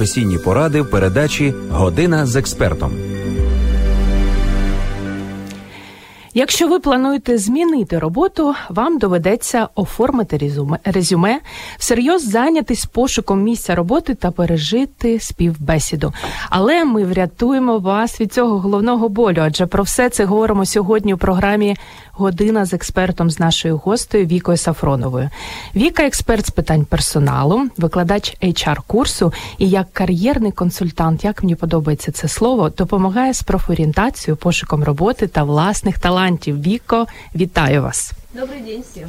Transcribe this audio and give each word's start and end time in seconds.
професійні 0.00 0.38
поради 0.38 0.80
в 0.80 0.90
передачі 0.90 1.54
Година 1.70 2.26
з 2.26 2.36
експертом. 2.36 2.92
Якщо 6.33 6.67
ви 6.67 6.79
плануєте 6.79 7.37
змінити 7.37 7.99
роботу, 7.99 8.55
вам 8.69 8.97
доведеться 8.97 9.67
оформити 9.75 10.37
резюме, 10.37 10.79
резюме 10.83 11.39
всерйоз 11.77 12.29
зайнятись 12.29 12.85
пошуком 12.85 13.43
місця 13.43 13.75
роботи 13.75 14.15
та 14.15 14.31
пережити 14.31 15.19
співбесіду. 15.19 16.13
Але 16.49 16.85
ми 16.85 17.05
врятуємо 17.05 17.79
вас 17.79 18.21
від 18.21 18.33
цього 18.33 18.59
головного 18.59 19.09
болю. 19.09 19.41
Адже 19.41 19.65
про 19.65 19.83
все 19.83 20.09
це 20.09 20.25
говоримо 20.25 20.65
сьогодні 20.65 21.13
у 21.13 21.17
програмі 21.17 21.75
Година 22.13 22.65
з 22.65 22.73
експертом 22.73 23.29
з 23.29 23.39
нашою 23.39 23.77
гостею 23.77 24.25
Вікою 24.25 24.57
Сафроновою. 24.57 25.29
Віка 25.75 26.03
експерт 26.03 26.45
з 26.47 26.49
питань 26.49 26.85
персоналу, 26.85 27.67
викладач 27.77 28.37
HR 28.43 28.77
курсу 28.87 29.33
і 29.57 29.69
як 29.69 29.93
кар'єрний 29.93 30.51
консультант, 30.51 31.23
як 31.23 31.43
мені 31.43 31.55
подобається 31.55 32.11
це 32.11 32.27
слово, 32.27 32.69
допомагає 32.69 33.33
з 33.33 33.43
профорієнтацією, 33.43 34.37
пошуком 34.37 34.83
роботи 34.83 35.27
та 35.27 35.43
власних 35.43 35.99
талантів. 35.99 36.20
Віко, 36.29 37.07
вітаю 37.35 37.81
вас. 37.81 38.11
Добрий 38.33 38.61
день 38.61 38.81
всім. 38.81 39.07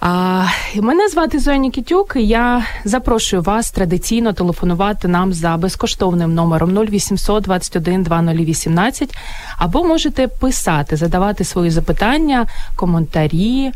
А, 0.00 0.46
Мене 0.76 1.08
звати 1.08 1.38
Зоя 1.38 1.56
Нікітюк. 1.56 2.12
і 2.16 2.26
Я 2.26 2.66
запрошую 2.84 3.42
вас 3.42 3.70
традиційно 3.70 4.32
телефонувати 4.32 5.08
нам 5.08 5.32
за 5.32 5.56
безкоштовним 5.56 6.34
номером 6.34 6.78
0800 6.78 7.42
21 7.42 8.02
2018 8.02 9.14
або 9.58 9.84
можете 9.84 10.28
писати, 10.28 10.96
задавати 10.96 11.44
свої 11.44 11.70
запитання, 11.70 12.46
коментарі. 12.76 13.72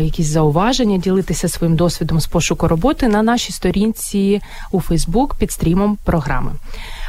Якісь 0.00 0.26
зауваження, 0.26 0.98
ділитися 0.98 1.48
своїм 1.48 1.76
досвідом 1.76 2.20
з 2.20 2.26
пошуку 2.26 2.68
роботи 2.68 3.08
на 3.08 3.22
нашій 3.22 3.52
сторінці 3.52 4.40
у 4.72 4.80
Фейсбук 4.80 5.34
під 5.34 5.52
стрімом 5.52 5.98
програми. 6.04 6.52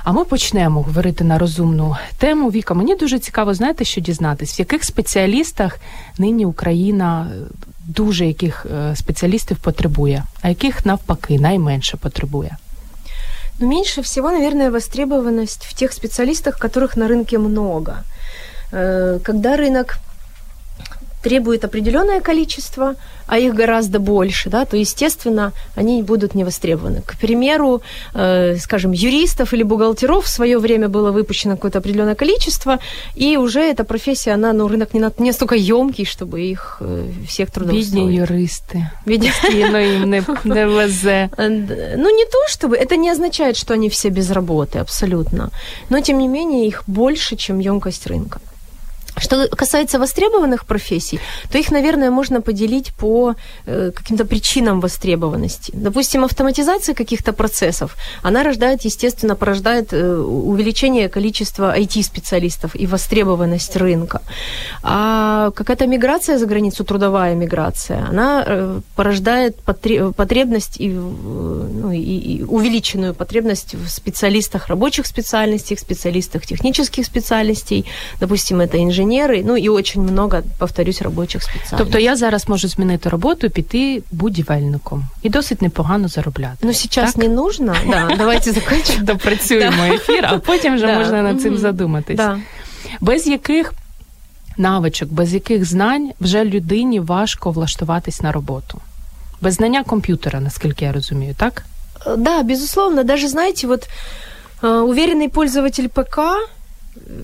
А 0.07 0.13
ми 0.13 0.25
почнемо 0.25 0.83
говорити 0.83 1.25
на 1.25 1.39
розумну 1.39 1.97
тему. 2.19 2.51
Віка, 2.51 2.75
мені 2.75 2.97
дуже 2.97 3.19
цікаво, 3.19 3.55
знаєте, 3.55 3.85
що 3.85 4.01
дізнатись, 4.01 4.59
в 4.59 4.61
яких 4.61 4.85
спеціалістах 4.85 5.79
нині 6.19 6.47
Україна 6.47 7.31
дуже 7.87 8.27
яких 8.27 8.67
специалистов 8.95 9.59
потребує, 9.59 10.25
а 10.43 10.49
яких 10.49 10.87
навпаки 10.87 11.39
найменше 11.39 11.97
потребує? 11.97 12.57
Ну, 13.59 13.69
меньше 13.69 14.01
всего, 14.01 14.33
наверное, 14.33 14.71
востребованность 14.71 15.65
в 15.65 15.75
тех 15.75 15.93
специалистах, 15.93 16.59
которых 16.59 16.99
на 16.99 17.09
рынке 17.09 17.39
много. 17.39 17.93
Когда 18.71 19.57
рынок 19.57 19.99
требует 21.24 21.66
определенное 21.66 22.22
количество, 22.22 22.96
а 23.28 23.38
их 23.38 23.54
гораздо 23.54 24.00
больше, 24.00 24.50
да, 24.50 24.66
то, 24.66 24.78
естественно, 24.78 25.52
они 25.76 26.02
будут 26.02 26.36
не 26.36 26.44
востребованы. 26.44 27.02
К 27.02 27.18
примеру, 27.20 27.82
э, 28.14 28.56
скажем, 28.58 28.94
юристов 28.94 29.54
или 29.54 29.64
бухгалтеров 29.64 30.26
в 30.26 30.30
свое 30.30 30.58
время 30.60 30.88
было 30.88 31.12
выпущено 31.12 31.56
какое-то 31.56 31.80
определенное 31.80 32.16
количество, 32.16 32.80
и 33.16 33.38
уже 33.38 33.60
эта 33.60 33.84
профессия, 33.84 34.34
она, 34.34 34.54
ну, 34.54 34.68
рынок 34.68 34.94
не, 34.94 35.04
не 35.18 35.34
столько 35.34 35.56
емкий, 35.56 36.06
чтобы 36.06 36.42
их 36.42 36.78
э, 36.80 37.10
всех 37.28 37.52
трудоустроить. 37.52 37.94
Бедные 37.94 38.16
юристы. 38.16 38.92
Бедные, 39.06 39.32
им 39.98 40.10
не, 40.10 40.24
не 40.44 40.66
везе. 40.66 41.30
Ну, 41.38 42.18
не 42.18 42.26
то 42.26 42.38
чтобы, 42.48 42.78
это 42.78 42.96
не 42.96 43.10
означает, 43.10 43.58
что 43.58 43.74
они 43.74 43.90
все 43.90 44.10
без 44.10 44.32
работы, 44.32 44.80
абсолютно. 44.80 45.52
Но, 45.90 46.00
тем 46.00 46.18
не 46.20 46.28
менее, 46.28 46.68
их 46.68 46.84
больше, 46.88 47.36
чем 47.36 47.60
емкость 47.60 48.08
рынка. 48.08 48.40
Что 49.18 49.48
касается 49.48 50.00
востребованных 50.00 50.66
профессий, 50.66 51.20
то 51.52 51.58
их, 51.58 51.72
наверное, 51.72 52.12
можно 52.12 52.42
поделить 52.42 52.94
по 52.94 53.36
э, 53.66 53.92
каким-то 53.96 54.26
причинам 54.26 54.80
востребованности. 54.80 55.72
Допустим, 55.76 56.24
автоматизация 56.24 56.96
каких-то 56.96 57.34
процессов, 57.34 57.96
она 58.24 58.44
рождает, 58.44 58.86
естественно, 58.86 59.36
порождает 59.36 59.94
э, 59.94 60.16
увеличение 60.18 61.10
количества 61.10 61.78
IT-специалистов 61.78 62.76
и 62.76 62.86
востребованность 62.86 63.76
рынка. 63.76 64.22
А 64.84 65.52
какая-то 65.52 65.88
миграция 65.88 66.38
за 66.38 66.46
границу, 66.46 66.84
трудовая 66.84 67.36
миграция, 67.36 68.06
она 68.10 68.44
э, 68.46 68.82
порождает 68.96 69.56
потребность 70.16 70.80
и, 70.80 70.90
ну, 70.90 71.92
и, 71.92 72.44
увеличенную 72.44 73.14
потребность 73.14 73.74
в 73.74 73.88
специалистах 73.88 74.68
рабочих 74.68 75.08
специальностей, 75.08 75.78
специалистах 75.78 76.46
технических 76.46 77.06
специальностей. 77.06 77.86
Допустим, 78.20 78.62
это 78.62 78.78
инженер 78.78 79.07
інженери, 79.12 79.44
ну 79.46 79.58
і 79.58 79.70
очень 79.70 80.02
много, 80.02 80.42
повторюсь, 80.58 81.02
робочих 81.02 81.44
спеціальностей. 81.44 81.78
Тобто 81.78 82.00
я 82.00 82.16
зараз 82.16 82.50
можу 82.50 82.68
змінити 82.68 83.10
роботу 83.10 83.48
і 83.48 83.50
піти 83.50 84.04
будівельником. 84.12 85.06
І 85.24 85.30
досить 85.30 85.62
непогано 85.62 86.08
заробляти. 86.08 86.58
Ну, 86.62 86.74
зараз 86.74 87.18
не 87.18 87.28
нужно. 87.28 87.76
Да, 87.88 88.16
давайте 88.18 88.52
закінчимо. 88.52 89.00
Допрацюємо 89.06 89.84
ефір, 89.84 90.26
а 90.26 90.38
потім 90.38 90.76
вже 90.76 90.88
можна 90.88 91.22
над 91.22 91.42
цим 91.42 91.58
задуматись. 91.58 92.20
Без 93.02 93.28
яких 93.28 93.74
навичок, 94.58 95.10
без 95.10 95.34
яких 95.34 95.66
знань 95.66 96.12
вже 96.22 96.44
людині 96.46 97.00
важко 97.00 97.52
влаштуватись 97.52 98.22
на 98.22 98.32
роботу? 98.32 98.82
Без 99.42 99.54
знання 99.54 99.84
комп'ютера, 99.84 100.40
наскільки 100.40 100.86
я 100.86 100.92
розумію, 100.92 101.36
так? 101.38 101.64
Да, 102.18 102.44
безусловно. 102.44 103.04
Даже, 103.04 103.28
знаете, 103.28 103.68
вот 103.68 103.88
уверенный 104.62 105.30
пользователь 105.30 105.88
ПК, 105.88 106.20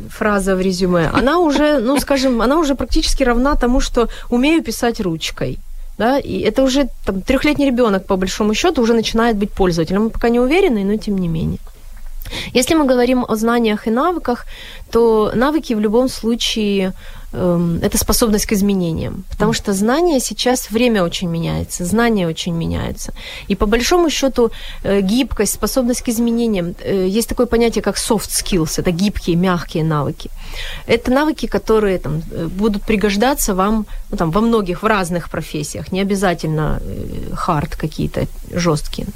фраза 0.10 0.56
в 0.56 0.62
резюме, 0.62 1.10
она 1.14 1.40
уже, 1.40 1.80
ну, 1.80 2.00
скажем, 2.00 2.42
она 2.42 2.58
уже 2.58 2.76
практически 2.76 3.24
равна 3.24 3.56
тому, 3.56 3.82
что 3.82 4.08
умею 4.30 4.64
писать 4.64 5.02
ручкой. 5.02 5.58
Да, 5.98 6.18
и 6.18 6.40
это 6.40 6.64
уже 6.64 6.88
там, 7.06 7.22
трехлетний 7.22 7.68
ребенок, 7.68 8.08
по 8.08 8.16
большому 8.16 8.56
счету, 8.56 8.82
уже 8.82 8.94
начинает 8.94 9.38
быть 9.38 9.52
пользователем. 9.52 10.04
Мы 10.04 10.10
пока 10.10 10.30
не 10.30 10.40
уверены, 10.40 10.84
но 10.84 10.98
тем 10.98 11.18
не 11.18 11.28
менее. 11.28 11.60
Если 12.54 12.76
мы 12.76 12.86
говорим 12.86 13.26
о 13.28 13.36
знаниях 13.36 13.88
и 13.88 13.92
навыках, 13.92 14.46
то 14.92 15.32
навыки 15.36 15.76
в 15.76 15.80
любом 15.80 16.10
случае 16.10 16.94
это 17.34 17.98
способность 17.98 18.46
к 18.46 18.54
изменениям. 18.54 19.24
Потому 19.30 19.54
что 19.54 19.74
знания 19.74 20.20
сейчас, 20.20 20.70
время 20.70 21.04
очень 21.04 21.30
меняется, 21.30 21.86
знания 21.86 22.28
очень 22.28 22.54
меняются. 22.54 23.14
И 23.48 23.56
по 23.56 23.66
большому 23.66 24.10
счету 24.10 24.52
э, 24.84 25.02
гибкость, 25.02 25.54
способность 25.54 26.04
к 26.04 26.10
изменениям, 26.10 26.76
э, 26.80 27.08
есть 27.08 27.30
такое 27.30 27.48
понятие, 27.48 27.82
как 27.82 27.96
soft 27.96 28.30
skills, 28.30 28.76
это 28.78 28.92
гибкие, 28.92 29.36
мягкие 29.36 29.84
навыки. 29.84 30.30
Это 30.86 31.12
навыки, 31.12 31.48
которые 31.48 31.98
там, 31.98 32.22
э, 32.32 32.46
будут 32.46 32.84
пригождаться 32.84 33.56
вам 33.56 33.88
ну, 34.12 34.18
там, 34.18 34.32
во 34.32 34.42
многих, 34.42 34.84
в 34.84 34.86
разных 34.86 35.30
профессиях, 35.30 35.92
не 35.92 36.02
обязательно 36.02 36.80
хард 37.34 37.76
какие-то 37.76 38.28
жесткие. 38.52 39.08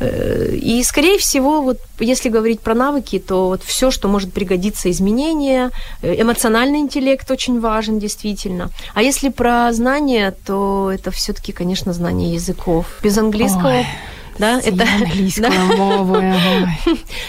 И, 0.00 0.82
скорее 0.84 1.18
всего, 1.18 1.62
вот, 1.62 1.78
если 2.00 2.30
говорить 2.30 2.60
про 2.60 2.74
навыки, 2.74 3.18
то 3.18 3.46
вот 3.46 3.62
все, 3.62 3.90
что 3.90 4.08
может 4.08 4.32
пригодиться 4.32 4.90
изменения, 4.90 5.70
эмоциональный 6.02 6.78
интеллект 6.78 7.30
очень 7.30 7.43
очень 7.44 7.60
важен, 7.60 7.98
действительно. 7.98 8.70
А 8.94 9.02
если 9.02 9.28
про 9.28 9.72
знания, 9.72 10.34
то 10.46 10.90
это 10.92 11.10
все-таки, 11.10 11.52
конечно, 11.52 11.92
знание 11.92 12.32
языков. 12.32 12.86
Без 13.02 13.18
английского 13.18 13.68
Ой 13.68 13.86
да, 14.38 14.60
это 14.60 14.84
английская 14.84 15.42
да. 15.50 15.76
мова. 15.76 16.22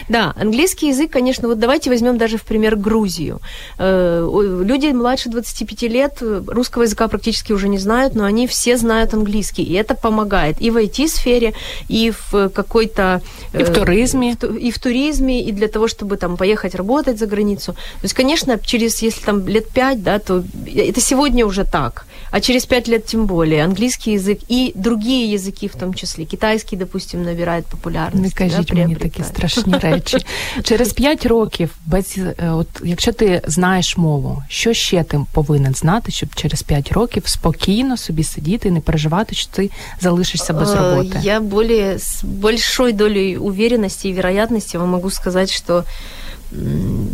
да, 0.09 0.33
английский 0.37 0.89
язык, 0.89 1.11
конечно, 1.11 1.47
вот 1.47 1.59
давайте 1.59 1.89
возьмем 1.89 2.17
даже 2.17 2.37
в 2.37 2.43
пример 2.43 2.75
Грузию. 2.75 3.39
Э, 3.77 4.27
люди 4.63 4.87
младше 4.87 5.29
25 5.29 5.81
лет 5.83 6.21
русского 6.21 6.83
языка 6.83 7.07
практически 7.07 7.53
уже 7.53 7.67
не 7.67 7.77
знают, 7.77 8.15
но 8.15 8.25
они 8.25 8.47
все 8.47 8.77
знают 8.77 9.13
английский, 9.13 9.63
и 9.63 9.73
это 9.73 9.95
помогает 9.95 10.61
и 10.61 10.69
в 10.71 10.77
IT-сфере, 10.77 11.53
и 11.87 12.11
в 12.11 12.49
какой-то... 12.49 13.21
И 13.53 13.63
в 13.63 13.73
туризме. 13.73 14.35
И 14.59 14.71
в 14.71 14.79
туризме, 14.79 15.43
и 15.43 15.51
для 15.51 15.67
того, 15.67 15.87
чтобы 15.87 16.17
там 16.17 16.37
поехать 16.37 16.75
работать 16.75 17.19
за 17.19 17.27
границу. 17.27 17.73
То 17.73 18.03
есть, 18.03 18.13
конечно, 18.13 18.59
через, 18.59 19.01
если 19.01 19.21
там 19.21 19.47
лет 19.47 19.69
пять, 19.69 20.03
да, 20.03 20.19
то 20.19 20.43
это 20.75 21.01
сегодня 21.01 21.45
уже 21.45 21.63
так, 21.63 22.05
а 22.31 22.41
через 22.41 22.65
пять 22.65 22.87
лет 22.87 23.05
тем 23.05 23.25
более. 23.25 23.63
Английский 23.63 24.13
язык 24.13 24.39
и 24.47 24.71
другие 24.75 25.31
языки 25.31 25.67
в 25.67 25.75
том 25.75 25.93
числе, 25.93 26.25
китайский, 26.25 26.75
допустим, 26.75 26.94
допустим, 26.95 27.23
набирає 27.23 27.61
популярність. 27.61 28.39
Не 28.39 28.47
кажіть 28.47 28.67
да, 28.67 28.73
мені 28.73 28.95
такі 28.95 29.23
страшні 29.23 29.73
речі. 29.77 30.17
Через 30.63 30.93
п'ять 30.93 31.25
років, 31.25 31.75
без 31.85 32.17
от 32.51 32.67
якщо 32.83 33.11
ти 33.13 33.41
знаєш 33.47 33.97
мову, 33.97 34.43
що 34.49 34.73
ще 34.73 35.03
ти 35.03 35.19
повинен 35.33 35.73
знати, 35.73 36.11
щоб 36.11 36.29
через 36.35 36.63
п'ять 36.63 36.91
років 36.91 37.23
спокійно 37.25 37.97
собі 37.97 38.23
сидіти 38.23 38.67
і 38.67 38.71
не 38.71 38.79
переживати, 38.79 39.35
що 39.35 39.51
ти 39.51 39.71
залишишся 40.01 40.53
без 40.53 40.73
роботи? 40.73 41.19
Я 41.21 41.39
более, 41.39 41.95
с 41.95 42.23
большой 42.23 42.93
долей 42.93 43.37
уверенности 43.37 44.07
и 44.07 44.13
вероятности 44.13 44.77
вам 44.77 44.89
могу 44.89 45.09
сказать, 45.09 45.51
что 45.51 45.83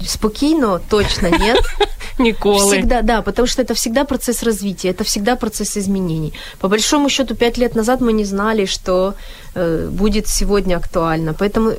Спокійно 0.06 0.80
точно 0.90 1.30
нет. 1.30 1.60
Ніколи. 2.21 2.77
Всегда, 2.77 3.03
да, 3.03 3.23
потому 3.23 3.49
что 3.49 3.63
это 3.63 3.75
всегда 3.75 4.05
процесс 4.05 4.43
развития, 4.43 4.91
это 4.91 5.05
всегда 5.05 5.37
процесс 5.37 5.77
изменений. 5.77 6.33
По 6.59 6.69
большому 6.69 7.09
счету, 7.09 7.35
пять 7.35 7.59
лет 7.59 7.75
назад 7.77 8.01
мы 8.01 8.13
не 8.13 8.25
знали, 8.25 8.67
что 8.67 9.15
э, 9.55 9.89
будет 9.91 10.29
сегодня 10.29 10.77
актуально. 10.77 11.33
Поэтому 11.33 11.73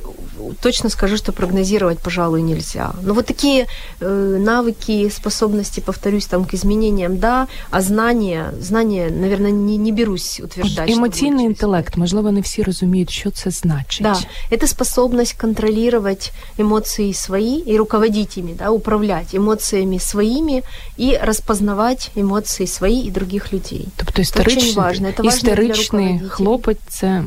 точно 0.60 0.90
скажу, 0.90 1.16
что 1.16 1.32
прогнозировать, 1.32 1.98
пожалуй, 1.98 2.42
нельзя. 2.42 2.92
Но 3.02 3.14
вот 3.14 3.26
такие 3.26 3.66
э, 4.00 4.36
навыки, 4.38 5.08
способности, 5.10 5.80
повторюсь, 5.80 6.26
там 6.26 6.44
к 6.44 6.54
изменениям, 6.54 7.18
да, 7.18 7.48
а 7.70 7.80
знания, 7.80 8.52
знания, 8.60 9.10
наверное, 9.10 9.50
не, 9.50 9.76
не 9.76 9.92
берусь 9.92 10.40
утверждать. 10.40 10.90
Емоційний 10.90 11.46
інтелект, 11.46 11.96
можливо, 11.96 12.32
не 12.32 12.40
всі 12.40 12.62
розуміють, 12.62 13.10
що 13.10 13.30
це 13.30 13.50
значить. 13.50 14.02
Да, 14.02 14.16
это 14.50 14.66
способность 14.66 15.36
контролировать 15.40 16.32
эмоции 16.58 17.12
свои 17.12 17.62
и 17.68 17.76
руководить 17.76 18.38
ими, 18.38 18.54
да, 18.58 18.70
управлять 18.70 19.34
эмоциями 19.34 19.98
своими 20.32 20.62
и 21.00 21.18
распознавать 21.22 22.10
эмоции 22.16 22.66
свои 22.66 23.06
и 23.06 23.10
других 23.10 23.52
людей. 23.52 23.88
Тобто 23.96 24.12
Це 24.12 24.16
дуже 24.16 24.22
істеричний, 24.22 24.74
важно, 24.74 25.08
це 25.16 25.22
важно 25.22 25.22
для 25.22 25.36
істеричний 25.36 26.04
руководителя. 26.06 26.30
хлопець 26.36 26.78
це 26.88 27.24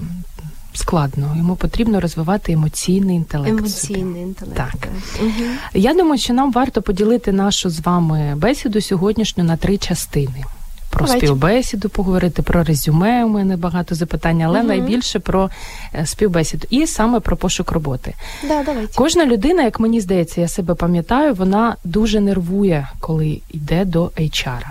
складно. 0.73 1.33
Йому 1.37 1.55
потрібно 1.55 1.99
розвивати 1.99 2.51
емоційний 2.51 3.15
інтелект. 3.15 3.69
собі. 3.69 3.99
Эмоционный 3.99 4.23
интеллект. 4.23 4.57
Так. 4.57 4.73
да. 4.81 5.25
Мгм. 5.25 5.57
Я 5.73 5.93
думаю, 5.93 6.17
що 6.17 6.33
нам 6.33 6.51
варто 6.51 6.81
поділити 6.81 7.31
нашу 7.31 7.69
з 7.69 7.79
вами 7.79 8.33
бесіду 8.35 8.81
сьогоднішню 8.81 9.43
на 9.43 9.57
три 9.57 9.77
частини. 9.77 10.43
Про 10.96 11.06
Давайте. 11.06 11.26
співбесіду 11.26 11.88
поговорити, 11.88 12.42
про 12.42 12.64
резюме. 12.64 13.24
У 13.24 13.28
мене 13.28 13.56
багато 13.56 13.94
запитань, 13.94 14.42
але 14.42 14.58
Мгм. 14.58 14.68
найбільше 14.68 15.18
про 15.18 15.50
е, 15.94 16.06
співбесіду 16.06 16.66
і 16.70 16.86
саме 16.86 17.20
про 17.20 17.36
пошук 17.36 17.72
роботи. 17.72 18.14
Да, 18.48 18.62
давайте. 18.62 18.92
Кожна 18.94 19.26
людина, 19.26 19.62
як 19.62 19.80
мені 19.80 20.00
здається, 20.00 20.40
я 20.40 20.48
себе 20.48 20.74
пам'ятаю, 20.74 21.34
вона 21.34 21.76
дуже 21.84 22.20
нервує, 22.20 22.88
коли 23.00 23.40
йде 23.50 23.84
до 23.84 24.04
HR. 24.04 24.62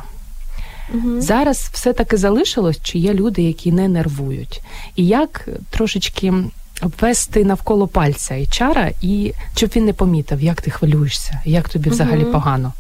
Мгм. 0.94 1.22
Зараз 1.22 1.70
все 1.74 1.94
таки 1.94 2.18
залишилось, 2.18 2.80
чи 2.84 2.98
є 3.00 3.14
люди, 3.14 3.42
які 3.42 3.72
не 3.72 3.88
нервують, 3.88 4.62
і 4.96 5.08
як 5.08 5.50
трошечки 5.70 6.34
обвести 6.82 7.44
навколо 7.46 7.88
пальця 7.88 8.34
HR, 8.36 8.92
і 9.02 9.34
щоб 9.56 9.70
він 9.76 9.86
не 9.86 9.94
помітив, 9.94 10.42
як 10.42 10.62
ти 10.62 10.72
хвилюєшся, 10.72 11.42
як 11.46 11.70
тобі 11.70 11.90
взагалі 11.90 12.22
Мгм. 12.22 12.32
погано. 12.32 12.74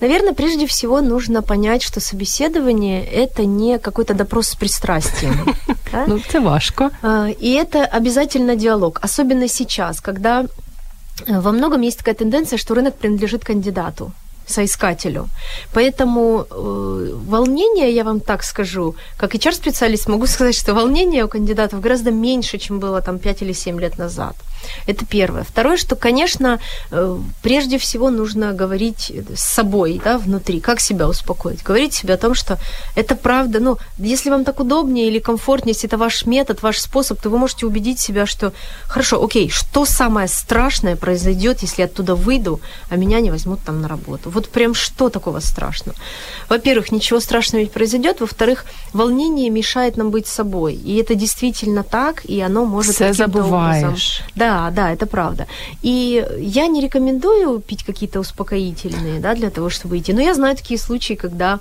Наверное, 0.00 0.32
прежде 0.32 0.66
всего 0.66 1.00
нужно 1.00 1.42
понять, 1.42 1.82
что 1.82 2.00
собеседование– 2.00 3.04
это 3.24 3.44
не 3.46 3.78
какой-то 3.78 4.14
допрос 4.14 4.48
с 4.48 4.54
пристрастием. 4.54 5.54
Ну 6.06 6.20
це 6.30 6.40
важко. 6.40 6.90
А, 7.02 7.28
И 7.40 7.54
это 7.54 7.98
обязательно 7.98 8.56
диалог, 8.56 9.00
особенно 9.04 9.48
сейчас, 9.48 10.00
когда 10.00 10.42
э, 10.42 11.40
во 11.40 11.52
многом 11.52 11.80
есть 11.80 11.98
такая 11.98 12.14
тенденция, 12.14 12.58
что 12.58 12.74
рынок 12.74 12.94
принадлежит 12.94 13.44
кандидату 13.44 14.12
соискателю. 14.48 15.28
Поэтому 15.72 16.46
э, 16.50 17.14
волнение, 17.28 17.94
я 17.94 18.04
вам 18.04 18.20
так 18.20 18.42
скажу, 18.42 18.94
как 19.16 19.34
HR-специалист 19.34 20.08
могу 20.08 20.26
сказать, 20.34 20.54
что 20.54 20.74
волнение 20.74 21.24
у 21.24 21.28
кандидатов 21.28 21.80
гораздо 21.80 22.10
меньше, 22.10 22.58
чем 22.58 22.80
было 22.80 23.00
там 23.00 23.18
5 23.18 23.42
или 23.42 23.52
7 23.52 23.80
лет 23.80 23.98
назад. 23.98 24.36
Это 24.86 25.06
первое. 25.06 25.44
Второе, 25.44 25.76
что, 25.76 25.96
конечно, 25.96 26.58
э, 26.90 27.18
прежде 27.42 27.78
всего 27.78 28.10
нужно 28.10 28.52
говорить 28.52 29.12
с 29.34 29.54
собой, 29.54 30.00
да, 30.04 30.18
внутри, 30.18 30.60
как 30.60 30.80
себя 30.80 31.08
успокоить. 31.08 31.62
Говорить 31.62 31.94
себе 31.94 32.14
о 32.14 32.16
том, 32.16 32.34
что 32.34 32.58
это 32.96 33.14
правда, 33.14 33.60
ну, 33.60 33.78
если 33.98 34.30
вам 34.30 34.44
так 34.44 34.60
удобнее 34.60 35.08
или 35.08 35.18
комфортнее, 35.18 35.74
если 35.74 35.88
это 35.88 35.96
ваш 35.96 36.26
метод, 36.26 36.62
ваш 36.62 36.78
способ, 36.78 37.20
то 37.20 37.30
вы 37.30 37.38
можете 37.38 37.66
убедить 37.66 38.00
себя, 38.00 38.26
что, 38.26 38.52
хорошо, 38.88 39.22
окей, 39.22 39.50
что 39.50 39.84
самое 39.84 40.28
страшное 40.28 40.96
произойдет, 40.96 41.62
если 41.62 41.82
я 41.82 41.86
оттуда 41.86 42.14
выйду, 42.14 42.60
а 42.90 42.96
меня 42.96 43.20
не 43.20 43.30
возьмут 43.30 43.60
там 43.64 43.80
на 43.80 43.88
работу? 43.88 44.30
Вот 44.38 44.48
прям 44.48 44.74
что 44.74 45.08
такого 45.08 45.40
страшного? 45.40 45.98
Во-первых, 46.48 46.92
ничего 46.92 47.20
страшного 47.20 47.62
ведь 47.62 47.72
произойдет. 47.72 48.20
Во-вторых, 48.20 48.64
волнение 48.92 49.50
мешает 49.50 49.96
нам 49.96 50.10
быть 50.10 50.26
собой. 50.26 50.74
И 50.74 50.96
это 50.96 51.14
действительно 51.14 51.82
так, 51.82 52.24
и 52.24 52.40
оно 52.40 52.64
может 52.64 52.94
Все 52.94 53.08
каким-то 53.08 53.38
образом- 53.80 53.96
да, 54.36 54.70
да, 54.70 54.92
это 54.92 55.06
правда. 55.06 55.46
И 55.82 56.24
я 56.38 56.66
не 56.68 56.80
рекомендую 56.80 57.60
пить 57.60 57.84
какие-то 57.84 58.20
успокоительные, 58.20 59.20
да, 59.20 59.34
для 59.34 59.50
того, 59.50 59.68
чтобы 59.70 59.98
идти. 59.98 60.12
Но 60.12 60.20
я 60.20 60.34
знаю 60.34 60.56
такие 60.56 60.78
случаи, 60.78 61.14
когда 61.14 61.58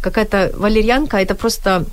какая-то 0.00 0.52
валерьянка, 0.56 1.16
это 1.16 1.34
просто 1.34 1.84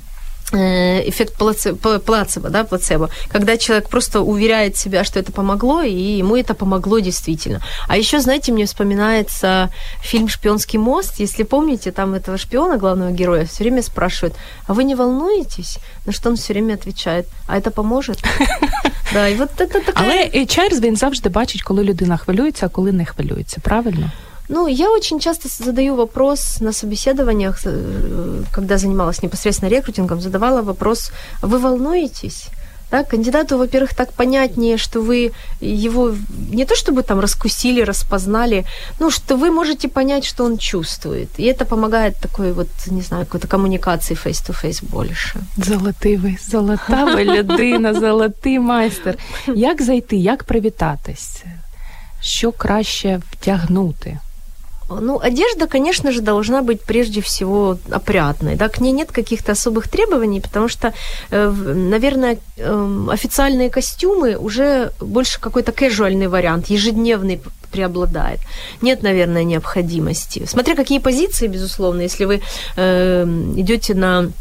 эффект 0.52 1.34
плаце- 1.40 1.72
пла- 1.72 1.98
плацебо, 1.98 2.48
да, 2.48 2.64
плацебо, 2.64 3.08
когда 3.28 3.56
человек 3.56 3.88
просто 3.88 4.20
уверяет 4.20 4.76
себя, 4.76 5.02
что 5.04 5.18
это 5.18 5.32
помогло, 5.32 5.82
и 5.82 6.18
ему 6.18 6.36
это 6.36 6.54
помогло 6.54 7.00
действительно. 7.00 7.60
А 7.88 7.96
еще, 7.96 8.20
знаете, 8.20 8.52
мне 8.52 8.64
вспоминается 8.64 9.70
фильм 10.02 10.28
«Шпионский 10.28 10.78
мост», 10.78 11.20
если 11.20 11.44
помните, 11.44 11.90
там 11.90 12.14
этого 12.14 12.38
шпиона, 12.38 12.76
главного 12.76 13.10
героя, 13.10 13.46
все 13.46 13.64
время 13.64 13.82
спрашивают, 13.82 14.36
а 14.66 14.74
вы 14.74 14.84
не 14.84 14.94
волнуетесь? 14.94 15.78
На 16.06 16.12
что 16.12 16.28
он 16.28 16.36
все 16.36 16.52
время 16.52 16.74
отвечает, 16.74 17.26
а 17.48 17.56
это 17.56 17.70
поможет? 17.70 18.22
Да, 19.12 19.28
и 19.28 19.34
вот 19.34 19.50
это 19.60 19.80
такая... 19.80 19.94
Але 19.94 20.44
HR, 20.44 20.80
він 20.80 20.96
завжди 20.96 21.28
бачить, 21.28 21.62
коли 21.62 21.84
людина 21.84 22.16
хвилюється, 22.16 22.66
а 22.66 22.68
коли 22.68 22.92
не 22.92 23.04
хвилюється. 23.04 23.60
Правильно? 23.60 24.10
Ну, 24.49 24.67
я 24.67 24.89
очень 24.89 25.19
часто 25.19 25.47
задаю 25.47 25.95
вопрос 25.95 26.61
на 26.61 26.73
собеседованиях, 26.73 27.61
э, 27.65 28.43
когда 28.51 28.77
занималась 28.77 29.23
непосредственно 29.23 29.69
рекрутингом, 29.69 30.21
задавала 30.21 30.61
вопрос, 30.61 31.11
вы 31.41 31.59
волнуетесь? 31.59 32.49
Да, 32.91 33.03
кандидату, 33.03 33.57
во-первых, 33.57 33.93
так 33.93 34.11
понятнее, 34.13 34.77
что 34.77 35.01
вы 35.01 35.31
его 35.61 36.15
не 36.51 36.65
то 36.65 36.75
чтобы 36.75 37.03
там 37.03 37.19
раскусили, 37.19 37.83
распознали, 37.83 38.65
ну, 38.99 39.11
что 39.11 39.37
вы 39.37 39.51
можете 39.51 39.87
понять, 39.87 40.25
что 40.25 40.45
он 40.45 40.57
чувствует. 40.57 41.29
И 41.37 41.43
это 41.43 41.65
помогает 41.65 42.15
такой 42.15 42.51
вот, 42.51 42.67
не 42.87 43.01
знаю, 43.01 43.25
какой-то 43.25 43.47
коммуникации 43.47 44.15
face-to-face 44.15 44.83
больше. 44.91 45.39
Золотий 45.57 46.17
ви, 46.17 46.37
золота 46.49 47.05
ви 47.05 47.23
людина, 47.23 47.93
золотий 47.93 48.59
майстер. 48.59 49.17
Як 49.47 49.81
зайти, 49.81 50.15
як 50.15 50.43
привітатись? 50.43 51.43
Що 52.21 52.51
краще 52.51 53.21
втягнути? 53.31 54.17
Ну, 54.89 55.19
одежда, 55.19 55.67
конечно 55.67 56.11
же, 56.11 56.21
должна 56.21 56.61
быть 56.61 56.81
прежде 56.81 57.21
всего 57.21 57.77
опрятной. 57.91 58.55
Да? 58.55 58.69
К 58.69 58.81
ней 58.81 58.91
нет 58.91 59.11
каких-то 59.11 59.51
особых 59.51 59.87
требований, 59.87 60.41
потому 60.41 60.67
что, 60.67 60.93
э, 61.31 61.49
наверное, 61.49 62.37
эм, 62.57 63.09
официальные 63.09 63.69
костюмы 63.69 64.35
уже 64.35 64.91
больше 64.99 65.39
какой-то 65.39 65.71
casuальный 65.71 66.27
вариант, 66.27 66.67
ежедневный 66.69 67.41
преобладает. 67.71 68.39
Нет, 68.81 69.03
наверное, 69.03 69.43
необходимости. 69.43 70.45
Смотря 70.47 70.75
какие 70.75 70.99
позиции, 70.99 71.47
безусловно, 71.47 72.01
если 72.01 72.25
вы 72.25 72.41
э, 72.75 73.25
идете 73.57 73.93
на 73.93 74.31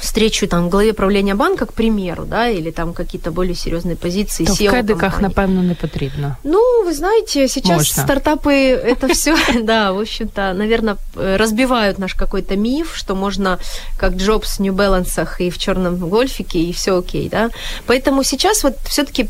встречу 0.00 0.46
там 0.46 0.66
в 0.66 0.70
главе 0.70 0.92
правления 0.92 1.34
банка, 1.34 1.66
к 1.66 1.72
примеру, 1.72 2.24
да, 2.24 2.48
или 2.48 2.70
там 2.70 2.92
какие-то 2.92 3.30
более 3.30 3.54
серьезные 3.54 3.96
позиции 3.96 4.44
То 4.44 4.54
в 4.54 4.58
кедиках, 4.58 5.20
напевно, 5.20 5.60
не 5.60 5.74
потрібно. 5.74 6.36
Ну, 6.44 6.84
вы 6.84 6.94
знаете, 6.94 7.48
сейчас 7.48 7.76
Можно. 7.78 8.02
стартапы 8.02 8.52
это 8.52 9.08
все, 9.08 9.36
да, 9.62 9.92
в 9.92 10.00
общем-то, 10.00 10.52
наверное, 10.54 10.96
разбивают 11.14 11.98
наш 11.98 12.14
какой-то 12.14 12.56
миф, 12.56 12.92
что 12.94 13.14
можно 13.14 13.58
как 13.98 14.14
Джобс 14.14 14.58
в 14.58 14.60
New 14.60 14.74
Balance 14.74 15.28
и 15.38 15.50
в 15.50 15.58
черном 15.58 15.96
гольфике, 15.96 16.58
и 16.58 16.72
все 16.72 16.98
окей, 16.98 17.28
да. 17.28 17.50
Поэтому 17.86 18.24
сейчас 18.24 18.64
вот 18.64 18.76
все-таки 18.84 19.28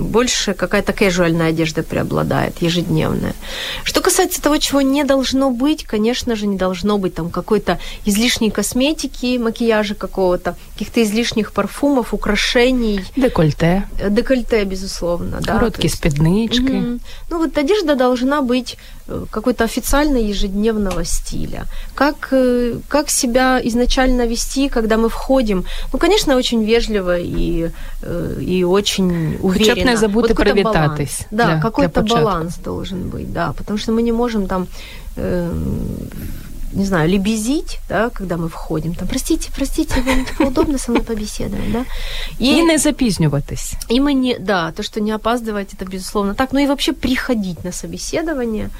больше 0.00 0.54
какая-то 0.54 0.92
casuальная 0.92 1.48
одежда 1.48 1.82
преобладает, 1.82 2.62
ежедневная. 2.62 3.34
Что 3.84 4.00
касается 4.00 4.40
того, 4.40 4.56
чего 4.58 4.80
не 4.80 5.04
должно 5.04 5.50
быть, 5.50 5.84
конечно 5.84 6.36
же, 6.36 6.46
не 6.46 6.56
должно 6.56 6.98
быть 6.98 7.14
там 7.14 7.30
какой-то 7.30 7.78
излишней 8.04 8.50
косметики, 8.50 9.25
макияжа 9.39 9.93
какого-то, 9.93 10.55
каких-то 10.73 11.01
излишних 11.01 11.51
парфумов, 11.51 12.13
украшений, 12.13 12.99
Декольте, 13.17 13.83
Э, 14.05 14.09
Декольте, 14.09 14.65
безусловно, 14.65 15.37
да. 15.41 15.53
короткі 15.53 15.81
то 15.81 15.87
есть- 15.87 15.97
спіднички. 15.97 16.73
Мгм. 16.73 16.99
Ну 17.31 17.37
вот 17.39 17.57
одежда 17.57 17.95
должна 17.95 18.41
быть 18.41 18.77
э, 19.09 19.25
какой-то 19.31 19.63
официально 19.63 20.17
ежедневного 20.19 21.05
стиля. 21.05 21.63
Как, 21.95 22.29
э, 22.31 22.73
как 22.87 23.09
себя 23.09 23.61
изначально 23.67 24.27
вести, 24.27 24.69
когда 24.69 24.95
мы 24.97 25.07
входим? 25.09 25.63
Ну, 25.93 25.99
конечно, 25.99 26.35
очень 26.35 26.65
вежливо 26.65 27.17
и, 27.19 27.69
э, 28.03 28.41
и 28.41 28.63
очень 28.63 29.37
уверенно. 29.41 29.53
Хоча 29.53 29.75
б 29.75 29.83
не 29.85 29.97
забути 29.97 30.27
какой-то 30.27 30.51
привітатись 30.53 31.19
баланс. 31.19 31.27
Да, 31.31 31.45
для- 31.45 31.61
какой-то 31.61 32.01
для 32.01 32.01
початку. 32.01 32.23
баланс 32.25 32.57
должен 32.65 32.99
быть, 32.99 33.27
да, 33.33 33.53
потому 33.57 33.79
что 33.79 33.91
мы 33.93 34.01
не 34.01 34.11
можем 34.13 34.47
там 34.47 34.67
э, 35.17 35.49
не 36.76 36.84
знаю, 36.84 37.08
лебезить, 37.08 37.78
да, 37.88 38.10
когда 38.10 38.36
мы 38.36 38.48
входим, 38.48 38.94
там, 38.94 39.08
простите, 39.08 39.50
простите, 39.56 39.94
вам 40.02 40.48
удобно 40.48 40.78
со 40.78 40.90
мной 40.92 41.02
побеседовать, 41.02 41.72
да? 41.72 41.84
І 42.38 42.62
не 42.62 42.78
запізнюватись. 42.78 43.74
И 43.90 44.00
мы 44.00 44.14
не, 44.14 44.36
да, 44.38 44.72
то, 44.72 44.82
что 44.82 45.00
не 45.00 45.12
опаздывать, 45.12 45.74
это 45.74 45.84
безусловно 45.84 46.34
так. 46.34 46.52
Ну 46.52 46.60
и 46.60 46.66
вообще 46.66 46.92
приходить 46.92 47.64
на 47.64 47.72
собеседование. 47.72 48.70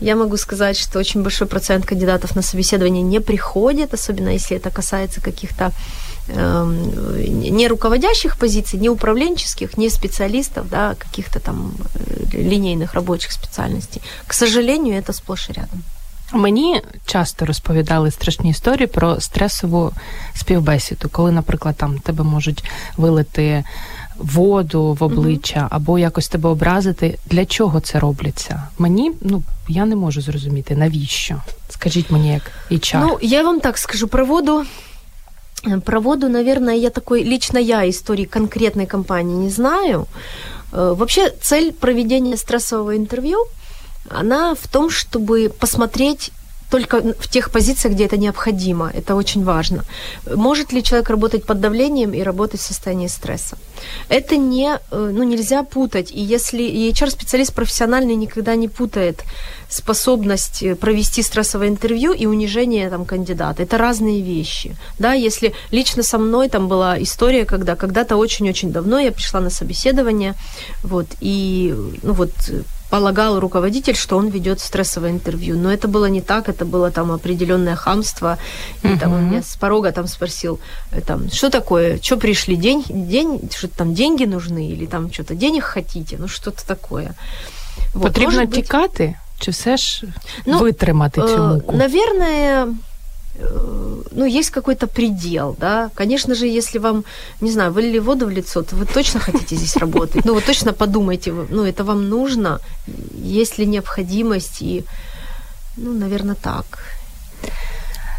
Я 0.00 0.16
могу 0.16 0.36
сказать, 0.36 0.78
что 0.78 0.98
очень 0.98 1.22
большой 1.22 1.46
процент 1.46 1.86
кандидатов 1.86 2.36
на 2.36 2.42
собеседование 2.42 3.02
не 3.02 3.20
приходит, 3.20 3.94
особенно 3.94 4.30
если 4.30 4.56
это 4.56 4.70
касается 4.70 5.20
каких-то 5.20 5.72
эм, 6.28 7.56
не 7.56 7.68
руководящих 7.68 8.36
позиций, 8.38 8.80
не 8.80 8.88
управленческих, 8.88 9.78
не 9.78 9.90
специалистов, 9.90 10.68
да, 10.68 10.94
каких-то 10.94 11.40
там 11.40 11.74
э, 11.94 12.38
линейных 12.38 12.94
рабочих 12.94 13.32
специальностей. 13.32 14.00
К 14.26 14.34
сожалению, 14.34 14.98
это 14.98 15.12
сплошь 15.12 15.50
и 15.50 15.52
рядом. 15.52 15.82
Мені 16.32 16.82
часто 17.06 17.46
розповідали 17.46 18.10
страшні 18.10 18.50
історії 18.50 18.86
про 18.86 19.20
стресову 19.20 19.92
співбесіду, 20.34 21.08
коли, 21.08 21.32
наприклад, 21.32 21.76
там 21.76 21.98
тебе 21.98 22.24
можуть 22.24 22.64
вилити 22.96 23.64
воду 24.16 24.96
в 25.00 25.02
обличчя 25.02 25.60
mm-hmm. 25.60 25.68
або 25.70 25.98
якось 25.98 26.28
тебе 26.28 26.48
образити. 26.48 27.18
Для 27.26 27.46
чого 27.46 27.80
це 27.80 27.98
робляться? 27.98 28.62
Мені 28.78 29.12
ну 29.20 29.42
я 29.68 29.84
не 29.84 29.96
можу 29.96 30.20
зрозуміти, 30.20 30.76
навіщо? 30.76 31.42
Скажіть 31.68 32.10
мені, 32.10 32.32
як 32.32 32.42
HR. 32.70 33.00
Ну, 33.00 33.18
я 33.22 33.42
вам 33.42 33.60
так 33.60 33.78
скажу 33.78 34.08
про 34.08 34.26
воду. 34.26 34.64
Про 35.84 36.00
воду, 36.00 36.28
наверное, 36.28 36.76
я 36.76 36.90
такой, 36.90 37.24
лично 37.24 37.58
я 37.58 37.88
истории 37.88 38.24
конкретной 38.24 38.86
компании 38.86 39.36
не 39.36 39.50
знаю. 39.50 40.06
Э, 40.72 40.94
вообще 40.94 41.30
цель 41.40 41.72
проведения 41.72 42.36
стрессового 42.36 42.96
интервью, 42.96 43.46
она 44.10 44.54
в 44.54 44.68
том, 44.68 44.90
чтобы 44.90 45.50
посмотреть 45.60 46.32
только 46.70 47.00
в 47.18 47.28
тех 47.28 47.50
позициях, 47.50 47.94
где 47.94 48.04
это 48.04 48.16
необходимо. 48.16 48.90
Это 48.94 49.14
очень 49.14 49.44
важно. 49.44 49.84
Может 50.34 50.72
ли 50.72 50.82
человек 50.82 51.08
работать 51.10 51.44
под 51.44 51.60
давлением 51.60 52.12
и 52.12 52.22
работать 52.22 52.60
в 52.60 52.64
состоянии 52.64 53.08
стресса? 53.08 53.56
Это 54.08 54.36
не, 54.36 54.78
э, 54.90 55.10
ну, 55.14 55.22
нельзя 55.22 55.62
путать. 55.62 56.10
И 56.12 56.20
если 56.20 56.90
HR-специалист 56.90 57.54
профессиональный 57.54 58.16
никогда 58.16 58.54
не 58.54 58.68
путает 58.68 59.24
способность 59.68 60.62
э, 60.62 60.74
провести 60.74 61.22
стрессовое 61.22 61.68
интервью 61.68 62.12
и 62.12 62.26
унижение 62.26 62.90
там, 62.90 63.04
кандидата. 63.04 63.62
Это 63.62 63.78
разные 63.78 64.20
вещи. 64.20 64.76
Да, 64.98 65.14
если 65.14 65.54
лично 65.70 66.02
со 66.02 66.18
мной 66.18 66.48
там 66.48 66.68
была 66.68 67.02
история, 67.02 67.44
когда 67.44 67.76
когда-то 67.76 68.16
очень-очень 68.16 68.72
давно 68.72 68.98
я 68.98 69.12
пришла 69.12 69.40
на 69.40 69.50
собеседование, 69.50 70.34
вот, 70.82 71.06
и 71.20 71.74
ну, 72.02 72.12
вот 72.12 72.32
полагал 72.90 73.40
руководитель, 73.40 73.94
что 73.94 74.16
он 74.16 74.28
ведет 74.28 74.60
стрессовое 74.60 75.10
интервью. 75.10 75.56
Но 75.56 75.70
это 75.70 75.88
было 75.88 76.06
не 76.06 76.20
так, 76.20 76.48
это 76.48 76.64
было 76.64 76.90
там 76.90 77.10
определенное 77.12 77.76
хамство. 77.76 78.38
И 78.82 78.86
uh-huh. 78.86 79.00
там 79.00 79.12
он 79.12 79.30
меня 79.30 79.42
с 79.42 79.56
порога 79.56 79.92
там 79.92 80.06
спросил, 80.06 80.58
э, 80.92 81.00
там, 81.00 81.30
что 81.30 81.50
такое, 81.50 81.98
что 82.02 82.16
пришли, 82.16 82.56
день, 82.56 82.84
день, 82.88 83.40
что 83.50 83.68
там 83.68 83.94
деньги 83.94 84.26
нужны 84.26 84.68
или 84.68 84.86
там 84.86 85.12
что-то 85.12 85.34
денег 85.34 85.64
хотите, 85.64 86.16
ну 86.18 86.28
что-то 86.28 86.66
такое. 86.66 87.14
Вот, 87.94 88.02
Потрібно 88.02 88.40
быть... 88.40 88.54
тікати, 88.54 89.14
чи 89.38 89.50
все 89.50 89.76
ж 89.76 90.04
ну, 90.46 90.58
витримати 90.58 91.20
цю 91.20 91.38
муку? 91.38 91.76
Наверное, 91.76 92.38
Э, 92.48 92.66
ну, 94.11 94.25
есть 94.25 94.51
какой-то 94.51 94.87
предел, 94.87 95.55
да. 95.59 95.89
Конечно 95.95 96.35
же, 96.35 96.47
если 96.47 96.79
вам, 96.79 97.03
не 97.41 97.51
знаю, 97.51 97.71
вылили 97.71 97.99
воду 97.99 98.25
в 98.25 98.29
лицо, 98.29 98.61
то 98.61 98.75
вы 98.75 98.85
точно 98.85 99.19
хотите 99.19 99.55
здесь 99.55 99.77
работать. 99.77 100.25
Ну, 100.25 100.33
вы 100.33 100.41
точно 100.41 100.73
подумайте, 100.73 101.33
ну, 101.49 101.63
это 101.65 101.83
вам 101.83 102.09
нужно, 102.09 102.59
есть 103.39 103.59
ли 103.59 103.65
необходимость, 103.65 104.61
и, 104.61 104.83
ну, 105.77 105.93
наверное, 105.93 106.35
так. 106.35 106.79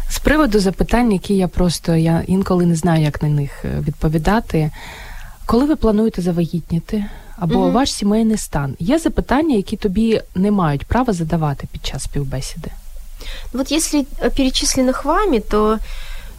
З 0.09 0.19
приводу 0.19 0.59
запитань, 0.59 1.11
які 1.11 1.35
я 1.35 1.47
просто 1.47 1.95
я 1.95 2.23
інколи 2.27 2.65
не 2.65 2.75
знаю, 2.75 3.03
як 3.03 3.21
на 3.21 3.29
них 3.29 3.65
відповідати. 3.65 4.71
Коли 5.45 5.65
ви 5.65 5.75
плануєте 5.75 6.21
завагітніти 6.21 7.05
або 7.37 7.55
mm 7.55 7.71
ваш 7.71 7.93
сімейний 7.93 8.37
стан, 8.37 8.75
є 8.79 8.99
запитання, 8.99 9.55
які 9.55 9.77
тобі 9.77 10.21
не 10.35 10.51
мають 10.51 10.85
права 10.85 11.13
задавати 11.13 11.67
під 11.71 11.85
час 11.85 12.03
співбесіди? 12.03 12.71
Вот 13.52 13.70
если 13.70 14.06
перечисленных 14.36 15.04
вами, 15.04 15.38
то 15.38 15.78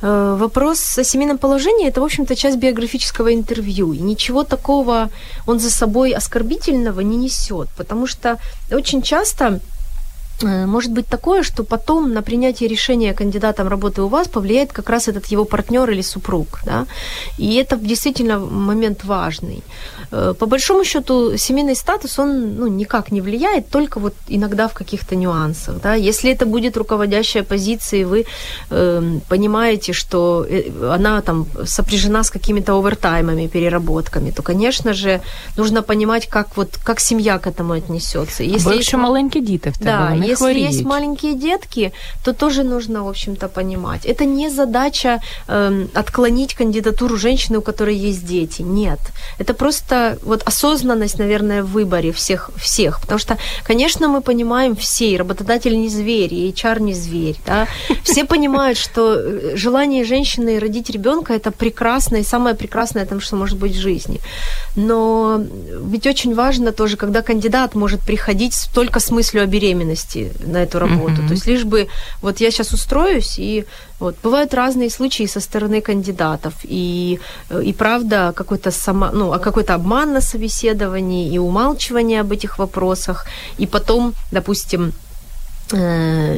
э, 0.01 0.35
вопрос 0.39 0.97
о 0.97 1.03
семейном 1.03 1.38
положении 1.38 1.88
это, 1.88 2.01
в 2.01 2.03
общем-то, 2.03 2.35
часть 2.35 2.57
биографического 2.57 3.33
интервью. 3.33 3.93
И 3.93 4.00
ничего 4.00 4.43
такого 4.43 5.09
он 5.47 5.59
за 5.59 5.69
собой 5.69 6.11
оскорбительного 6.11 7.01
не 7.01 7.17
несет, 7.17 7.69
потому 7.77 8.07
что 8.07 8.38
очень 8.71 9.01
часто 9.01 9.59
Э, 10.43 10.65
может 10.65 10.91
быть 10.91 11.07
такое, 11.07 11.43
что 11.43 11.63
потом 11.63 12.13
на 12.13 12.21
принятие 12.21 12.69
решения 12.69 13.13
кандидатом 13.13 13.67
работы 13.67 14.01
у 14.01 14.07
вас 14.07 14.27
повлияет 14.27 14.71
как 14.71 14.89
раз 14.89 15.07
этот 15.07 15.31
его 15.31 15.45
партнер 15.45 15.89
или 15.89 16.01
супруг. 16.01 16.61
Да? 16.65 16.85
И 17.38 17.55
это 17.55 17.77
действительно 17.77 18.39
момент 18.39 19.03
важный. 19.03 19.63
Э, 20.11 20.33
по 20.39 20.45
большому 20.45 20.83
счету, 20.83 21.37
семейный 21.37 21.75
статус, 21.75 22.19
он 22.19 22.55
ну, 22.55 22.67
никак 22.67 23.11
не 23.11 23.21
влияет, 23.21 23.69
только 23.69 23.99
вот 23.99 24.13
иногда 24.29 24.67
в 24.67 24.73
каких-то 24.73 25.15
нюансах. 25.15 25.75
Да? 25.81 25.95
Если 25.95 26.31
это 26.31 26.45
будет 26.45 26.77
руководящая 26.77 27.43
позиция, 27.43 28.01
и 28.01 28.03
вы 28.03 28.25
э, 28.69 29.19
понимаете, 29.29 29.93
что 29.93 30.45
э, 30.49 30.93
она 30.93 31.21
там 31.21 31.45
сопряжена 31.65 32.23
с 32.23 32.29
какими-то 32.29 32.73
овертаймами, 32.73 33.47
переработками, 33.47 34.31
то, 34.31 34.41
конечно 34.41 34.93
же, 34.93 35.21
нужно 35.57 35.81
понимать, 35.81 36.27
как, 36.27 36.57
вот, 36.57 36.77
как 36.83 36.99
семья 36.99 37.37
к 37.37 37.47
этому 37.47 37.73
отнесется. 37.73 38.43
Если 38.43 38.69
Або 38.69 38.73
якщо 38.73 38.97
маленькі 38.97 39.41
діти 39.41 39.69
в 39.69 39.77
тебе, 39.77 39.91
да, 39.91 40.15
если 40.15 40.35
хвореют. 40.35 40.69
есть 40.69 40.85
маленькие 40.85 41.33
детки, 41.33 41.91
то 42.23 42.33
тоже 42.33 42.63
нужно, 42.63 43.03
в 43.03 43.07
общем-то, 43.07 43.47
понимать. 43.47 44.05
Это 44.05 44.25
не 44.25 44.49
задача 44.49 45.19
э, 45.47 45.85
отклонить 45.93 46.53
кандидатуру 46.53 47.17
женщины, 47.17 47.57
у 47.57 47.61
которой 47.61 48.09
есть 48.09 48.25
дети. 48.25 48.61
Нет. 48.61 48.99
Это 49.39 49.53
просто 49.53 50.00
вот 50.24 50.43
осознанность, 50.43 51.20
наверное, 51.20 51.63
в 51.63 51.72
выборе 51.72 52.12
всех, 52.12 52.51
всех. 52.58 53.01
Потому 53.01 53.20
что, 53.20 53.38
конечно, 53.63 54.08
мы 54.08 54.22
понимаем 54.22 54.75
все, 54.75 55.12
и 55.12 55.17
работодатель 55.17 55.79
не 55.79 55.89
зверь, 55.89 56.34
и 56.34 56.51
HR 56.51 56.81
не 56.81 56.93
зверь. 56.93 57.38
Да? 57.46 57.67
Все 58.03 58.25
понимают, 58.25 58.77
что 58.77 59.15
э, 59.15 59.55
желание 59.55 60.03
женщины 60.05 60.60
родить 60.60 60.89
ребенка 60.89 61.34
это 61.34 61.51
прекрасно, 61.51 62.17
и 62.17 62.24
самое 62.24 62.55
прекрасное, 62.55 63.05
там, 63.05 63.20
что 63.20 63.36
может 63.36 63.58
быть 63.58 63.75
в 63.75 63.79
жизни. 63.79 64.20
Но 64.75 65.41
ведь 65.91 66.08
очень 66.08 66.36
важно 66.36 66.72
тоже, 66.72 66.98
когда 66.98 67.22
кандидат 67.22 67.75
может 67.75 68.01
приходить 68.01 68.70
только 68.74 69.00
с 69.00 69.12
мыслью 69.12 69.43
о 69.43 69.46
беременности, 69.46 70.31
на 70.46 70.63
эту 70.63 70.79
работу. 70.79 71.22
Mm-hmm. 71.22 71.27
То 71.27 71.34
есть 71.34 71.48
лишь 71.48 71.63
бы 71.63 71.88
вот 72.22 72.39
я 72.41 72.51
сейчас 72.51 72.72
устроюсь, 72.72 73.36
и 73.38 73.65
вот 74.01 74.15
бывают 74.24 74.53
разные 74.53 74.89
случаи 74.89 75.27
со 75.27 75.39
стороны 75.39 75.81
кандидатов, 75.81 76.53
и, 76.63 77.20
э, 77.50 77.63
и 77.63 77.74
правда 77.74 78.34
какой-то 78.36 78.72
сама, 78.72 79.12
ну, 79.12 79.31
а 79.31 79.39
какой-то 79.39 79.75
обман 79.75 80.13
на 80.13 80.22
собеседовании, 80.22 81.31
и 81.34 81.39
умалчивание 81.39 82.22
об 82.22 82.31
этих 82.31 82.60
вопросах, 82.60 83.25
и 83.60 83.67
потом, 83.67 84.13
допустим, 84.31 84.93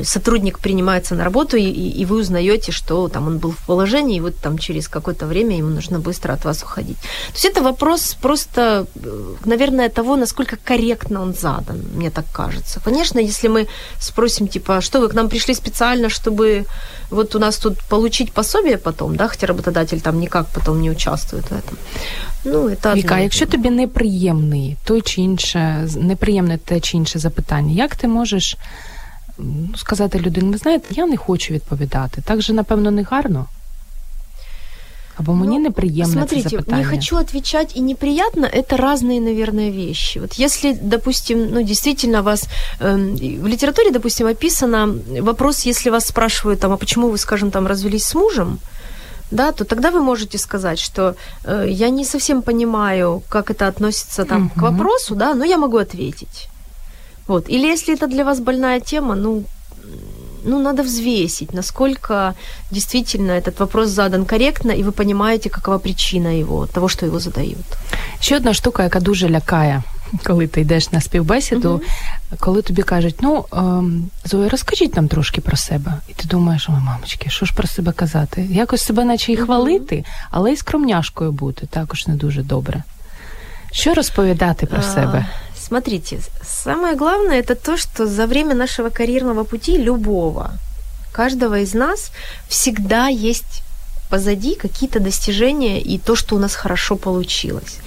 сотрудник 0.05 0.59
принимается 0.59 1.15
на 1.15 1.25
работу, 1.25 1.57
и, 1.57 1.63
и 2.01 2.07
вы 2.07 2.17
узнаете, 2.17 2.73
что 2.73 3.09
там 3.09 3.27
он 3.27 3.39
был 3.39 3.51
в 3.51 3.67
положении, 3.67 4.17
и 4.17 4.21
вот 4.21 4.37
там 4.37 4.59
через 4.59 4.89
какое-то 4.89 5.27
время 5.27 5.59
ему 5.59 5.69
нужно 5.69 5.99
быстро 5.99 6.33
от 6.33 6.45
вас 6.45 6.63
уходить. 6.63 6.97
То 6.97 7.35
есть 7.35 7.45
это 7.45 7.63
вопрос 7.63 8.17
просто, 8.23 8.87
э, 8.97 9.35
наверное, 9.45 9.89
того, 9.89 10.17
насколько 10.17 10.57
корректно 10.65 11.23
он 11.23 11.35
задан, 11.35 11.83
мне 11.95 12.11
так 12.11 12.25
кажется. 12.33 12.81
Конечно, 12.85 13.21
если 13.21 13.49
мы 13.49 13.67
спросим, 14.01 14.49
типа, 14.49 14.77
«А 14.77 14.81
что 14.81 15.01
вы 15.01 15.09
к 15.09 15.15
нам 15.15 15.29
пришли 15.29 15.55
специально, 15.55 16.09
чтобы 16.09 16.65
вот 17.11 17.35
у 17.35 17.39
нас 17.39 17.59
тут 17.59 17.79
получить 17.89 18.33
пособие 18.33 18.79
потом, 18.79 19.17
да, 19.17 19.29
хотя 19.29 19.47
работодатель 19.47 20.01
там 20.01 20.21
никак 20.21 20.47
потом 20.55 20.81
не 20.81 20.91
участвует 20.91 21.45
в 21.51 21.53
этом. 21.53 21.77
Ну, 22.45 22.69
это 22.69 22.95
Віка, 22.95 23.19
якщо 23.19 23.47
тобі 23.47 23.71
неприємний 23.71 24.77
той 24.85 25.01
чи 25.01 25.21
інше, 25.21 25.89
неприємне 25.97 26.59
те 26.59 26.81
чи 26.81 26.97
інше 26.97 27.19
запитання, 27.19 27.75
як 27.75 27.97
ти 27.97 28.09
можеш 28.09 28.57
ну, 28.57 28.63
сказати 29.77 30.19
людині, 30.19 30.51
ви 30.51 30.59
знаєте, 30.59 30.87
я 30.91 31.07
не 31.07 31.17
хочу 31.17 31.55
відповідати. 31.55 32.23
Так 32.25 32.43
же, 32.43 32.53
напевно, 32.53 32.91
не 32.91 33.03
гарно. 33.03 33.47
Або 35.19 35.33
мне 35.33 35.59
ну, 35.59 35.59
неприемно 35.59 36.13
смотрите, 36.13 36.49
это 36.49 36.57
запытание. 36.57 36.79
не 36.79 36.85
хочу 36.85 37.17
отвечать 37.17 37.77
и 37.77 37.81
неприятно, 37.81 38.47
это 38.47 38.77
разные, 38.77 39.21
наверное, 39.21 39.71
вещи. 39.71 40.21
Вот 40.21 40.35
если, 40.35 40.79
допустим, 40.83 41.49
ну, 41.51 41.63
действительно 41.63 42.23
вас 42.23 42.49
э, 42.81 42.97
в 43.43 43.47
литературе, 43.47 43.91
допустим, 43.91 44.27
описано 44.27 44.95
вопрос, 45.23 45.67
если 45.67 45.91
вас 45.91 46.07
спрашивают, 46.07 46.61
там, 46.61 46.73
а 46.73 46.77
почему 46.77 47.09
вы, 47.09 47.19
скажем, 47.19 47.51
там, 47.51 47.67
развелись 47.67 48.05
с 48.05 48.15
мужем, 48.15 48.59
да, 49.31 49.53
то 49.53 49.65
тогда 49.65 49.91
вы 49.91 50.03
можете 50.03 50.39
сказать, 50.39 50.79
что 50.79 51.15
э, 51.45 51.67
я 51.69 51.91
не 51.91 52.05
совсем 52.05 52.43
понимаю, 52.43 53.23
как 53.29 53.51
это 53.51 53.67
относится 53.67 54.25
там, 54.25 54.47
угу. 54.47 54.61
к 54.61 54.63
вопросу, 54.63 55.15
да, 55.15 55.35
но 55.35 55.45
я 55.45 55.59
могу 55.59 55.79
ответить. 55.79 56.49
Вот. 57.27 57.49
Или 57.49 57.67
если 57.67 57.95
это 57.95 58.07
для 58.07 58.25
вас 58.25 58.41
больная 58.41 58.81
тема, 58.81 59.15
ну, 59.15 59.45
ну, 60.45 60.59
надо 60.59 60.83
взвесить, 60.83 61.55
насколько 61.55 62.35
действительно 62.71 63.33
этот 63.33 63.61
вопрос 63.61 63.89
задан 63.89 64.25
корректно, 64.25 64.73
и 64.73 64.83
вы 64.83 64.93
понимаете, 64.93 65.51
какова 65.51 65.79
причина 65.79 66.29
его, 66.29 66.67
того, 66.67 66.89
что 66.89 67.07
его 67.07 67.19
задают. 67.19 67.67
Ще 68.21 68.37
одна 68.37 68.55
штука, 68.55 68.83
яка 68.83 69.01
дуже 69.01 69.29
лякає, 69.29 69.83
коли 70.25 70.47
ти 70.47 70.61
йдеш 70.61 70.93
на 70.93 71.01
співбесіду, 71.01 71.75
uh-huh. 71.75 72.39
коли 72.39 72.63
тобі 72.63 72.83
кажуть, 72.83 73.17
ну, 73.21 73.45
ем, 73.53 74.11
Зоя, 74.25 74.49
розкажіть 74.49 74.97
нам 74.97 75.09
трошки 75.09 75.41
про 75.41 75.57
себе. 75.57 75.95
І 76.09 76.13
ти 76.13 76.29
думаєш, 76.29 76.69
ой, 76.69 76.81
мамочки, 76.85 77.31
що 77.31 77.47
ж 77.47 77.55
про 77.55 77.69
себе 77.69 77.93
казати? 77.93 78.47
Якось 78.51 78.83
себе 78.83 79.05
наче 79.05 79.33
і 79.33 79.37
хвалити, 79.37 79.97
uh-huh. 79.97 80.29
але 80.31 80.53
й 80.53 80.57
скромняшкою 80.57 81.33
бути 81.33 81.67
також 81.67 82.07
не 82.07 82.15
дуже 82.15 82.43
добре. 82.43 82.83
Що 83.73 83.95
розповідати 83.95 84.67
про 84.67 84.79
uh-huh. 84.79 84.95
себе? 84.95 85.27
Смотрите, 85.64 86.20
самое 86.44 86.96
главное 86.96 87.40
это 87.40 87.56
то, 87.56 87.78
что 87.78 88.06
за 88.06 88.28
время 88.28 88.54
нашего 88.54 88.90
карьерного 88.90 89.46
пути 89.46 89.78
любого, 89.78 90.52
каждого 91.14 91.60
из 91.60 91.74
нас 91.74 92.12
всегда 92.50 93.08
есть 93.08 93.64
позади 94.10 94.56
какие-то 94.56 95.00
достижения 95.00 95.82
и 95.82 95.98
то, 95.98 96.16
что 96.16 96.36
у 96.36 96.40
нас 96.40 96.54
хорошо 96.56 96.98
получилось. 96.98 97.78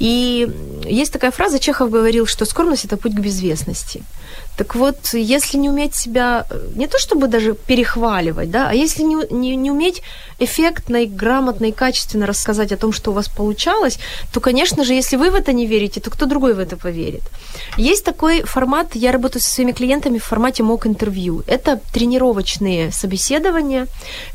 И 0.00 0.48
есть 0.84 1.12
такая 1.12 1.30
фраза, 1.30 1.60
Чехов 1.60 1.88
говорил, 1.88 2.26
что 2.26 2.44
скромность– 2.44 2.84
это 2.86 2.96
путь 2.96 3.14
к 3.14 3.20
безвестности. 3.20 4.02
Так 4.56 4.76
вот, 4.76 4.96
если 5.12 5.58
не 5.58 5.68
уметь 5.68 5.94
себя, 5.94 6.46
не 6.76 6.86
то 6.86 6.98
чтобы 6.98 7.26
даже 7.26 7.54
перехваливать, 7.54 8.50
да, 8.50 8.68
а 8.70 8.74
если 8.74 9.02
не, 9.02 9.16
не, 9.30 9.56
не 9.56 9.70
уметь 9.70 10.02
эффектно 10.38 11.02
и 11.02 11.06
грамотно 11.06 11.66
и 11.66 11.72
качественно 11.72 12.26
рассказать 12.26 12.72
о 12.72 12.76
том, 12.76 12.92
что 12.92 13.10
у 13.10 13.14
вас 13.14 13.28
получалось, 13.28 13.98
то, 14.32 14.40
конечно 14.40 14.84
же, 14.84 14.94
если 14.94 15.16
вы 15.16 15.30
в 15.30 15.34
это 15.34 15.52
не 15.52 15.66
верите, 15.66 16.00
то 16.00 16.10
кто 16.10 16.26
другой 16.26 16.54
в 16.54 16.60
это 16.60 16.76
поверит? 16.76 17.22
Есть 17.76 18.04
такой 18.04 18.42
формат, 18.42 18.94
я 18.94 19.12
работаю 19.12 19.42
со 19.42 19.50
своими 19.50 19.72
клиентами 19.72 20.18
в 20.18 20.24
формате 20.24 20.62
мок-интервью. 20.62 21.42
Это 21.46 21.80
тренировочные 21.92 22.92
собеседования, 22.92 23.86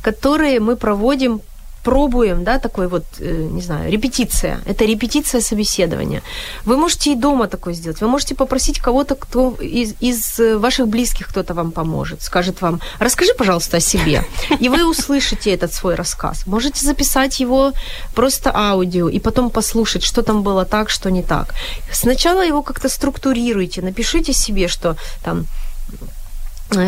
которые 0.01 0.59
мы 0.59 0.75
проводим 0.75 1.41
пробуем, 1.89 2.43
да, 2.43 2.59
такой 2.59 2.87
вот, 2.87 3.03
э, 3.19 3.49
не 3.51 3.61
знаю, 3.61 3.91
репетиция. 3.91 4.59
Это 4.67 4.85
репетиция 4.85 5.41
собеседования. 5.41 6.21
Вы 6.65 6.77
можете 6.77 7.11
и 7.11 7.15
дома 7.15 7.47
такое 7.47 7.73
сделать. 7.73 8.01
Вы 8.01 8.07
можете 8.07 8.35
попросить 8.35 8.79
кого-то, 8.79 9.15
кто 9.15 9.55
из, 9.61 9.95
из 10.01 10.39
э, 10.39 10.57
ваших 10.57 10.87
близких 10.87 11.27
кто-то 11.27 11.53
вам 11.53 11.71
поможет, 11.71 12.21
скажет 12.21 12.61
вам, 12.61 12.79
расскажи, 12.99 13.33
пожалуйста, 13.37 13.77
о 13.77 13.79
себе. 13.79 14.23
И 14.61 14.69
вы 14.69 14.87
услышите 14.87 15.51
этот 15.55 15.73
свой 15.73 15.95
рассказ. 15.95 16.45
Можете 16.47 16.85
записать 16.85 17.39
его 17.39 17.73
просто 18.13 18.51
аудио 18.55 19.09
и 19.09 19.19
потом 19.19 19.49
послушать, 19.49 20.03
что 20.03 20.21
там 20.21 20.43
было 20.43 20.65
так, 20.65 20.91
что 20.91 21.09
не 21.09 21.23
так. 21.23 21.55
Сначала 21.91 22.45
его 22.45 22.61
как-то 22.61 22.89
структурируйте, 22.89 23.81
напишите 23.81 24.33
себе, 24.33 24.67
что 24.67 24.95
там 25.23 25.45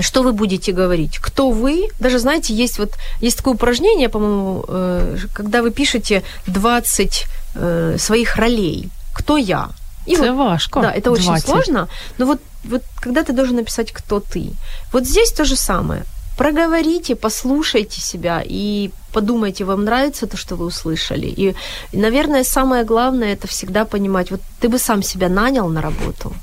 что 0.02 0.24
вы 0.24 0.32
будете 0.32 0.72
говорить? 0.72 1.18
Кто 1.20 1.50
вы? 1.50 1.88
Даже, 2.00 2.20
знаете, 2.20 2.54
есть 2.54 2.80
вот 2.80 2.92
есть 3.22 3.38
такое 3.38 3.54
упражнение, 3.54 4.10
по-моему, 4.10 4.66
э, 4.68 5.18
когда 5.34 5.62
вы 5.62 5.72
пишете 5.72 6.24
20 6.48 7.26
э, 7.56 7.98
своих 7.98 8.36
ролей. 8.36 8.90
Кто 9.14 9.38
я? 9.38 9.70
И 10.06 10.14
это 10.14 10.34
вот, 10.34 10.38
важко. 10.38 10.82
Да, 10.82 10.92
это 10.92 11.10
20. 11.10 11.28
очень 11.28 11.42
сложно. 11.42 11.88
Но 12.18 12.26
вот, 12.26 12.42
вот 12.64 12.84
когда 13.00 13.24
ты 13.24 13.34
должен 13.34 13.56
написать, 13.56 13.92
кто 13.92 14.20
ты. 14.20 14.52
Вот 14.92 15.06
здесь 15.06 15.32
то 15.32 15.46
же 15.46 15.56
самое. 15.56 16.04
Проговорите, 16.38 17.16
послушайте 17.16 18.02
себя 18.02 18.42
и 18.44 18.92
подумайте, 19.14 19.64
вам 19.64 19.84
нравится 19.84 20.28
то, 20.28 20.38
что 20.38 20.56
вы 20.56 20.66
услышали. 20.66 21.28
И, 21.28 21.56
наверное, 21.94 22.44
самое 22.44 22.84
главное 22.84 23.34
это 23.34 23.48
всегда 23.48 23.86
понимать, 23.86 24.32
вот 24.32 24.42
ты 24.60 24.70
бы 24.70 24.80
сам 24.80 25.04
себя 25.04 25.30
нанял 25.30 25.70
на 25.70 25.82
работу, 25.82 26.34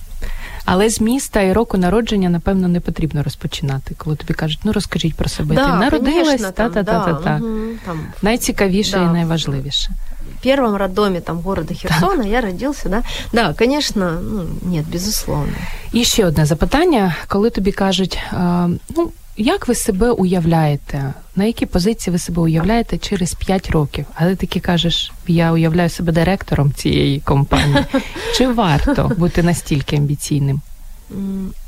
але 0.70 0.90
з 0.90 1.00
міста 1.00 1.40
і 1.40 1.52
року 1.52 1.78
народження, 1.78 2.30
напевно, 2.30 2.68
не 2.68 2.80
потрібно 2.80 3.22
розпочинати, 3.22 3.94
коли 3.98 4.16
тобі 4.16 4.34
кажуть, 4.34 4.60
ну 4.64 4.72
розкажіть 4.72 5.14
про 5.14 5.28
себе. 5.28 5.54
Да, 5.54 5.64
Ти 5.64 5.76
народилась, 5.76 6.40
та-та-та-та. 6.40 7.40
Найцікавіше 8.22 8.96
да. 8.96 9.02
і 9.02 9.06
найважливіше. 9.06 9.90
В 10.38 10.42
первом 10.42 10.76
роддоме 10.76 11.20
там 11.20 11.38
города 11.38 11.75
Херсона 11.75 12.25
я 12.25 12.40
родился, 12.40 12.88
да? 12.88 13.02
Да, 13.32 13.54
конечно, 13.58 14.20
ну, 14.22 14.46
нет, 14.62 14.84
безусловно. 14.92 15.52
І 15.92 16.04
ще 16.04 16.26
одне 16.26 16.46
запитання, 16.46 17.16
коли 17.28 17.50
тобі 17.50 17.72
кажуть, 17.72 18.18
ну, 18.96 19.12
як 19.38 19.68
ви 19.68 19.75
себе 19.75 20.11
уявляєте? 20.11 21.14
На 21.37 21.45
які 21.45 21.66
позиції 21.66 22.12
ви 22.12 22.18
себе 22.18 22.42
уявляєте 22.42 22.99
через 22.99 23.35
5 23.35 23.71
років? 23.71 24.04
Але 24.14 24.30
ти 24.30 24.37
таки 24.37 24.61
кажеш, 24.61 25.12
я 25.26 25.52
уявляю 25.52 25.88
себе 25.88 26.12
директором 26.12 26.73
цієї 26.73 27.21
компанії. 27.21 27.85
Чи 28.35 28.49
варто 28.49 29.12
бути 29.18 29.42
настільки 29.42 29.97
амбіційним? 29.97 30.61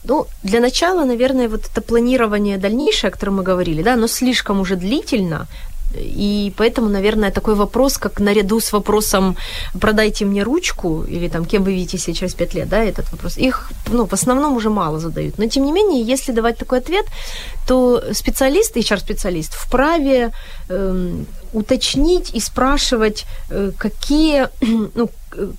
Ну, 0.05 0.27
для 0.43 0.61
начала, 0.61 1.05
наверное, 1.05 1.49
вот 1.49 1.65
это 1.65 1.81
планирование 1.81 2.59
дальнейшее, 2.59 3.09
о 3.09 3.13
котором 3.13 3.37
мы 3.37 3.45
говорили, 3.45 3.83
да, 3.83 3.95
оно 3.95 4.09
слишком 4.09 4.61
уже 4.61 4.77
длительно, 4.77 5.47
и 5.95 6.53
поэтому, 6.57 6.89
наверное, 6.89 7.31
такой 7.31 7.55
вопрос, 7.55 7.99
как 7.99 8.21
наряду 8.21 8.61
с 8.61 8.73
вопросом 8.73 9.37
«продайте 9.81 10.25
мне 10.25 10.43
ручку» 10.43 11.05
или 11.09 11.29
там 11.29 11.45
«кем 11.45 11.65
вы 11.65 11.73
видите 11.73 11.99
себя 11.99 12.15
через 12.15 12.35
пять 12.35 12.55
лет», 12.55 12.69
да, 12.69 12.85
этот 12.85 13.11
вопрос, 13.13 13.39
их 13.39 13.71
ну, 13.93 14.07
в 14.07 14.13
основном 14.13 14.57
уже 14.57 14.71
мало 14.71 14.99
задают. 14.99 15.39
Но, 15.39 15.47
тем 15.47 15.65
не 15.65 15.73
менее, 15.73 16.03
если 16.03 16.33
давать 16.33 16.59
такой 16.59 16.79
ответ, 16.79 17.07
то 17.67 18.03
специалист, 18.13 18.77
HR-специалист, 18.77 19.55
вправе 19.55 20.31
эм, 20.69 21.27
уточнить 21.53 22.35
и 22.35 22.41
спрашивать, 22.41 23.27
э, 23.51 23.73
какие, 23.79 24.49
ну, 24.95 25.11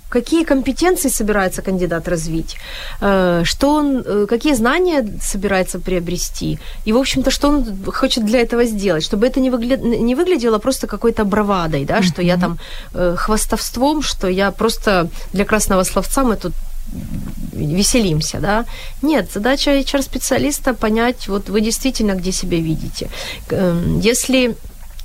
какие 0.09 0.43
компетенции 0.43 1.09
собирается 1.09 1.61
кандидат 1.61 2.07
развить, 2.07 2.57
э, 3.01 3.43
что 3.45 3.75
он, 3.75 4.03
э, 4.05 4.25
какие 4.27 4.55
знания 4.55 5.07
собирается 5.21 5.79
приобрести, 5.79 6.59
и, 6.85 6.93
в 6.93 6.97
общем-то, 6.97 7.31
что 7.31 7.49
он 7.49 7.65
хочет 7.85 8.25
для 8.25 8.41
этого 8.41 8.65
сделать, 8.65 9.03
чтобы 9.03 9.27
это 9.27 9.39
не, 9.39 9.49
выгля... 9.49 9.77
не 9.77 10.15
выглядело 10.15 10.59
просто 10.59 10.87
какой-то 10.87 11.23
бравадой, 11.25 11.85
да, 11.85 12.01
что 12.01 12.21
я 12.21 12.37
там 12.37 12.57
хвастовством, 13.15 14.01
что 14.01 14.27
я 14.27 14.51
просто 14.51 15.07
для 15.33 15.45
красного 15.45 15.83
словца 15.83 16.23
мы 16.23 16.35
тут 16.35 16.53
веселимся, 17.53 18.39
да. 18.39 18.65
Нет, 19.01 19.31
задача 19.33 19.71
HR-специалиста 19.71 20.73
понять, 20.73 21.27
вот 21.27 21.49
вы 21.49 21.61
действительно 21.61 22.15
где 22.15 22.31
себя 22.31 22.57
видите. 22.57 23.09
Эм, 23.49 23.99
если 23.99 24.55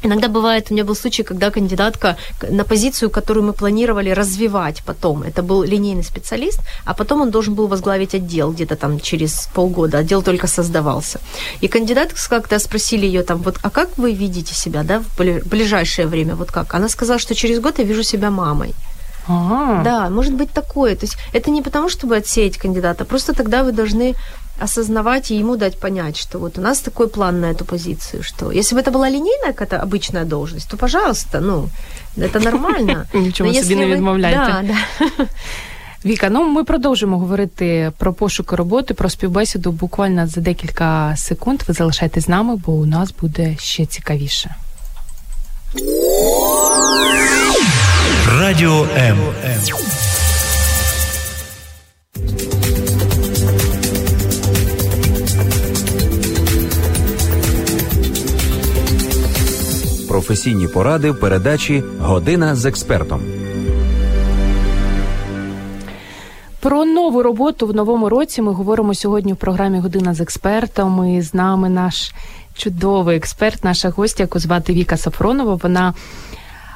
Иногда 0.03 0.29
бывает, 0.29 0.71
у 0.71 0.75
меня 0.75 0.85
был 0.85 0.95
случай, 0.95 1.23
когда 1.23 1.51
кандидатка 1.51 2.17
на 2.51 2.65
позицию, 2.65 3.11
которую 3.11 3.47
мы 3.47 3.53
планировали 3.53 4.11
развивать 4.11 4.83
потом, 4.85 5.23
это 5.23 5.43
был 5.43 5.63
линейный 5.63 6.05
специалист, 6.05 6.61
а 6.85 6.95
потом 6.95 7.23
он 7.23 7.31
должен 7.31 7.55
был 7.55 7.67
возглавить 7.67 8.15
отдел 8.15 8.53
где-то 8.53 8.77
там 8.77 9.01
через 9.01 9.49
полгода, 9.55 9.99
отдел 9.99 10.23
только 10.23 10.47
создавался. 10.47 11.21
И 11.63 11.69
кандидатка, 11.69 12.19
когда 12.29 12.59
спросили 12.59 13.07
ее 13.07 13.23
там, 13.23 13.43
вот, 13.43 13.59
а 13.63 13.71
как 13.71 13.99
вы 13.99 14.13
видите 14.13 14.55
себя, 14.55 14.83
да, 14.83 15.01
в 15.01 15.49
ближайшее 15.49 16.07
время, 16.07 16.35
вот 16.35 16.51
как? 16.51 16.75
Она 16.75 16.89
сказала, 16.89 17.19
что 17.19 17.35
через 17.35 17.61
год 17.61 17.79
я 17.79 17.85
вижу 17.85 18.03
себя 18.03 18.31
мамой. 18.31 18.75
Да, 19.83 20.09
может 20.11 20.35
быть 20.35 20.53
такое. 20.53 20.95
То 20.95 21.07
есть 21.07 21.17
это 21.33 21.51
не 21.51 21.63
потому, 21.63 21.89
чтобы 21.89 22.17
отсеять 22.17 22.59
кандидата, 22.59 23.05
просто 23.05 23.33
тогда 23.33 23.65
вы 23.65 23.73
должны 23.73 24.15
осознавать 24.60 25.32
и 25.32 25.40
ему 25.40 25.56
дать 25.58 25.80
понять, 25.80 26.18
что 26.18 26.40
вот 26.40 26.58
у 26.58 26.62
нас 26.62 26.80
такой 26.80 27.08
план 27.08 27.42
на 27.42 27.52
эту 27.52 27.66
позицию, 27.66 28.24
что 28.24 28.52
если 28.52 28.76
бы 28.76 28.82
это 28.82 28.92
была 28.92 29.10
линейная 29.10 29.54
какая-то 29.54 29.78
обычная 29.78 30.26
должность, 30.26 30.70
то, 30.70 30.78
пожалуйста, 30.78 31.40
ну, 31.40 31.70
это 32.18 32.44
нормально. 32.44 33.06
Нічого 33.14 33.54
собі 33.54 33.76
не 33.76 33.86
відмовляйте. 33.88 34.38
Да, 34.38 34.64
да. 35.18 35.26
Віка, 36.06 36.30
ну 36.30 36.48
ми 36.48 36.64
продовжимо 36.64 37.18
говорити 37.18 37.92
про 37.98 38.14
пошуки 38.14 38.56
роботи, 38.56 38.94
про 38.94 39.10
співбесіду 39.10 39.72
буквально 39.72 40.28
за 40.28 40.42
декілька 40.42 41.14
секунд. 41.18 41.62
Ви 41.68 41.74
залишайтесь 41.74 42.26
з 42.26 42.28
нами, 42.28 42.56
бо 42.66 42.72
у 42.72 42.86
нас 42.86 43.14
буде 43.22 43.56
ще 43.60 43.86
цікавіше. 43.86 44.56
Радіо 48.40 48.88
М. 48.98 49.18
Професійні 60.17 60.69
поради 60.69 61.11
в 61.11 61.21
передачі 61.21 61.85
Година 62.01 62.55
з 62.55 62.65
експертом. 62.67 63.21
Про 66.61 66.85
нову 66.85 67.23
роботу 67.23 67.67
в 67.67 67.75
новому 67.75 68.09
році 68.09 68.43
ми 68.43 68.53
говоримо 68.53 68.95
сьогодні 68.95 69.33
в 69.33 69.37
програмі 69.37 69.79
Година 69.79 70.15
з 70.15 70.21
експертом. 70.21 71.07
І 71.07 71.23
з 71.23 71.35
нами 71.35 71.69
наш 71.69 72.15
чудовий 72.55 73.17
експерт, 73.17 73.65
наша 73.65 73.91
гостя, 73.91 74.23
яку 74.23 74.39
звати 74.39 74.73
Віка 74.73 74.97
Сафронова. 74.97 75.55
Вона 75.55 75.95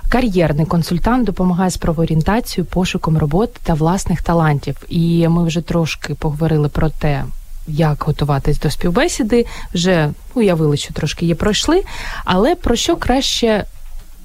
кар'єрний 0.08 0.66
консультант 0.66 1.24
допомагає 1.24 1.70
з 1.70 1.76
правоорієнтацією, 1.76 2.70
пошуком 2.70 3.18
роботи 3.18 3.60
та 3.62 3.74
власних 3.74 4.22
талантів. 4.22 4.76
І 4.88 5.28
ми 5.28 5.44
вже 5.44 5.60
трошки 5.60 6.14
поговорили 6.14 6.68
про 6.68 6.88
те, 6.88 7.24
як 7.69 8.03
готуватись 8.03 8.59
до 8.59 8.71
співбесіди. 8.71 9.45
Вже 9.73 10.09
уявили, 10.33 10.77
що 10.77 10.93
трошки 10.93 11.25
її 11.25 11.35
пройшли. 11.35 11.83
Але 12.25 12.55
про 12.55 12.75
що 12.75 12.95
краще 12.95 13.65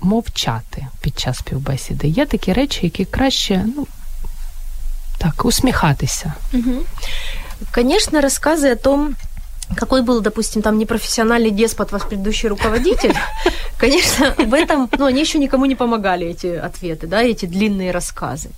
мовчати 0.00 0.86
під 1.00 1.18
час 1.18 1.38
співбесіди? 1.38 2.08
Є 2.08 2.26
такі 2.26 2.52
речі, 2.52 2.80
які 2.82 3.04
краще 3.04 3.64
ну, 3.76 3.86
так, 5.18 5.44
усміхатися. 5.44 6.32
Угу. 6.54 6.72
Конечно, 7.74 8.20
рассказы 8.20 8.72
о 8.72 8.76
том, 8.76 9.16
какой 9.76 10.02
был, 10.02 10.20
допустим, 10.20 10.62
там 10.62 10.78
непрофессиональный 10.78 11.50
деспот 11.50 11.92
ваш 11.92 12.02
предыдущий 12.02 12.48
руководитель, 12.48 13.14
конечно, 13.78 14.34
в 14.38 14.54
этом, 14.54 14.88
ну, 14.98 15.06
они 15.06 15.20
еще 15.20 15.38
никому 15.38 15.66
не 15.66 15.74
помогали, 15.74 16.26
эти 16.26 16.46
ответы, 16.46 17.06
да, 17.06 17.22
эти 17.22 17.46
длинные 17.46 17.92
рассказы. 17.92 18.48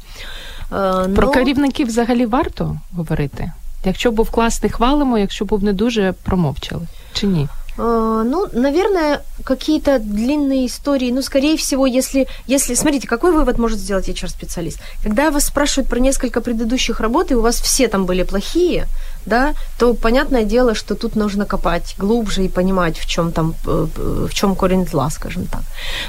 Но... 0.71 1.09
Про 1.17 1.31
керівників 1.31 1.87
взагалі 1.87 2.27
варто 2.27 2.81
говорити? 2.93 3.53
Якщо 3.88 4.12
був 4.12 4.32
класний, 4.32 4.72
хвалимо, 4.72 5.18
якщо 5.18 5.46
був 5.46 5.64
не 5.64 5.74
дуже, 5.74 6.14
промовчали. 6.24 6.88
Чи 7.14 7.28
ні? 7.28 7.48
Ну, 7.78 8.48
наверное, 8.54 9.20
какие-то 9.44 10.00
длинные 10.00 10.66
истории. 10.66 11.12
Ну, 11.12 11.22
скорее 11.22 11.56
всего, 11.56 11.86
если, 11.86 12.28
если... 12.48 12.76
Смотрите, 12.76 13.08
какой 13.08 13.32
вывод 13.32 13.60
может 13.60 13.80
сделать 13.80 14.10
HR-специалист? 14.10 14.80
Когда 15.04 15.30
вас 15.30 15.46
спрашивают 15.46 15.90
про 15.90 16.00
несколько 16.00 16.42
предыдущих 16.42 17.00
работ, 17.00 17.32
и 17.32 17.36
у 17.36 17.42
вас 17.42 17.62
все 17.62 17.88
там 17.88 18.06
были 18.06 18.24
плохие, 18.24 18.88
да, 19.28 19.54
то 19.78 19.94
понятное 19.94 20.44
дело, 20.44 20.74
что 20.74 20.96
тут 20.96 21.16
нужно 21.16 21.46
копать 21.46 21.96
глубже 22.00 22.44
и 22.44 22.50
понимать, 22.50 22.98
в 22.98 23.06
чем 23.06 23.32
там, 23.32 23.54
э, 23.66 23.88
в 24.30 24.34
чем 24.34 24.56
корень 24.56 24.88
зла, 24.88 25.10
скажем 25.10 25.46
так. 25.46 25.62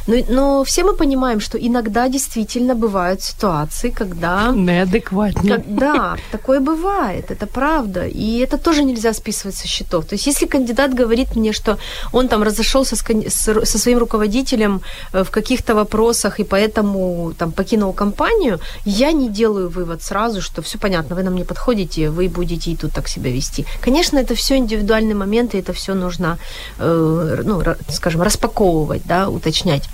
Но, 0.06 0.16
но 0.28 0.64
все 0.64 0.84
мы 0.84 0.94
понимаем, 0.94 1.40
что 1.40 1.58
иногда 1.58 2.08
действительно 2.08 2.74
бывают 2.74 3.22
ситуации, 3.22 3.90
когда... 3.90 4.52
Неадекватно. 4.54 5.56
Как, 5.56 5.62
да, 5.66 6.16
такое 6.32 6.60
бывает, 6.60 7.30
это 7.30 7.46
правда. 7.46 8.06
И 8.06 8.38
это 8.38 8.56
тоже 8.56 8.84
нельзя 8.84 9.12
списывать 9.12 9.56
со 9.56 9.66
счетов. 9.66 10.04
То 10.04 10.14
есть 10.14 10.26
если 10.26 10.46
кандидат 10.46 10.94
говорит 10.94 11.36
мне, 11.36 11.52
что 11.52 11.78
он 12.12 12.28
там 12.28 12.42
разошелся 12.42 12.96
с, 12.96 13.02
с, 13.02 13.64
со 13.64 13.78
своим 13.78 13.98
руководителем 13.98 14.80
э, 15.12 15.24
в 15.24 15.30
каких-то 15.30 15.74
вопросах 15.74 16.40
и 16.40 16.44
поэтому 16.44 17.32
там 17.38 17.52
покинул 17.52 17.92
компанию, 17.92 18.60
я 18.84 19.12
не 19.12 19.28
делаю 19.28 19.68
вывод 19.68 20.02
сразу, 20.02 20.40
что 20.40 20.62
все 20.62 20.78
понятно, 20.78 21.16
вы 21.16 21.22
нам 21.22 21.34
не 21.34 21.44
подходите, 21.44 22.10
вы 22.10 22.28
будете 22.28 22.70
и 22.70 22.76
тут 22.76 22.92
так 22.92 23.07
себя 23.08 23.30
вести. 23.30 23.66
Конечно, 23.80 24.18
это 24.18 24.34
все 24.34 24.56
индивидуальные 24.56 25.14
моменты, 25.14 25.58
это 25.58 25.72
все 25.72 25.94
нужно, 25.94 26.38
э, 26.78 27.42
ну, 27.44 27.62
скажем, 27.88 28.22
распаковывать, 28.22 29.02
да, 29.04 29.28
уточнять. 29.28 29.88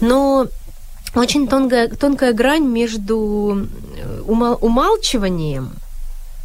Но 0.00 0.46
очень 1.14 1.48
тонкая, 1.48 1.88
тонкая 1.88 2.32
грань 2.32 2.66
между 2.66 3.68
э, 3.96 4.20
умалчиванием 4.26 5.72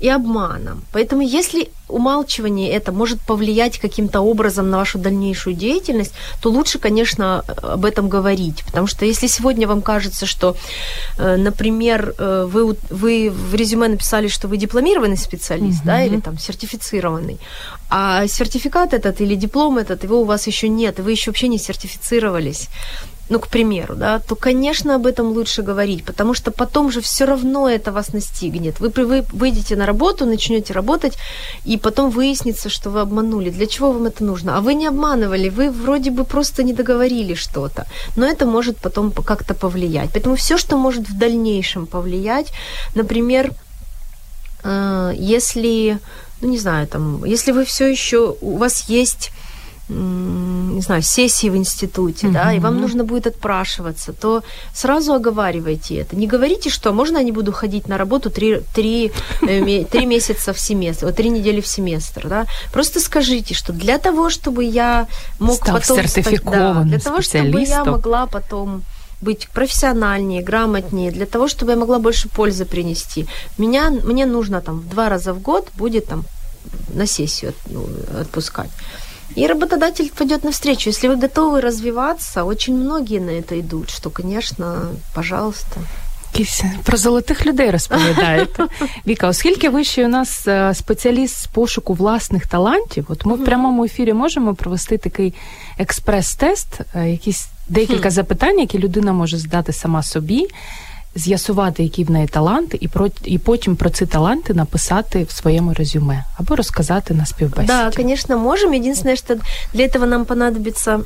и 0.01 0.09
обманом. 0.09 0.83
Поэтому 0.91 1.21
если 1.21 1.69
умалчивание 1.87 2.71
это 2.71 2.91
может 2.91 3.21
повлиять 3.21 3.77
каким-то 3.77 4.21
образом 4.21 4.69
на 4.69 4.77
вашу 4.77 4.97
дальнейшую 4.97 5.55
деятельность, 5.55 6.13
то 6.41 6.49
лучше, 6.49 6.79
конечно, 6.79 7.41
об 7.41 7.85
этом 7.85 8.09
говорить. 8.09 8.63
Потому 8.65 8.87
что 8.87 9.05
если 9.05 9.27
сегодня 9.27 9.67
вам 9.67 9.81
кажется, 9.81 10.25
что, 10.25 10.55
э, 11.17 11.35
например, 11.35 12.15
э, 12.17 12.47
вы, 12.51 12.75
вы 12.89 13.29
в 13.29 13.53
резюме 13.53 13.89
написали, 13.89 14.27
что 14.27 14.47
вы 14.47 14.57
дипломированный 14.57 15.17
специалист, 15.17 15.81
mm-hmm. 15.81 15.85
да, 15.85 16.03
или 16.03 16.19
там 16.19 16.39
сертифицированный, 16.39 17.37
а 17.89 18.27
сертификат 18.27 18.93
этот 18.93 19.21
или 19.21 19.35
диплом 19.35 19.77
этот, 19.77 20.03
его 20.03 20.21
у 20.21 20.25
вас 20.25 20.47
еще 20.47 20.69
нет, 20.69 20.99
и 20.99 21.01
вы 21.01 21.11
еще 21.11 21.29
вообще 21.29 21.47
не 21.47 21.59
сертифицировались, 21.59 22.69
ну, 23.31 23.39
к 23.39 23.47
примеру, 23.47 23.95
да, 23.95 24.19
то, 24.19 24.35
конечно, 24.35 24.95
об 24.95 25.05
этом 25.05 25.31
лучше 25.31 25.61
говорить, 25.61 26.03
потому 26.03 26.33
что 26.33 26.51
потом 26.51 26.91
же 26.91 26.99
все 26.99 27.25
равно 27.25 27.69
это 27.69 27.93
вас 27.93 28.13
настигнет. 28.13 28.81
Вы, 28.81 28.89
вы 28.89 29.25
выйдете 29.31 29.75
на 29.77 29.85
работу, 29.85 30.25
начнете 30.25 30.73
работать, 30.73 31.17
и 31.63 31.77
потом 31.77 32.09
выяснится, 32.09 32.69
что 32.69 32.89
вы 32.89 32.99
обманули. 32.99 33.49
Для 33.49 33.67
чего 33.67 33.91
вам 33.93 34.05
это 34.05 34.25
нужно? 34.25 34.57
А 34.57 34.59
вы 34.59 34.73
не 34.73 34.85
обманывали, 34.87 35.49
вы 35.49 35.71
вроде 35.71 36.11
бы 36.11 36.25
просто 36.25 36.63
не 36.63 36.73
договорили 36.73 37.33
что-то. 37.33 37.85
Но 38.17 38.25
это 38.25 38.45
может 38.45 38.77
потом 38.77 39.11
как-то 39.11 39.53
повлиять. 39.53 40.09
Поэтому 40.13 40.35
все, 40.35 40.57
что 40.57 40.77
может 40.77 41.07
в 41.07 41.17
дальнейшем 41.17 41.85
повлиять, 41.85 42.51
например, 42.95 43.51
э, 44.65 45.13
если, 45.17 45.99
ну 46.41 46.49
не 46.49 46.57
знаю, 46.57 46.85
там, 46.87 47.23
если 47.23 47.53
вы 47.53 47.63
все 47.63 47.87
еще, 47.87 48.35
у 48.41 48.57
вас 48.57 48.89
есть 48.89 49.31
не 49.91 50.81
знаю, 50.81 51.01
сессии 51.01 51.49
в 51.49 51.55
институте, 51.55 52.27
uh-huh. 52.27 52.31
да, 52.31 52.53
и 52.53 52.59
вам 52.59 52.79
нужно 52.79 53.03
будет 53.03 53.27
отпрашиваться, 53.27 54.13
то 54.13 54.43
сразу 54.73 55.13
оговаривайте 55.13 55.95
это. 55.95 56.15
Не 56.15 56.27
говорите, 56.27 56.69
что 56.69 56.93
можно 56.93 57.17
я 57.17 57.23
не 57.23 57.31
буду 57.31 57.51
ходить 57.51 57.87
на 57.87 57.97
работу 57.97 58.29
три, 58.29 58.61
три, 58.73 59.11
э, 59.41 59.85
три 59.85 60.05
месяца 60.05 60.53
в 60.53 60.59
семестр, 60.59 61.11
три 61.13 61.29
недели 61.29 61.61
в 61.61 61.67
семестр, 61.67 62.27
да. 62.27 62.45
Просто 62.71 62.99
скажите, 62.99 63.53
что 63.53 63.73
для 63.73 63.97
того, 63.97 64.29
чтобы 64.29 64.63
я 64.63 65.07
мог 65.39 65.59
потом... 65.59 65.97
Сертификованным 65.97 66.83
да, 66.83 66.89
для 66.89 66.99
того, 66.99 67.21
чтобы 67.21 67.61
я 67.61 67.83
могла 67.83 68.25
потом 68.25 68.83
быть 69.21 69.49
профессиональнее, 69.53 70.41
грамотнее, 70.41 71.11
для 71.11 71.25
того, 71.25 71.47
чтобы 71.47 71.71
я 71.71 71.77
могла 71.77 71.99
больше 71.99 72.27
пользы 72.29 72.65
принести. 72.65 73.27
Меня, 73.57 73.91
мне 73.91 74.25
нужно 74.25 74.61
там 74.61 74.87
два 74.89 75.09
раза 75.09 75.33
в 75.33 75.41
год 75.41 75.67
будет 75.75 76.07
там 76.07 76.25
на 76.93 77.05
сессию 77.05 77.53
ну, 77.67 77.87
отпускать. 78.19 78.69
И 79.36 79.46
работодатель 79.46 80.10
пойдет 80.18 80.44
навстречу. 80.44 80.90
Если 80.90 81.08
вы 81.08 81.16
готовы 81.16 81.60
развиваться, 81.60 82.44
очень 82.44 82.74
многие 82.74 83.20
на 83.20 83.30
это 83.30 83.60
идут, 83.60 83.90
что, 83.90 84.10
конечно, 84.10 84.90
пожалуйста. 85.14 85.80
Якісь 86.32 86.64
про 86.84 86.96
золотих 86.96 87.46
людей 87.46 87.70
розповідаєте. 87.70 88.66
Віка, 89.06 89.28
оскільки 89.28 89.68
ви 89.68 89.84
ще 89.84 90.04
у 90.04 90.08
нас 90.08 90.48
спеціаліст 90.74 91.36
з 91.42 91.46
пошуку 91.46 91.94
власних 91.94 92.46
талантів, 92.46 93.06
от 93.08 93.26
ми 93.26 93.34
в 93.34 93.44
прямому 93.44 93.84
ефірі 93.84 94.12
можемо 94.12 94.54
провести 94.54 94.98
такий 94.98 95.34
експрес-тест, 95.78 96.80
якісь 97.06 97.48
декілька 97.68 98.10
запитань, 98.10 98.58
які 98.58 98.78
людина 98.78 99.12
може 99.12 99.38
задати 99.38 99.72
сама 99.72 100.02
собі, 100.02 100.46
з'ясувати, 101.15 101.83
які 101.83 102.03
в 102.03 102.11
неї 102.11 102.27
таланти, 102.27 102.77
і 102.81 102.87
про 102.87 103.09
і 103.23 103.37
потім 103.37 103.75
про 103.75 103.89
ці 103.89 104.05
таланти 104.05 104.53
написати 104.53 105.23
в 105.23 105.31
своєму 105.31 105.73
резюме 105.73 106.23
або 106.37 106.55
розказати 106.55 107.13
на 107.13 107.25
співбесіді. 107.25 107.67
Да, 107.67 107.91
звісно, 107.91 108.37
можем. 108.37 108.73
Єдине, 108.73 109.15
що 109.15 109.35
для 109.73 109.89
цього 109.89 110.05
нам 110.05 110.25
понадобится 110.25 110.99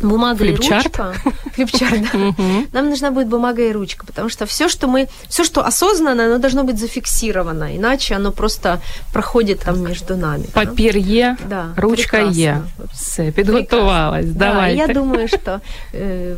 бумага 0.00 0.36
Флипчарт. 0.36 0.84
и 0.84 1.02
ручка. 1.02 1.14
Флипчарт, 1.54 2.00
да. 2.12 2.34
Нам 2.72 2.90
нужна 2.90 3.10
будет 3.10 3.28
бумага 3.28 3.62
и 3.62 3.72
ручка, 3.72 4.06
потому 4.06 4.28
что 4.28 4.44
все, 4.44 4.68
что 4.68 4.86
мы, 4.88 5.08
все, 5.28 5.44
что 5.44 5.64
осознанно, 5.66 6.24
оно 6.26 6.38
должно 6.38 6.64
быть 6.64 6.78
зафиксировано, 6.78 7.76
иначе 7.76 8.14
оно 8.14 8.32
просто 8.32 8.80
проходит 9.12 9.60
там 9.60 9.82
между 9.82 10.16
нами. 10.16 10.44
Папір 10.52 10.96
є, 10.96 11.36
да, 11.48 11.66
ручка 11.76 12.16
прекрасно. 12.16 12.42
є. 12.42 12.60
Все, 12.92 13.30
підготувалась. 13.32 14.26
Давайте. 14.26 14.86
Да, 14.86 14.92
я 14.92 14.94
думаю, 14.94 15.28
что 15.28 15.60
э, 15.94 16.36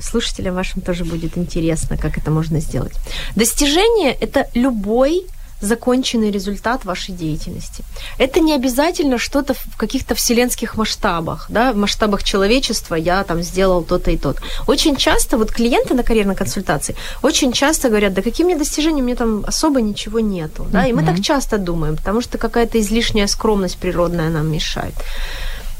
слушателям 0.00 0.54
вашим 0.54 0.82
тоже 0.82 1.04
будет 1.04 1.38
интересно, 1.38 1.96
как 1.96 2.18
это 2.18 2.30
можно 2.30 2.60
сделать. 2.60 2.92
Достижение – 3.36 4.20
это 4.20 4.44
любой 4.56 5.26
законченный 5.65 6.31
результат 6.31 6.85
вашей 6.85 7.13
деятельности. 7.13 7.83
Это 8.17 8.39
не 8.39 8.53
обязательно 8.53 9.17
что-то 9.17 9.53
в 9.53 9.77
каких-то 9.77 10.15
вселенских 10.15 10.77
масштабах, 10.77 11.45
да, 11.49 11.73
в 11.73 11.75
масштабах 11.75 12.23
человечества 12.23 12.95
я 12.95 13.23
там 13.23 13.41
сделал 13.41 13.83
то-то 13.83 14.11
и 14.11 14.17
то-то. 14.17 14.41
Очень 14.67 14.95
часто 14.95 15.37
вот 15.37 15.51
клиенты 15.51 15.93
на 15.93 16.03
карьерной 16.03 16.35
консультации 16.35 16.95
очень 17.21 17.51
часто 17.51 17.89
говорят, 17.89 18.13
да 18.13 18.21
какие 18.21 18.45
мне 18.45 18.55
достижения, 18.55 19.01
у 19.01 19.05
меня 19.05 19.15
там 19.15 19.43
особо 19.47 19.81
ничего 19.81 20.19
нету, 20.19 20.65
да, 20.71 20.85
и 20.85 20.93
мы 20.93 21.03
так 21.03 21.21
часто 21.21 21.57
думаем, 21.57 21.97
потому 21.97 22.21
что 22.21 22.37
какая-то 22.37 22.79
излишняя 22.79 23.27
скромность 23.27 23.77
природная 23.77 24.29
нам 24.29 24.51
мешает. 24.51 24.95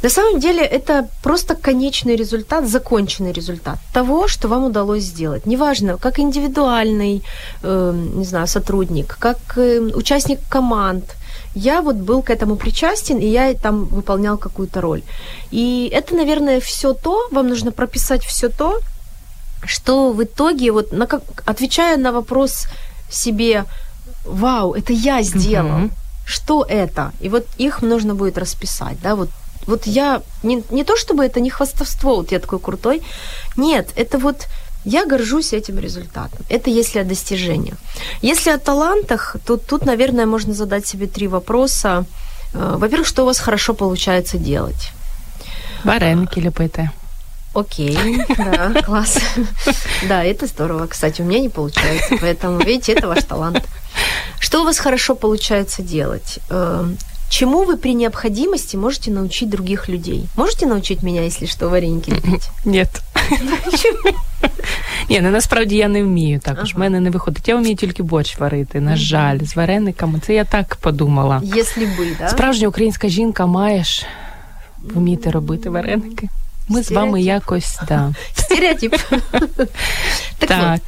На 0.05 0.11
самом 0.11 0.39
деле 0.39 0.63
это 0.63 1.07
просто 1.23 1.55
конечный 1.55 2.15
результат, 2.15 2.67
законченный 2.67 3.31
результат 3.31 3.79
того, 3.93 4.27
что 4.27 4.47
вам 4.47 4.65
удалось 4.65 5.03
сделать. 5.03 5.47
Неважно, 5.47 5.97
как 5.97 6.19
индивидуальный, 6.19 7.23
э, 7.63 7.93
не 8.15 8.25
знаю, 8.25 8.47
сотрудник, 8.47 9.17
как 9.19 9.37
э, 9.57 9.79
участник 9.95 10.39
команд. 10.47 11.03
Я 11.55 11.81
вот 11.81 11.95
был 11.95 12.21
к 12.21 12.29
этому 12.29 12.55
причастен, 12.55 13.17
и 13.17 13.25
я 13.25 13.53
там 13.55 13.85
выполнял 13.85 14.37
какую-то 14.37 14.79
роль. 14.79 15.01
И 15.49 15.89
это, 15.91 16.15
наверное, 16.15 16.59
все 16.59 16.93
то, 16.93 17.27
вам 17.31 17.47
нужно 17.47 17.71
прописать 17.71 18.23
все 18.23 18.49
то, 18.49 18.79
что 19.65 20.11
в 20.13 20.21
итоге, 20.21 20.71
вот 20.71 20.91
на 20.91 21.07
как, 21.07 21.21
отвечая 21.47 21.97
на 21.97 22.11
вопрос 22.11 22.67
себе, 23.09 23.65
вау, 24.23 24.75
это 24.75 24.93
я 24.93 25.23
сделал, 25.23 25.79
uh-huh. 25.79 25.91
что 26.27 26.63
это? 26.69 27.11
И 27.21 27.29
вот 27.29 27.47
их 27.57 27.81
нужно 27.81 28.13
будет 28.13 28.37
расписать, 28.37 28.97
да, 29.01 29.15
вот 29.15 29.29
вот 29.67 29.87
я, 29.87 30.21
не, 30.43 30.63
не 30.69 30.83
то 30.83 30.95
чтобы 30.95 31.25
это 31.25 31.39
не 31.39 31.49
хвастовство, 31.49 32.15
вот 32.17 32.31
я 32.31 32.39
такой 32.39 32.59
крутой, 32.59 33.01
нет, 33.55 33.89
это 33.95 34.17
вот 34.17 34.47
я 34.85 35.05
горжусь 35.05 35.53
этим 35.53 35.79
результатом. 35.79 36.39
Это 36.47 36.69
если 36.69 36.99
о 36.99 37.03
достижениях. 37.03 37.77
Если 38.21 38.51
о 38.51 38.59
талантах, 38.59 39.35
то 39.45 39.57
тут, 39.57 39.85
наверное, 39.85 40.27
можно 40.27 40.53
задать 40.53 40.85
себе 40.85 41.07
три 41.07 41.27
вопроса. 41.27 42.05
Э, 42.53 42.75
во-первых, 42.77 43.07
что 43.07 43.23
у 43.23 43.25
вас 43.25 43.39
хорошо 43.39 43.73
получается 43.73 44.37
делать? 44.37 44.91
Вареники 45.83 46.39
лепите. 46.39 46.91
Окей, 47.55 47.97
да, 48.37 48.73
класс. 48.83 49.17
Да, 50.07 50.23
это 50.23 50.45
здорово. 50.45 50.87
Кстати, 50.87 51.21
у 51.21 51.25
меня 51.25 51.39
не 51.39 51.49
получается, 51.49 52.17
поэтому, 52.21 52.59
видите, 52.59 52.93
это 52.93 53.07
ваш 53.07 53.23
талант. 53.23 53.65
Что 54.39 54.61
у 54.61 54.65
вас 54.65 54.77
хорошо 54.77 55.15
получается 55.15 55.81
делать? 55.81 56.39
Э, 57.34 57.34
Чему 57.34 57.64
вы 57.64 57.76
при 57.76 57.94
необходимости 57.94 58.76
можете 58.76 59.10
научить 59.10 59.48
других 59.48 59.88
людей? 59.88 60.26
Можете 60.36 60.66
научить 60.66 61.02
меня, 61.02 61.22
если 61.22 61.46
что, 61.46 61.68
вареники 61.68 62.10
лепить? 62.10 62.50
Нет. 62.64 62.88
Ні, 65.10 65.20
ну 65.20 65.30
насправді 65.30 65.76
я 65.76 65.88
не 65.88 66.02
вмію 66.02 66.40
також. 66.40 66.74
В 66.74 66.78
мене 66.78 67.00
не 67.00 67.10
виходить. 67.10 67.48
Я 67.48 67.56
вмію 67.56 67.76
тільки 67.76 68.02
борщ 68.02 68.38
варити. 68.38 68.80
На 68.80 68.96
жаль, 68.96 69.38
з 69.42 69.56
варениками. 69.56 70.20
Це 70.26 70.34
я 70.34 70.44
так 70.44 70.76
подумала. 70.76 71.40
Якщо 71.44 71.80
би, 71.80 72.16
да? 72.18 72.28
Справжня 72.28 72.68
українська 72.68 73.08
жінка 73.08 73.46
маєш 73.46 74.04
вміти 74.82 75.30
робити 75.30 75.70
вареники. 75.70 76.28
Ми 76.68 76.82
з 76.82 76.90
вами 76.90 77.22
якось, 77.22 77.78
да. 77.88 78.12
Стереотип. 78.34 78.96
Так. 80.38 80.80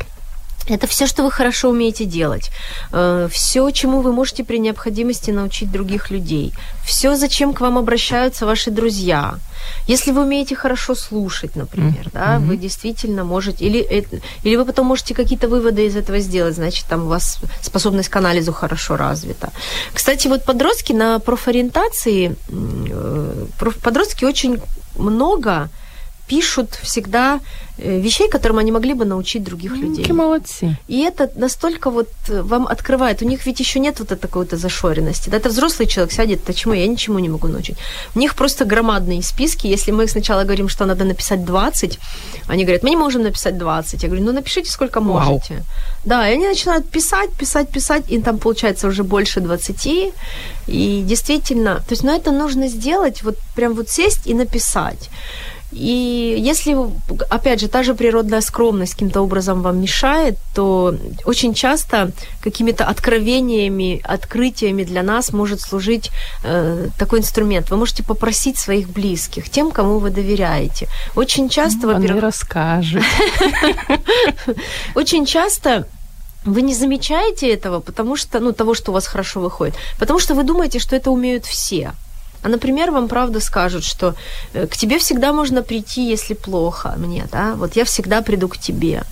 Это 0.67 0.87
все, 0.87 1.07
что 1.07 1.23
вы 1.23 1.31
хорошо 1.31 1.69
умеете 1.69 2.05
делать. 2.05 2.51
Э, 2.91 3.27
все, 3.31 3.69
чему 3.71 4.01
вы 4.01 4.11
можете 4.11 4.43
при 4.43 4.59
необходимости 4.59 5.31
научить 5.31 5.71
других 5.71 6.11
людей. 6.11 6.53
Все, 6.85 7.15
зачем 7.15 7.53
к 7.53 7.61
вам 7.61 7.77
обращаются 7.77 8.45
ваши 8.45 8.71
друзья. 8.71 9.39
Если 9.87 10.11
вы 10.11 10.21
умеете 10.21 10.55
хорошо 10.55 10.95
слушать, 10.95 11.55
например, 11.55 12.07
mm-hmm. 12.07 12.13
да, 12.13 12.39
вы 12.39 12.57
действительно 12.57 13.23
можете, 13.23 13.65
или, 13.65 14.05
или 14.43 14.55
вы 14.55 14.65
потом 14.65 14.87
можете 14.87 15.13
какие-то 15.13 15.47
выводы 15.47 15.85
из 15.85 15.95
этого 15.95 16.19
сделать, 16.19 16.55
значит, 16.55 16.85
там 16.87 17.05
у 17.05 17.07
вас 17.07 17.39
способность 17.61 18.09
к 18.09 18.15
анализу 18.15 18.53
хорошо 18.53 18.97
развита. 18.97 19.51
Кстати, 19.93 20.27
вот 20.27 20.45
подростки 20.45 20.93
на 20.93 21.19
профориентации, 21.19 22.35
э, 22.49 23.45
подростки 23.81 24.25
очень 24.25 24.61
много 24.97 25.69
пишут 26.27 26.79
всегда 26.83 27.39
э, 27.77 27.99
вещей, 27.99 28.29
которым 28.29 28.57
они 28.57 28.71
могли 28.71 28.93
бы 28.93 29.05
научить 29.05 29.43
других 29.43 29.71
ну, 29.71 29.81
людей. 29.81 30.03
Какие 30.03 30.15
молодцы. 30.15 30.77
И 30.89 30.99
это 30.99 31.29
настолько 31.35 31.89
вот 31.89 32.09
э, 32.29 32.41
вам 32.41 32.67
открывает. 32.67 33.21
У 33.21 33.25
них 33.25 33.45
ведь 33.45 33.59
еще 33.59 33.79
нет 33.79 33.99
вот 33.99 34.19
такой 34.19 34.45
вот 34.45 34.59
зашоренности. 34.59 35.29
Да, 35.29 35.37
это 35.37 35.49
взрослый 35.49 35.87
человек 35.87 36.13
сядет, 36.13 36.43
почему 36.43 36.73
я 36.73 36.87
ничему 36.87 37.19
не 37.19 37.29
могу 37.29 37.47
научить. 37.47 37.77
У 38.15 38.19
них 38.19 38.35
просто 38.35 38.65
громадные 38.65 39.21
списки. 39.21 39.67
Если 39.67 39.93
мы 39.93 40.07
сначала 40.07 40.43
говорим, 40.43 40.69
что 40.69 40.85
надо 40.85 41.05
написать 41.05 41.45
20, 41.45 41.99
они 42.47 42.63
говорят, 42.63 42.83
мы 42.83 42.89
не 42.89 42.97
можем 42.97 43.23
написать 43.23 43.57
20. 43.57 44.03
Я 44.03 44.09
говорю, 44.09 44.25
ну 44.25 44.33
напишите 44.33 44.69
сколько 44.69 45.01
можете. 45.01 45.53
Вау. 45.53 45.63
Да, 46.05 46.29
и 46.29 46.33
они 46.33 46.47
начинают 46.47 46.89
писать, 46.89 47.29
писать, 47.39 47.69
писать, 47.69 48.03
и 48.11 48.21
там 48.21 48.37
получается 48.37 48.87
уже 48.87 49.03
больше 49.03 49.39
20. 49.39 49.87
И 50.67 51.03
действительно, 51.05 51.75
то 51.75 51.91
есть, 51.93 52.03
ну 52.03 52.15
это 52.15 52.31
нужно 52.31 52.67
сделать, 52.67 53.23
вот 53.23 53.35
прям 53.55 53.73
вот 53.73 53.89
сесть 53.89 54.27
и 54.27 54.33
написать. 54.33 55.09
И 55.77 56.35
если, 56.39 56.75
опять 57.29 57.59
же, 57.59 57.67
та 57.67 57.83
же 57.83 57.93
природная 57.93 58.41
скромность 58.41 58.93
каким-то 58.93 59.21
образом 59.21 59.61
вам 59.61 59.79
мешает, 59.79 60.37
то 60.55 60.95
очень 61.25 61.53
часто 61.53 62.11
какими-то 62.41 62.85
откровениями, 62.85 64.01
открытиями 64.03 64.83
для 64.83 65.03
нас 65.03 65.33
может 65.33 65.61
служить 65.61 66.09
э, 66.43 66.87
такой 66.97 67.19
инструмент. 67.19 67.69
Вы 67.69 67.77
можете 67.77 68.03
попросить 68.03 68.57
своих 68.57 68.89
близких, 68.89 69.49
тем, 69.49 69.71
кому 69.71 69.99
вы 69.99 70.09
доверяете. 70.09 70.87
Очень 71.15 71.49
часто, 71.49 71.87
во-первых... 71.87 72.11
Они 72.11 72.19
расскажут. 72.19 73.03
Очень 74.95 75.25
часто 75.25 75.87
вы 76.43 76.61
не 76.61 76.73
замечаете 76.73 77.53
этого, 77.53 77.79
потому 77.79 78.15
что, 78.15 78.39
ну, 78.39 78.51
того, 78.51 78.73
что 78.73 78.91
у 78.91 78.93
вас 78.93 79.05
хорошо 79.07 79.41
выходит, 79.41 79.75
потому 79.99 80.19
что 80.19 80.33
вы 80.33 80.43
думаете, 80.43 80.79
что 80.79 80.95
это 80.95 81.11
умеют 81.11 81.45
все. 81.45 81.91
А, 82.43 82.49
например, 82.49 82.91
вам 82.91 83.07
правда 83.07 83.39
скажут, 83.39 83.83
что 83.83 84.15
э, 84.53 84.67
к 84.67 84.77
тебе 84.77 84.99
всегда 84.99 85.33
можно 85.33 85.63
прийти, 85.63 86.07
если 86.07 86.33
плохо 86.33 86.93
мне, 86.97 87.27
да, 87.31 87.53
вот 87.55 87.75
я 87.75 87.83
всегда 87.83 88.21
приду 88.21 88.47
к 88.47 88.57
тебе. 88.57 89.03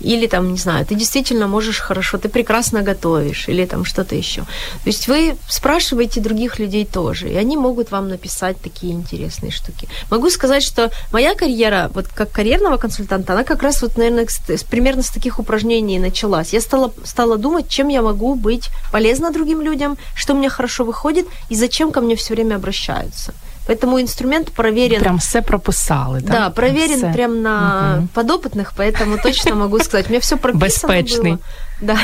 Или 0.00 0.26
там, 0.26 0.52
не 0.52 0.58
знаю, 0.58 0.86
ты 0.86 0.94
действительно 0.94 1.46
можешь 1.46 1.78
хорошо, 1.78 2.18
ты 2.18 2.28
прекрасно 2.28 2.82
готовишь, 2.82 3.48
или 3.48 3.66
там 3.66 3.84
что-то 3.84 4.14
еще. 4.14 4.42
То 4.42 4.86
есть 4.86 5.08
вы 5.08 5.36
спрашиваете 5.48 6.20
других 6.20 6.58
людей 6.58 6.86
тоже, 6.86 7.28
и 7.28 7.36
они 7.36 7.56
могут 7.56 7.90
вам 7.90 8.08
написать 8.08 8.60
такие 8.62 8.92
интересные 8.92 9.50
штуки. 9.50 9.88
Могу 10.10 10.30
сказать, 10.30 10.62
что 10.62 10.90
моя 11.12 11.34
карьера, 11.34 11.90
вот 11.94 12.06
как 12.08 12.30
карьерного 12.30 12.76
консультанта, 12.76 13.32
она 13.32 13.44
как 13.44 13.62
раз 13.62 13.82
вот, 13.82 13.96
наверное, 13.96 14.26
примерно 14.70 15.02
с 15.02 15.10
таких 15.10 15.38
упражнений 15.38 15.98
началась. 15.98 16.52
Я 16.52 16.60
стала, 16.60 16.92
стала 17.04 17.36
думать, 17.36 17.68
чем 17.68 17.88
я 17.88 18.02
могу 18.02 18.34
быть 18.34 18.70
полезна 18.92 19.30
другим 19.32 19.60
людям, 19.60 19.98
что 20.14 20.34
меня 20.34 20.48
хорошо 20.48 20.84
выходит, 20.84 21.26
и 21.48 21.54
зачем 21.54 21.92
ко 21.92 22.00
мне 22.00 22.16
все 22.16 22.34
время 22.34 22.56
обращаются. 22.59 23.33
Поэтому 23.67 23.99
инструмент 23.99 24.51
проверен. 24.51 24.99
Прям 24.99 25.17
все 25.17 25.41
прописали, 25.41 26.19
да? 26.19 26.31
Да, 26.31 26.49
проверен 26.49 26.97
все. 26.97 27.13
прям 27.13 27.41
на 27.41 27.97
угу. 27.97 28.07
подопытных, 28.13 28.73
поэтому 28.77 29.17
точно 29.17 29.55
могу 29.55 29.79
сказать. 29.79 30.07
У 30.07 30.09
меня 30.09 30.19
все 30.19 30.37
прописано 30.37 30.93
Безпечний. 30.93 31.31
Было. 31.33 31.39
Да. 31.81 31.97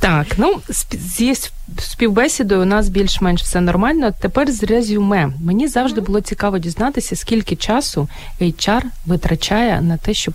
Так, 0.00 0.26
ну 0.36 0.60
зі 0.92 1.34
співбесідою 1.78 2.62
у 2.62 2.64
нас 2.64 2.88
більш-менш 2.88 3.42
все 3.42 3.60
нормально. 3.60 4.12
Тепер 4.20 4.52
з 4.52 4.62
резюме. 4.62 5.32
Мені 5.40 5.68
завжди 5.68 6.00
було 6.00 6.20
цікаво 6.20 6.58
дізнатися, 6.58 7.16
скільки 7.16 7.56
часу 7.56 8.08
HR 8.40 8.82
витрачає 9.06 9.80
на 9.80 9.96
те, 9.96 10.14
щоб 10.14 10.34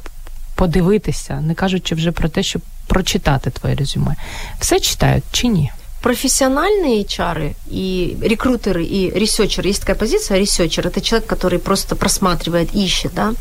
подивитися, 0.56 1.42
не 1.42 1.54
кажучи 1.54 1.96
вже 1.96 2.12
про 2.12 2.30
те, 2.30 2.44
щоб 2.44 2.62
прочитати 2.88 3.50
твоє 3.50 3.76
резюме. 3.76 4.16
Все 4.60 4.80
читають 4.80 5.24
чи 5.32 5.48
ні? 5.48 5.72
Профессиональные 6.05 7.03
HR 7.03 7.55
и 7.71 8.19
рекрутеры 8.21 8.85
и 8.85 9.11
ресерчеры, 9.19 9.69
есть 9.69 9.81
такая 9.81 9.97
позиция, 9.97 10.39
ресерчер, 10.39 10.87
это 10.87 11.01
человек, 11.01 11.27
который 11.27 11.59
просто 11.59 11.97
просматривает, 11.97 12.75
ищет, 12.75 13.15
да, 13.15 13.33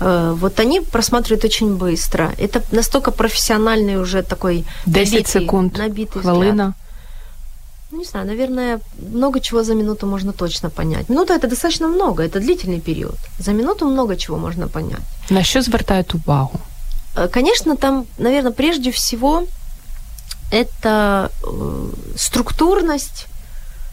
э, 0.00 0.34
вот 0.40 0.60
они 0.60 0.80
просматривают 0.80 1.44
очень 1.44 1.76
быстро. 1.76 2.32
Это 2.38 2.62
настолько 2.72 3.10
профессиональный 3.10 3.96
уже 3.96 4.22
такой 4.22 4.64
10 4.86 5.12
набитый, 5.12 5.42
секунд, 5.42 5.78
набитый 5.78 6.22
хвилина. 6.22 6.74
Ну, 7.90 7.98
не 7.98 8.04
знаю, 8.04 8.26
наверное, 8.26 8.80
много 9.12 9.40
чего 9.40 9.64
за 9.64 9.74
минуту 9.74 10.06
можно 10.06 10.32
точно 10.32 10.70
понять. 10.70 11.08
Минута 11.08 11.34
это 11.34 11.48
достаточно 11.48 11.88
много, 11.88 12.22
это 12.22 12.38
длительный 12.38 12.80
период. 12.80 13.16
За 13.38 13.52
минуту 13.52 13.86
много 13.86 14.16
чего 14.16 14.38
можно 14.38 14.68
понять. 14.68 15.02
На 15.30 15.42
что 15.42 15.62
звертають 15.62 16.14
увагу? 16.14 16.60
Э, 17.16 17.28
конечно, 17.28 17.76
там, 17.76 18.04
наверное, 18.18 18.52
прежде 18.52 18.90
всего 18.90 19.42
это 20.50 21.30
э, 21.42 21.88
структурность, 22.16 23.26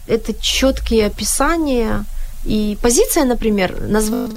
это 0.06 0.34
четкие 0.34 1.06
описания. 1.06 2.04
И 2.44 2.78
позиция, 2.82 3.24
например, 3.24 3.80
название 3.80 4.36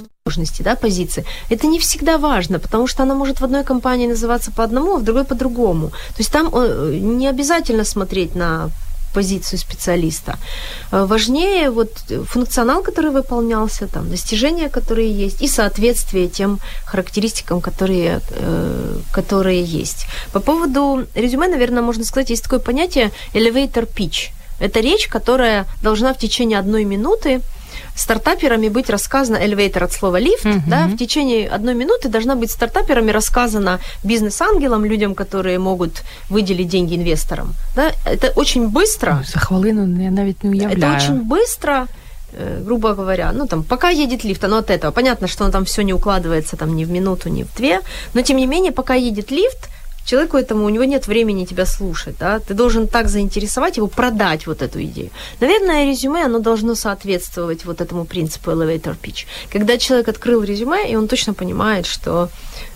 да, 0.60 0.76
позиции, 0.76 1.24
это 1.50 1.66
не 1.66 1.78
всегда 1.78 2.18
важно, 2.18 2.58
потому 2.58 2.86
что 2.86 3.02
она 3.02 3.14
может 3.14 3.40
в 3.40 3.44
одной 3.44 3.64
компании 3.64 4.06
называться 4.06 4.50
по 4.50 4.62
одному, 4.62 4.96
а 4.96 4.98
в 4.98 5.02
другой 5.02 5.24
по-другому. 5.24 5.88
То 5.88 6.18
есть 6.18 6.32
там 6.32 6.50
э, 6.52 6.98
не 7.00 7.28
обязательно 7.28 7.84
смотреть 7.84 8.34
на 8.34 8.70
позицию 9.12 9.58
специалиста. 9.58 10.38
Э, 10.92 11.04
важнее 11.04 11.70
вот 11.70 11.90
функционал, 12.26 12.82
который 12.82 13.10
выполнялся, 13.10 13.86
там, 13.86 14.10
достижения, 14.10 14.68
которые 14.68 15.10
есть, 15.10 15.42
и 15.42 15.48
соответствие 15.48 16.28
тем 16.28 16.58
характеристикам, 16.84 17.60
которые, 17.60 18.20
э, 18.30 18.98
которые 19.12 19.62
есть. 19.62 20.06
По 20.32 20.40
поводу 20.40 21.06
резюме, 21.14 21.48
наверное, 21.48 21.82
можно 21.82 22.04
сказать, 22.04 22.30
есть 22.30 22.42
такое 22.42 22.60
понятие 22.60 23.10
elevator 23.34 23.88
pitch. 23.92 24.30
Это 24.60 24.80
речь, 24.80 25.06
которая 25.06 25.66
должна 25.82 26.12
в 26.12 26.18
течение 26.18 26.58
одной 26.58 26.84
минуты 26.84 27.40
стартаперами 27.94 28.68
быть 28.68 28.90
рассказано, 28.90 29.36
elevator 29.36 29.84
от 29.84 29.92
слова 29.92 30.18
лифт, 30.18 30.44
uh-huh. 30.44 30.62
да, 30.66 30.86
в 30.86 30.96
течение 30.96 31.48
одной 31.48 31.74
минуты 31.74 32.08
должна 32.08 32.34
быть 32.34 32.50
стартаперами 32.50 33.10
рассказано 33.10 33.80
бизнес-ангелам, 34.04 34.84
людям, 34.84 35.14
которые 35.14 35.58
могут 35.58 36.02
выделить 36.30 36.68
деньги 36.68 36.96
инвесторам. 36.96 37.54
Да, 37.76 37.92
это 38.04 38.32
очень 38.36 38.68
быстро. 38.68 39.24
За 39.32 39.38
хвилину 39.38 40.02
я 40.02 40.10
навіть 40.10 40.44
не 40.44 40.50
уявляю. 40.50 40.78
Это 40.78 40.96
очень 40.96 41.22
быстро, 41.22 41.86
э, 42.32 42.62
грубо 42.64 42.94
говоря, 42.94 43.32
ну 43.32 43.46
там, 43.46 43.62
пока 43.62 43.90
едет 43.90 44.24
лифт, 44.24 44.44
оно 44.44 44.58
от 44.58 44.70
этого. 44.70 44.92
Понятно, 44.92 45.28
что 45.28 45.44
он 45.44 45.50
там 45.50 45.64
все 45.64 45.82
не 45.82 45.92
укладывается 45.92 46.56
там 46.56 46.76
ни 46.76 46.84
в 46.84 46.90
минуту, 46.90 47.28
ни 47.28 47.42
в 47.42 47.54
две, 47.56 47.80
но 48.14 48.22
тем 48.22 48.36
не 48.36 48.46
менее, 48.46 48.72
пока 48.72 48.94
едет 48.94 49.30
лифт, 49.30 49.68
человеку 50.08 50.38
этому, 50.38 50.64
у 50.64 50.70
него 50.70 50.84
нет 50.84 51.06
времени 51.06 51.44
тебя 51.44 51.66
слушать, 51.66 52.16
да, 52.18 52.38
ты 52.38 52.54
должен 52.54 52.88
так 52.88 53.08
заинтересовать 53.08 53.76
его, 53.76 53.88
продать 53.88 54.46
вот 54.46 54.62
эту 54.62 54.82
идею. 54.82 55.10
Наверное, 55.40 55.84
резюме, 55.84 56.24
оно 56.24 56.38
должно 56.38 56.74
соответствовать 56.74 57.66
вот 57.66 57.80
этому 57.80 58.04
принципу 58.06 58.50
elevator 58.50 58.96
pitch. 59.02 59.26
Когда 59.52 59.76
человек 59.76 60.08
открыл 60.08 60.42
резюме, 60.42 60.90
и 60.90 60.96
он 60.96 61.08
точно 61.08 61.34
понимает, 61.34 61.86
что 61.86 62.30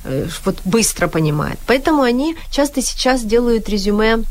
э, 0.05 0.27
вот 0.45 0.57
быстро 0.65 1.09
понимает. 1.09 1.59
Поэтому 1.67 2.03
они 2.03 2.37
часто 2.51 2.83
сейчас 2.83 3.25
делают 3.25 3.69
резюме 3.69 4.25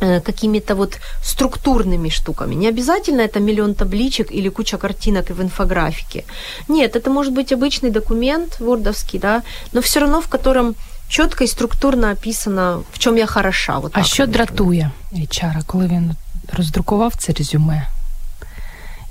э, 0.00 0.20
какими-то 0.20 0.76
вот 0.76 0.98
структурными 1.24 2.10
штуками. 2.10 2.54
Не 2.54 2.68
обязательно 2.68 3.22
это 3.22 3.40
миллион 3.40 3.74
табличек 3.74 4.30
или 4.30 4.50
куча 4.50 4.78
картинок 4.78 5.30
в 5.30 5.42
инфографике. 5.42 6.24
Нет, 6.68 6.94
это 6.94 7.10
может 7.10 7.32
быть 7.32 7.52
обычный 7.52 7.90
документ 7.90 8.60
вордовский, 8.60 9.18
да, 9.18 9.42
но 9.72 9.80
все 9.80 9.98
равно 10.00 10.20
в 10.20 10.28
котором 10.28 10.76
чітко 11.09 11.43
і 11.43 11.47
структурно 11.47 12.11
описано, 12.11 12.83
в 12.93 12.99
чому 12.99 13.17
я 13.17 13.25
хороша. 13.25 13.77
Вот 13.77 13.91
а 13.95 14.03
що 14.03 14.25
дратує 14.25 14.91
HR, 15.13 15.65
коли 15.65 15.87
він 15.87 16.15
роздрукував 16.53 17.13
це 17.17 17.33
резюме 17.33 17.87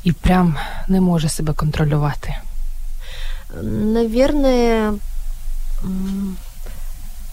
і 0.05 0.13
прям 0.13 0.57
не 0.89 1.01
може 1.01 1.29
себе 1.29 1.53
контролювати? 1.53 2.35
Наверное, 3.95 4.93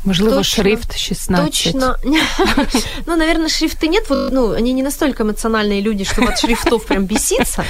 Можливо, 0.03 0.37
точно, 0.37 0.63
шрифт 0.63 0.97
16. 0.97 1.45
Точно. 1.45 1.95
ну, 3.05 3.15
наверное, 3.15 3.49
шрифты 3.49 3.87
нет. 3.87 4.09
Вот, 4.09 4.31
ну, 4.31 4.51
они 4.51 4.73
не 4.73 4.83
настолько 4.83 5.23
эмоциональные 5.23 5.81
люди, 5.81 6.05
чтобы 6.05 6.29
от 6.29 6.39
шрифтов 6.39 6.85
прям 6.85 7.05
беситься. 7.05 7.65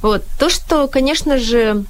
Вот. 0.00 0.22
То, 0.38 0.48
что, 0.48 0.88
конечно 0.88 1.38
же, 1.38 1.84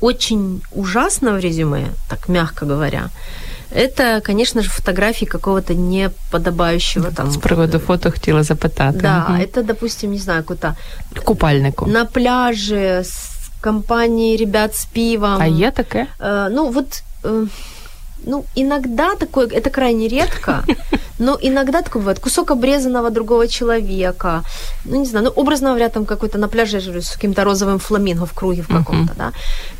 очень 0.00 0.62
ужасно 0.72 1.32
в 1.32 1.40
резюме, 1.40 1.86
так 2.08 2.28
мягко 2.28 2.66
говоря, 2.66 3.10
это, 3.70 4.20
конечно 4.20 4.62
же, 4.62 4.68
фотографии 4.68 5.26
какого-то 5.26 5.74
неподобающего 5.74 7.10
там. 7.10 7.30
З 7.30 7.36
приводу 7.36 7.78
фото 7.78 8.10
хотіла 8.10 8.42
запитати. 8.42 8.98
Да, 9.02 9.26
угу. 9.28 9.38
это, 9.38 9.62
допустим, 9.62 10.10
не 10.10 10.18
знаю, 10.18 10.44
куда 10.44 10.74
Купальнику. 11.24 11.86
На 11.86 12.04
пляже 12.04 13.04
с 13.04 13.30
компанией 13.60 14.36
ребят 14.36 14.74
с 14.74 14.84
пивом. 14.84 15.40
А 15.40 15.46
є 15.46 15.70
таке? 15.70 16.06
Э, 16.20 16.48
ну, 16.50 16.68
вот... 16.70 17.02
Э, 17.24 17.46
ну, 18.24 18.44
иногда 18.54 19.14
такое, 19.16 19.48
это 19.48 19.70
крайне 19.70 20.08
редко, 20.08 20.64
но 21.18 21.38
иногда 21.40 21.82
такое 21.82 22.00
бывает. 22.02 22.18
Кусок 22.18 22.50
обрезанного 22.50 23.10
другого 23.10 23.48
человека, 23.48 24.42
ну, 24.84 24.96
не 24.96 25.06
знаю, 25.06 25.26
ну, 25.26 25.30
образно 25.30 25.68
говоря, 25.68 25.88
там 25.88 26.06
какой-то 26.06 26.38
на 26.38 26.48
пляже 26.48 26.80
с 26.80 27.10
каким-то 27.10 27.44
розовым 27.44 27.78
фламинго 27.78 28.26
в 28.26 28.32
круге 28.32 28.62
в 28.62 28.68
каком-то, 28.68 29.14
да. 29.16 29.32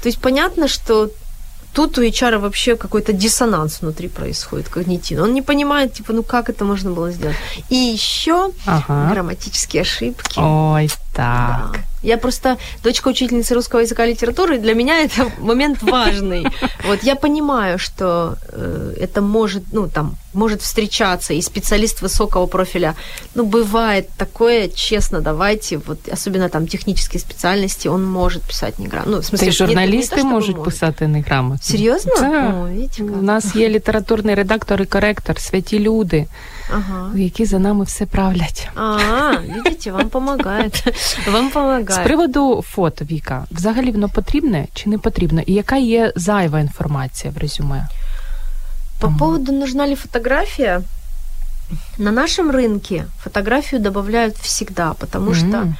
То 0.02 0.08
есть 0.08 0.20
понятно, 0.20 0.68
что 0.68 1.10
тут 1.72 1.98
у 1.98 2.02
HR 2.02 2.38
вообще 2.38 2.76
какой-то 2.76 3.12
диссонанс 3.12 3.80
внутри 3.80 4.08
происходит 4.08 4.68
когнитивно. 4.68 5.24
Он 5.24 5.34
не 5.34 5.42
понимает, 5.42 5.92
типа, 5.92 6.12
ну 6.12 6.22
как 6.22 6.50
это 6.50 6.64
можно 6.64 6.90
было 6.90 7.10
сделать. 7.12 7.36
И 7.68 7.76
еще 7.76 8.50
ага. 8.66 9.08
грамматические 9.10 9.82
ошибки. 9.82 10.38
Ой, 10.38 10.90
так. 11.14 11.72
Да. 11.72 11.89
Я 12.03 12.17
просто 12.17 12.57
дочка 12.83 13.07
учительницы 13.07 13.55
русского 13.55 13.79
языка 13.79 14.05
и 14.05 14.11
литературы, 14.11 14.59
для 14.59 14.75
меня 14.75 15.03
это 15.03 15.31
момент 15.39 15.81
важный. 15.81 16.45
Вот 16.87 17.03
я 17.03 17.15
понимаю, 17.15 17.79
что 17.79 18.35
э, 18.53 18.93
это 19.01 19.21
может, 19.21 19.63
ну, 19.73 19.87
там, 19.87 20.15
может 20.33 20.61
встречаться, 20.61 21.33
и 21.33 21.41
специалист 21.41 22.01
высокого 22.01 22.45
профиля, 22.47 22.93
ну, 23.35 23.43
бывает 23.43 24.09
такое, 24.17 24.69
честно, 24.69 25.21
давайте, 25.21 25.77
вот, 25.77 25.97
особенно 26.13 26.49
там 26.49 26.67
технические 26.67 27.19
специальности, 27.19 27.87
он 27.87 28.05
может 28.05 28.43
писать 28.43 28.79
неграмотно. 28.79 29.11
Ну, 29.15 29.21
в 29.21 29.25
смысле, 29.25 29.45
Та 29.45 29.51
журналісти 29.51 30.15
не, 30.15 30.23
не 30.23 30.29
то, 30.29 30.35
можуть 30.35 30.57
может. 30.57 30.73
писати 30.73 31.07
неграмотно. 31.07 31.63
Серйозно? 31.63 32.11
Да. 32.19 32.49
О, 32.49 32.67
видите, 32.67 33.03
У 33.03 33.21
нас 33.21 33.55
є 33.55 33.69
літературний 33.69 34.35
редактор 34.35 34.81
і 34.81 34.85
коректор, 34.85 35.39
святі 35.39 35.79
люди, 35.79 36.25
Ага. 36.74 37.10
які 37.16 37.44
за 37.44 37.58
нами 37.58 37.84
все 37.84 38.06
правлять. 38.06 38.68
А, 38.74 38.98
бачите, 39.64 39.92
вам 39.92 40.02
допомагають. 40.02 40.84
Вам 41.32 41.50
помагають. 41.50 41.92
З 41.92 41.98
приводу 41.98 42.64
фото, 42.66 43.04
Віка, 43.04 43.44
взагалі 43.50 43.90
воно 43.90 44.08
потрібне 44.08 44.66
чи 44.74 44.90
не 44.90 44.98
потрібно? 44.98 45.40
І 45.40 45.52
яка 45.52 45.76
є 45.76 46.12
зайва 46.16 46.60
інформація 46.60 47.32
в 47.32 47.38
резюме? 47.38 47.88
По 49.00 49.06
ага. 49.06 49.18
поводу, 49.18 49.52
нужна 49.52 49.86
ли 49.86 49.94
фотография, 49.94 50.82
на 51.98 52.10
нашем 52.10 52.50
рынке 52.50 53.06
фотографию 53.22 53.80
добавляют 53.80 54.36
всегда, 54.36 54.94
потому 54.94 55.30
mm-hmm. 55.30 55.48
что 55.48 55.74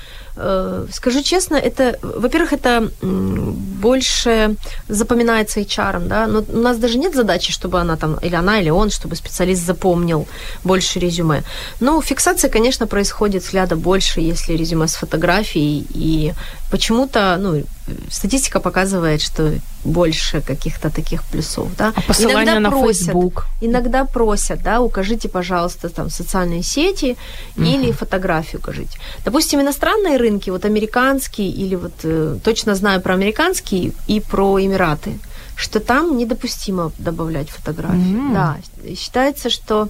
скажу 0.92 1.22
честно, 1.22 1.57
это, 1.57 1.98
во-первых, 2.03 2.53
это 2.53 2.90
больше 3.03 4.57
запоминается 4.88 5.61
HR, 5.61 6.07
да, 6.07 6.26
но 6.26 6.44
у 6.48 6.61
нас 6.61 6.79
даже 6.79 6.98
нет 6.98 7.14
задачи, 7.14 7.53
чтобы 7.53 7.81
она 7.81 7.96
там, 7.96 8.18
или 8.22 8.35
она, 8.35 8.61
или 8.61 8.70
он, 8.70 8.90
чтобы 8.90 9.16
специалист 9.16 9.66
запомнил 9.66 10.26
больше 10.64 10.98
резюме. 10.98 11.42
Но 11.81 12.00
фиксация, 12.03 12.50
конечно, 12.50 12.87
происходит 12.87 13.42
взгляда 13.42 13.76
больше, 13.76 14.20
если 14.20 14.55
резюме 14.57 14.87
с 14.87 14.94
фотографией, 14.94 15.87
и 15.94 16.33
почему-то, 16.71 17.37
ну, 17.41 17.63
статистика 18.11 18.61
показывает, 18.61 19.21
что 19.21 19.55
больше 19.85 20.41
каких-то 20.41 20.91
таких 20.91 21.25
плюсов, 21.25 21.69
да. 21.77 21.93
А 21.97 22.01
посылание 22.03 22.55
иногда 22.55 22.61
на 22.61 22.71
просят, 22.71 23.07
Facebook. 23.07 23.47
Иногда 23.61 24.05
просят, 24.05 24.63
да, 24.63 24.81
укажите, 24.81 25.29
пожалуйста, 25.29 25.89
там 25.89 26.11
социальные 26.11 26.63
сети 26.63 27.17
угу. 27.57 27.65
или 27.65 27.93
фотографию 27.93 28.61
укажите. 28.61 28.99
Допустим, 29.25 29.61
иностранные 29.61 30.17
рынки, 30.17 30.51
вот 30.51 30.65
американские 30.65 31.51
или 31.51 31.75
вот 31.75 31.95
э, 32.05 32.39
точно 32.43 32.75
знаю 32.75 33.01
про 33.01 33.15
американские 33.15 33.93
и 34.07 34.21
про 34.21 34.61
Эмираты, 34.61 35.19
что 35.57 35.81
там 35.81 36.17
недопустимо 36.17 36.93
добавлять 36.99 37.51
фотографии. 37.51 38.31
Mm. 38.31 38.33
Да, 38.33 38.57
считается, 38.97 39.51
что 39.51 39.89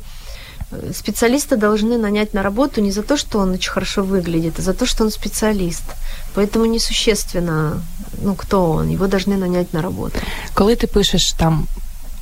специалиста 0.93 1.57
должны 1.57 1.97
нанять 1.97 2.33
на 2.33 2.43
работу 2.43 2.81
не 2.81 2.91
за 2.91 3.01
то, 3.01 3.17
что 3.17 3.39
он 3.39 3.51
очень 3.51 3.71
хорошо 3.71 4.03
выглядит, 4.03 4.59
а 4.59 4.61
за 4.61 4.73
то, 4.73 4.85
что 4.85 5.03
он 5.03 5.11
специалист. 5.11 5.83
Поэтому 6.35 6.65
несущественно, 6.65 7.81
ну, 8.21 8.35
кто 8.35 8.71
он, 8.71 8.89
его 8.89 9.07
должны 9.07 9.37
нанять 9.37 9.73
на 9.73 9.81
работу. 9.81 10.19
Коли 10.53 10.75
ти 10.75 10.87
пишеш 10.87 11.33
там 11.33 11.67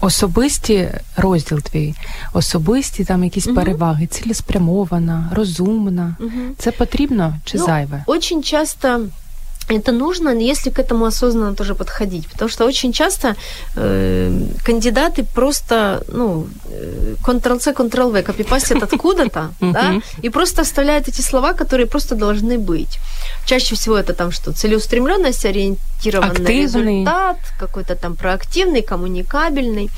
особисті 0.02 0.90
розділ 1.18 1.60
твій, 1.60 1.96
особисті 2.34 3.06
там 3.06 3.24
якісь 3.24 3.48
угу. 3.48 3.56
переваги, 3.56 4.08
цілеспрямована, 4.08 5.32
розумна. 5.36 6.16
Угу. 6.20 6.32
Це 6.58 6.72
потрібно 6.72 7.40
чи 7.46 7.58
ну, 7.58 7.66
зайве? 7.66 8.04
Очень 8.08 8.44
часто 8.44 9.00
это 9.77 9.93
нужно, 9.93 10.31
если 10.31 10.71
к 10.71 10.79
этому 10.79 11.05
осознанно 11.05 11.55
тоже 11.55 11.75
подходить. 11.75 12.27
Потому 12.29 12.51
что 12.51 12.67
очень 12.67 12.93
часто 12.93 13.37
э, 13.77 14.33
кандидаты 14.65 15.25
просто, 15.35 16.03
ну, 16.09 16.47
э, 16.71 17.15
Ctrl-C, 17.25 17.73
Ctrl-V 17.73 18.23
копипастят 18.23 18.83
откуда-то, 18.93 19.53
да, 19.61 20.01
и 20.23 20.31
просто 20.31 20.63
оставляют 20.63 21.09
эти 21.09 21.21
слова, 21.21 21.53
которые 21.53 21.87
просто 21.87 22.15
должны 22.15 22.59
быть. 22.59 22.99
Чаще 23.47 23.75
всего 23.75 23.97
это 23.97 24.15
там 24.15 24.31
что? 24.31 24.53
Целеустремленность, 24.53 25.45
ориентированный 25.45 26.31
Активный. 26.31 26.63
результат, 26.63 27.37
какой-то 27.59 27.95
там 27.95 28.17
проактивный, 28.17 28.83
коммуникабельный. 28.83 29.91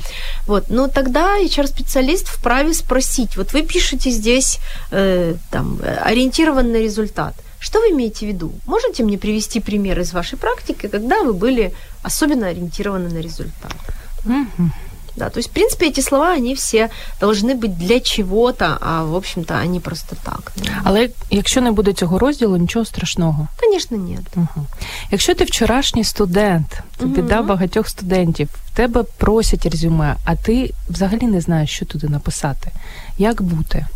Вот. 0.47 0.69
Но 0.69 0.87
тогда 0.87 1.39
HR-специалист 1.39 2.27
вправе 2.27 2.73
спросить, 2.73 3.37
вот 3.37 3.53
вы 3.53 3.61
пишете 3.61 4.09
здесь 4.09 4.59
э, 4.91 5.35
там, 5.49 5.79
ориентированный 6.03 6.83
результат– 6.83 7.33
что 7.60 7.80
вы 7.80 7.90
имеете 7.90 8.26
в 8.26 8.28
виду? 8.28 8.52
Можете 8.66 9.02
мне 9.02 9.18
привести 9.18 9.60
пример 9.60 9.98
из 10.00 10.12
вашей 10.12 10.38
практики, 10.38 10.88
когда 10.88 11.22
вы 11.22 11.32
были 11.32 11.72
особенно 12.02 12.48
ориентированы 12.48 13.08
на 13.08 13.18
результат? 13.18 13.76
Mm-hmm. 14.24 14.70
Да, 15.16 15.30
то 15.30 15.38
есть, 15.38 15.48
в 15.48 15.52
принципе, 15.52 15.86
эти 15.86 16.00
слова, 16.00 16.32
они 16.32 16.54
все 16.54 16.90
должны 17.20 17.54
быть 17.54 17.78
для 17.78 18.00
чего-то, 18.00 18.78
а, 18.80 19.04
в 19.04 19.14
общем-то, 19.14 19.54
они 19.54 19.80
просто 19.80 20.16
так. 20.22 20.52
Але 20.84 21.10
якщо 21.30 21.60
не 21.60 21.70
буде 21.72 21.92
цього 21.92 22.18
розділу, 22.18 22.56
нічого 22.56 22.84
страшного. 22.84 23.48
Звісно, 23.60 23.96
ні. 23.96 24.18
Угу. 24.36 24.66
Якщо 25.10 25.34
ти 25.34 25.44
вчорашній 25.44 26.04
студент, 26.04 26.80
ти 26.96 27.04
угу. 27.04 27.14
біда 27.14 27.42
багатьох 27.42 27.88
студентів, 27.88 28.48
в 28.66 28.76
тебе 28.76 29.02
просять 29.02 29.66
резюме, 29.66 30.16
а 30.24 30.36
ти 30.36 30.70
взагалі 30.88 31.26
не 31.26 31.40
знаєш, 31.40 31.70
що 31.70 31.86
туди 31.86 32.08
написати. 32.08 32.70
Як 33.18 33.42
бути? 33.42 33.86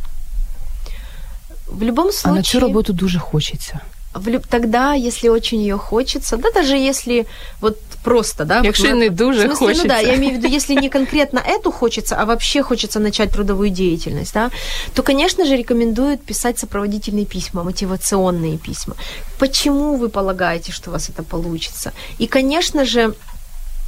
В 1.68 1.84
любом 1.84 2.12
случае... 2.12 2.34
А 2.34 2.36
на 2.36 2.44
цю 2.44 2.60
роботу 2.60 2.94
дуже 2.94 3.20
хочеться. 3.20 3.82
В, 4.14 4.40
тогда, 4.50 4.94
если 4.94 5.30
очень 5.30 5.62
ее 5.62 5.78
хочется, 5.78 6.38
да 6.38 6.50
даже 6.52 6.78
если 6.78 7.26
вот 7.60 7.78
просто, 8.04 8.46
да, 8.46 8.62
якщо 8.64 8.90
вот, 8.90 8.98
не 8.98 9.10
дуже 9.10 9.42
смысле, 9.42 9.56
хочется. 9.56 9.84
Ну 9.84 9.90
да, 9.90 10.00
я 10.00 10.16
имею 10.16 10.36
в 10.36 10.38
виду, 10.38 10.48
если 10.48 10.82
не 10.82 10.90
конкретно 10.90 11.40
эту 11.40 11.72
хочется, 11.72 12.16
а 12.16 12.26
вообще 12.26 12.64
хочется 12.64 13.00
начать 13.00 13.32
трудовую 13.32 13.70
деятельность, 13.70 14.34
да, 14.34 14.52
то, 14.94 15.04
конечно 15.04 15.46
же, 15.46 15.58
рекомендуют 15.58 16.22
писать 16.22 16.60
сопроводительные 16.60 17.26
письма, 17.26 17.64
мотивационные 17.64 18.58
письма. 18.58 18.96
Почему 19.38 19.98
вы 19.98 20.08
полагаете, 20.08 20.72
что 20.72 20.92
у 20.92 20.94
вас 20.94 21.10
это 21.10 21.24
получится? 21.24 21.92
И, 22.20 22.28
конечно 22.28 22.86
же, 22.86 23.14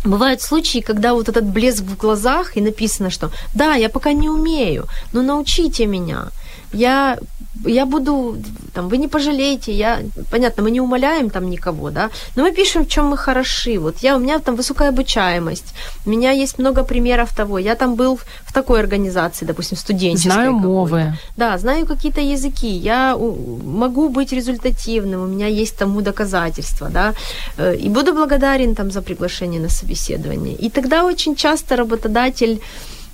Бывают 0.06 0.42
случаи, 0.42 0.80
когда 0.80 1.14
вот 1.14 1.28
этот 1.28 1.44
блеск 1.44 1.84
в 1.84 1.98
глазах 1.98 2.56
и 2.56 2.62
написано, 2.62 3.10
что 3.10 3.32
да, 3.56 3.76
я 3.76 3.90
пока 3.90 4.14
не 4.14 4.30
умею, 4.30 4.86
но 5.12 5.22
научите 5.22 5.88
меня. 5.88 6.30
Я 6.74 7.18
я 7.66 7.86
буду, 7.86 8.38
там, 8.74 8.90
вы 8.90 8.98
не 8.98 9.08
пожалеете, 9.08 9.72
я, 9.72 10.00
понятно, 10.32 10.64
мы 10.64 10.72
не 10.72 10.82
умоляем 10.82 11.30
там 11.30 11.50
никого, 11.50 11.90
да, 11.90 12.10
но 12.36 12.44
мы 12.44 12.52
пишем, 12.52 12.84
в 12.84 12.88
чем 12.88 13.08
мы 13.08 13.18
хороши, 13.18 13.80
вот 13.80 14.04
я, 14.04 14.16
у 14.16 14.20
меня 14.20 14.40
там 14.40 14.56
высокая 14.56 14.90
обучаемость, 14.90 15.74
у 16.06 16.10
меня 16.10 16.32
есть 16.32 16.60
много 16.60 16.84
примеров 16.84 17.36
того, 17.36 17.60
я 17.60 17.76
там 17.76 17.96
был 17.96 18.20
в 18.46 18.54
такой 18.54 18.80
организации, 18.80 19.46
допустим, 19.46 19.78
студенческой. 19.78 20.32
Знаю 20.32 20.54
мовы. 20.54 21.14
Да, 21.38 21.58
знаю 21.58 21.86
какие-то 21.86 22.22
языки, 22.22 22.68
я 22.68 23.18
могу 23.18 24.10
быть 24.10 24.34
результативным, 24.34 25.22
у 25.22 25.28
меня 25.28 25.48
есть 25.48 25.78
тому 25.78 26.02
доказательства, 26.02 26.90
да, 26.90 27.14
э, 27.58 27.76
и 27.76 27.90
буду 27.90 28.14
благодарен 28.14 28.76
там 28.76 28.92
за 28.92 29.02
приглашение 29.02 29.62
на 29.62 29.70
собеседование. 29.70 30.56
И 30.56 30.70
тогда 30.70 31.06
очень 31.06 31.36
часто 31.36 31.76
работодатель 31.76 32.62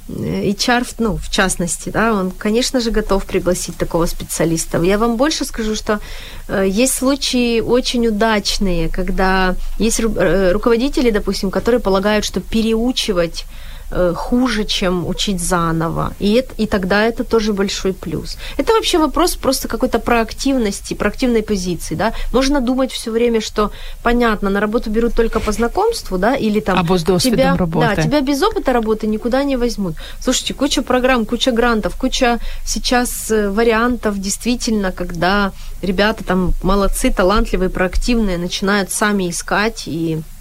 HR, 0.10 0.96
ну, 1.00 1.18
в 1.18 1.30
частности, 1.30 1.90
да, 1.90 2.14
он, 2.14 2.32
конечно 2.32 2.80
же, 2.80 2.92
готов 2.92 3.26
пригласить 3.26 3.78
такого 3.78 4.06
специалиста. 4.06 4.82
Я 4.82 4.98
вам 4.98 5.16
больше 5.16 5.46
скажу, 5.46 5.76
что 5.76 6.00
э, 6.48 6.66
есть 6.68 6.94
случаи 6.94 7.62
очень 7.62 8.08
удачные, 8.08 8.90
когда 8.90 9.56
есть 9.80 10.00
э, 10.00 10.52
руководители, 10.52 11.10
допустим, 11.10 11.52
которые 11.52 11.80
полагают, 11.80 12.26
что 12.26 12.42
переучивать 12.42 13.46
Э, 13.46 13.73
хуже, 14.16 14.66
чем 14.66 15.08
учить 15.08 15.42
заново. 15.42 16.14
И, 16.20 16.34
это, 16.34 16.54
и 16.58 16.68
тогда 16.68 17.04
это 17.04 17.24
тоже 17.24 17.54
большой 17.54 17.94
плюс. 17.94 18.38
Это 18.58 18.74
вообще 18.74 18.98
вопрос 18.98 19.36
просто 19.36 19.68
какой-то 19.68 20.00
проактивности, 20.00 20.94
проактивной 20.94 21.44
позиции. 21.44 21.96
Да? 21.96 22.14
Можно 22.32 22.62
думать 22.62 22.92
все 22.92 23.12
время, 23.12 23.42
что 23.42 23.72
понятно, 24.04 24.50
на 24.50 24.60
работу 24.60 24.90
берут 24.90 25.14
только 25.14 25.40
по 25.40 25.52
знакомству, 25.52 26.18
да, 26.18 26.36
или 26.36 26.60
там 26.60 26.78
Або 26.78 26.98
с 26.98 27.04
тебя, 27.04 27.56
работы. 27.56 27.96
Да, 27.96 28.02
тебя 28.02 28.22
без 28.22 28.42
опыта 28.42 28.74
работы 28.74 29.08
никуда 29.08 29.44
не 29.44 29.58
возьмут. 29.58 29.96
Слушайте, 30.20 30.54
куча 30.54 30.82
программ, 30.82 31.26
куча 31.26 31.52
грантов, 31.52 31.96
куча 31.98 32.40
сейчас 32.66 33.32
э, 33.32 33.50
вариантов 33.50 34.20
действительно, 34.20 34.92
когда 34.92 35.52
ребята 35.82 36.24
там 36.24 36.54
молодцы, 36.64 37.12
талантливые, 37.12 37.70
проактивные, 37.70 38.38
начинают 38.38 38.92
сами 38.92 39.30
искать 39.30 39.84
и 39.88 40.04
Э, 40.14 40.33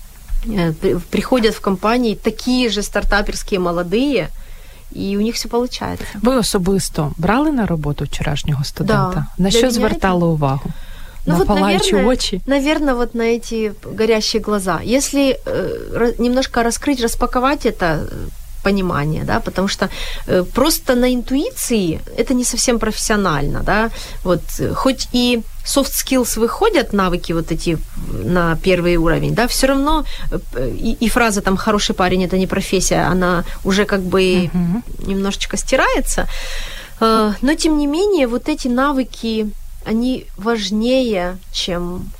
приходят 1.10 1.56
в 1.56 1.62
компании 1.62 2.16
такие 2.16 2.70
же 2.70 2.82
стартаперские 2.82 3.60
молодые, 3.60 4.28
і 4.92 5.18
у 5.18 5.22
них 5.22 5.36
все 5.36 5.50
получается. 5.50 6.06
Ви 6.22 6.36
особисто 6.36 7.14
брали 7.18 7.52
на 7.52 7.66
роботу 7.66 8.06
вчорашнього 8.06 8.64
студента? 8.64 9.26
Да. 9.38 9.44
На 9.44 9.52
що 9.52 9.72
звертали 9.72 10.24
это... 10.24 10.28
увагу? 10.28 10.72
Ну, 11.26 11.34
на 11.34 11.44
вот, 11.44 11.50
наверное, 11.50 12.06
очи? 12.06 12.42
Наверное, 12.46 12.94
вот 12.94 13.16
на 13.16 13.24
эти 13.24 13.74
горящие 13.98 14.42
глаза. 14.42 14.80
Если 14.84 15.38
э, 15.46 16.14
немножко 16.20 16.64
раскрыть, 16.64 17.02
распаковать 17.02 17.66
это, 17.66 18.08
понимание, 18.63 19.25
да, 19.25 19.41
потому 19.41 19.69
что 19.69 19.89
э, 20.27 20.45
просто 20.55 20.95
на 20.95 21.15
интуиции 21.15 22.01
это 22.17 22.35
не 22.35 22.45
совсем 22.45 22.79
профессионально, 22.79 23.63
да, 23.63 23.91
вот, 24.25 24.43
э, 24.59 24.75
хоть 24.75 25.09
и 25.13 25.43
soft 25.65 25.93
skills 25.93 26.41
выходят, 26.41 26.93
навыки 26.93 27.33
вот 27.33 27.53
эти 27.53 27.79
на 28.25 28.57
первый 28.57 28.97
уровень, 28.97 29.35
да, 29.35 29.47
все 29.47 29.67
равно 29.67 30.05
э, 30.31 30.71
и, 30.71 30.97
и 31.05 31.09
фраза 31.09 31.41
там 31.41 31.57
«хороший 31.57 31.95
парень– 31.95 32.25
это 32.27 32.39
не 32.39 32.47
профессия», 32.47 33.11
она 33.11 33.45
уже 33.65 33.85
как 33.85 34.01
бы 34.01 34.23
uh-huh. 34.23 35.07
немножечко 35.07 35.57
стирается, 35.57 36.27
но 37.01 37.55
тем 37.59 37.79
не 37.79 37.89
менее 37.89 38.29
вот 38.29 38.49
эти 38.49 38.69
навыки, 38.69 39.51
они 39.85 40.27
важнее, 40.37 41.37
чем 41.53 42.13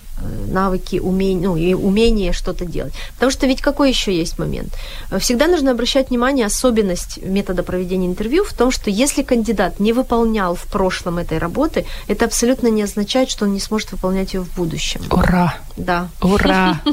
навыки, 0.49 0.99
умения, 0.99 1.49
ну, 1.49 1.57
и 1.57 1.75
умение 1.75 2.33
что-то 2.33 2.65
делать. 2.65 2.93
Потому 3.15 3.33
что 3.33 3.47
ведь 3.47 3.61
какой 3.61 3.91
еще 3.91 4.17
есть 4.17 4.39
момент? 4.39 4.75
Всегда 5.19 5.47
нужно 5.47 5.71
обращать 5.71 6.11
внимание, 6.11 6.47
особенность 6.47 7.19
метода 7.23 7.63
проведения 7.63 8.07
интервью 8.07 8.45
в 8.45 8.53
том, 8.53 8.71
что 8.71 8.91
если 8.91 9.23
кандидат 9.23 9.81
не 9.81 9.93
выполнял 9.93 10.55
в 10.55 10.65
прошлом 10.65 11.19
этой 11.19 11.39
работы, 11.39 11.87
это 12.09 12.25
абсолютно 12.25 12.69
не 12.69 12.83
означает, 12.83 13.31
что 13.31 13.45
он 13.45 13.53
не 13.53 13.61
сможет 13.61 13.93
выполнять 13.93 14.35
ее 14.35 14.41
в 14.41 14.55
будущем. 14.55 15.01
Ура! 15.11 15.55
Да. 15.77 16.09
Ура! 16.21 16.81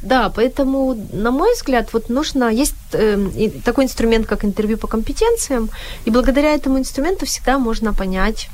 Да, 0.00 0.30
поэтому, 0.34 0.96
на 1.12 1.32
мой 1.32 1.54
взгляд, 1.54 1.92
вот 1.92 2.08
нужно, 2.08 2.50
есть 2.50 2.76
э, 2.92 3.50
такой 3.64 3.84
инструмент, 3.84 4.26
как 4.26 4.44
интервью 4.44 4.78
по 4.78 4.86
компетенциям, 4.86 5.70
и 6.04 6.10
благодаря 6.10 6.54
этому 6.54 6.78
инструменту 6.78 7.26
всегда 7.26 7.58
можно 7.58 7.92
понять, 7.92 8.48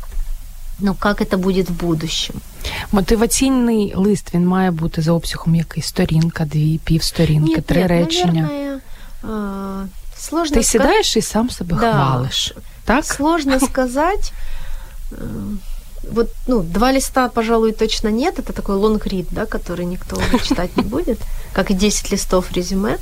ну, 0.80 0.96
как 1.00 1.22
это 1.22 1.38
буде 1.38 1.64
в 1.64 1.72
будущем. 1.72 2.36
Мотиваційний 2.92 3.94
лист 3.96 4.34
він 4.34 4.48
має 4.48 4.72
бути 4.72 5.02
за 5.02 5.12
обсягом 5.12 5.56
який? 5.56 5.84
Сторінка, 5.84 6.46
дві, 6.46 6.80
півсторінки, 6.84 7.56
нет, 7.56 7.66
три 7.66 7.82
нет, 7.82 7.90
речення. 7.90 8.42
Наверное, 8.42 8.80
а, 9.24 9.86
сложно 10.18 10.56
Ти 10.58 10.64
ска... 10.64 10.72
сідаєш 10.72 11.18
і 11.18 11.22
сам 11.22 11.50
себе 11.50 11.78
да. 11.80 11.92
хвалиш. 11.92 12.54
Так? 12.86 13.06
Сложно 13.06 13.60
сказать. 13.60 14.34
Вот, 16.12 16.30
ну, 16.48 16.62
два 16.62 16.94
листа, 16.94 17.30
пожалуй, 17.30 17.72
точно 17.72 18.10
нет. 18.10 18.40
Это 18.40 18.54
такой 18.54 18.76
лонгрид, 18.76 19.28
да, 19.32 19.46
который 19.46 19.86
никто 19.86 20.16
уже 20.16 20.40
читать 20.46 20.78
не 20.78 20.84
будет, 20.84 21.20
как 21.54 21.72
и 21.72 21.74
10 21.74 22.12
листов 22.12 22.52
резюме. 22.52 22.98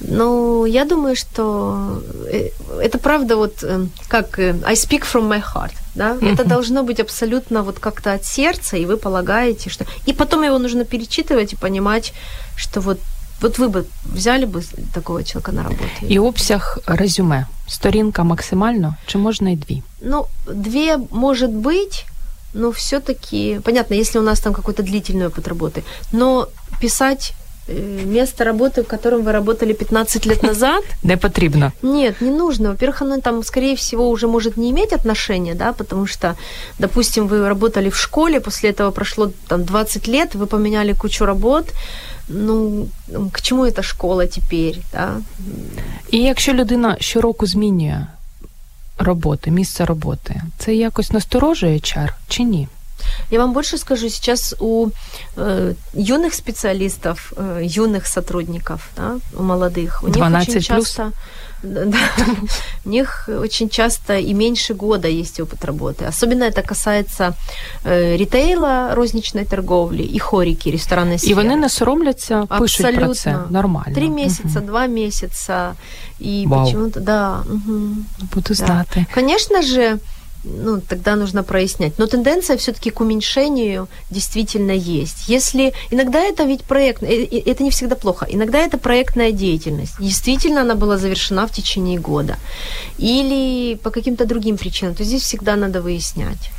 Ну, 0.00 0.66
я 0.66 0.84
думаю, 0.84 1.16
что 1.16 2.02
э, 2.26 2.50
это 2.80 2.98
правда 2.98 3.36
вот 3.36 3.62
э, 3.62 3.86
как 4.08 4.38
э, 4.38 4.54
I 4.64 4.74
speak 4.74 5.04
from 5.04 5.28
my 5.28 5.42
heart, 5.42 5.72
да? 5.98 6.14
Mm-hmm. 6.14 6.32
Это 6.32 6.44
должно 6.44 6.82
быть 6.82 7.00
абсолютно 7.00 7.62
вот 7.62 7.78
как-то 7.78 8.12
от 8.12 8.24
сердца, 8.24 8.76
и 8.76 8.86
вы 8.86 8.96
полагаете, 8.96 9.70
что... 9.70 9.84
И 10.08 10.12
потом 10.12 10.42
его 10.42 10.58
нужно 10.58 10.84
перечитывать 10.84 11.52
и 11.52 11.56
понимать, 11.56 12.12
что 12.56 12.80
вот 12.80 12.98
вот 13.40 13.58
вы 13.58 13.68
бы 13.68 13.84
взяли 14.04 14.46
бы 14.46 14.62
такого 14.94 15.24
человека 15.24 15.52
на 15.52 15.62
работу? 15.62 16.06
И 16.08 16.18
обсяг 16.18 16.78
резюме. 16.86 17.46
Сторінка 17.68 18.24
максимально, 18.24 18.94
чи 19.06 19.18
можна 19.18 19.50
і 19.50 19.56
дві? 19.56 19.82
Ну, 20.00 20.26
две 20.54 20.98
может 21.10 21.50
быть, 21.50 22.06
но 22.54 22.70
все-таки, 22.70 23.60
понятно, 23.64 23.96
если 23.96 24.20
у 24.20 24.22
нас 24.22 24.40
там 24.40 24.54
какой-то 24.54 24.82
длительный 24.82 25.26
опыт 25.26 25.48
работы, 25.48 25.82
но 26.12 26.48
писать 26.80 27.34
Э, 27.34 27.37
место 27.68 28.44
работы, 28.44 28.82
в 28.82 28.86
котором 28.86 29.22
вы 29.22 29.32
работали 29.32 29.72
15 29.72 30.26
лет 30.26 30.42
назад. 30.42 30.84
Не 31.02 31.16
потребно. 31.16 31.72
Нет, 31.82 32.20
не 32.20 32.30
нужно. 32.30 32.68
Во-первых, 32.68 33.02
оно 33.02 33.20
там, 33.20 33.42
скорее 33.42 33.74
всего, 33.74 34.08
уже 34.10 34.26
может 34.26 34.56
не 34.56 34.70
иметь 34.70 34.92
отношения, 34.92 35.54
да, 35.54 35.72
потому 35.72 36.06
что, 36.06 36.36
допустим, 36.78 37.26
вы 37.26 37.48
работали 37.48 37.88
в 37.88 37.96
школе, 37.96 38.40
после 38.40 38.70
этого 38.70 38.90
прошло 38.90 39.30
там 39.48 39.64
20 39.64 40.08
лет, 40.08 40.34
вы 40.34 40.46
поменяли 40.46 40.92
кучу 40.92 41.24
работ, 41.24 41.72
ну, 42.28 42.88
к 43.32 43.40
чому 43.40 43.64
эта 43.64 43.82
школа 43.82 44.26
теперь, 44.26 44.78
да? 44.92 45.20
І 46.10 46.18
якщо 46.18 46.52
людина 46.52 46.96
щороку 47.00 47.46
змінює 47.46 48.06
роботи, 48.98 49.50
місце 49.50 49.84
роботи, 49.84 50.42
це 50.58 50.74
якось 50.74 51.12
насторожує 51.12 51.80
чар 51.80 52.16
чи 52.28 52.42
ні? 52.42 52.68
Я 53.31 53.39
вам 53.39 53.53
больше 53.53 53.77
скажу, 53.77 54.09
сейчас 54.09 54.55
у 54.59 54.89
э, 55.35 55.73
юных 55.93 56.33
специалистов, 56.33 57.33
э, 57.37 57.61
юных 57.63 58.07
сотрудников, 58.07 58.89
да, 58.97 59.17
у 59.33 59.43
молодых, 59.43 60.03
у 60.03 60.07
12 60.07 60.47
них 60.47 60.57
очень 60.57 60.67
часто 60.67 61.11
да, 61.63 61.97
у 62.85 62.89
них 62.89 63.29
очень 63.41 63.69
часто 63.69 64.17
и 64.17 64.33
меньше 64.33 64.73
года 64.73 65.07
есть 65.07 65.39
опыт 65.39 65.65
работы. 65.65 66.05
Особенно 66.05 66.43
это 66.43 66.61
касается 66.61 67.33
э, 67.83 68.15
ритейла, 68.17 68.95
розничной 68.95 69.45
торговли 69.45 70.03
и 70.03 70.19
хорики, 70.19 70.69
ресторанной 70.69 71.17
сферы. 71.17 71.31
И 71.31 71.33
вони 71.33 71.55
не 71.55 71.69
соромляться, 71.69 72.47
пишуть 72.59 72.85
Абсолютно. 72.85 73.05
про 73.05 73.15
це 73.15 73.39
нормально. 73.49 73.95
Три 73.95 74.09
месяца, 74.09 74.59
угу. 74.59 74.67
два 74.67 74.87
месяца. 74.87 75.75
И 76.19 76.45
Вау. 76.47 76.65
почему-то, 76.65 76.99
да. 76.99 77.43
Угу. 77.49 77.95
Буду 78.33 78.49
да. 78.49 78.53
знати. 78.55 79.05
Конечно 79.13 79.61
же, 79.61 79.99
ну, 80.43 80.81
тогда 80.81 81.15
нужно 81.15 81.43
прояснять. 81.43 81.97
Но 81.97 82.07
тенденция 82.07 82.57
все-таки 82.57 82.89
к 82.89 83.01
уменьшению 83.01 83.87
действительно 84.09 84.71
есть. 84.71 85.27
Если 85.27 85.73
иногда 85.91 86.19
это 86.19 86.43
ведь 86.43 86.63
проект, 86.63 87.03
э, 87.03 87.25
это 87.45 87.63
не 87.63 87.71
всегда 87.71 87.95
плохо, 87.95 88.25
иногда 88.29 88.59
это 88.59 88.77
проектная 88.77 89.31
деятельность. 89.31 89.93
Действительно 89.99 90.61
она 90.61 90.75
была 90.75 90.97
завершена 90.97 91.47
в 91.47 91.51
течение 91.51 91.99
года. 91.99 92.37
Или 92.97 93.75
по 93.75 93.89
каким-то 93.89 94.25
другим 94.25 94.57
причинам, 94.57 94.95
то 94.95 95.03
здесь 95.03 95.23
всегда 95.23 95.55
надо 95.55 95.81
выяснять. 95.81 96.51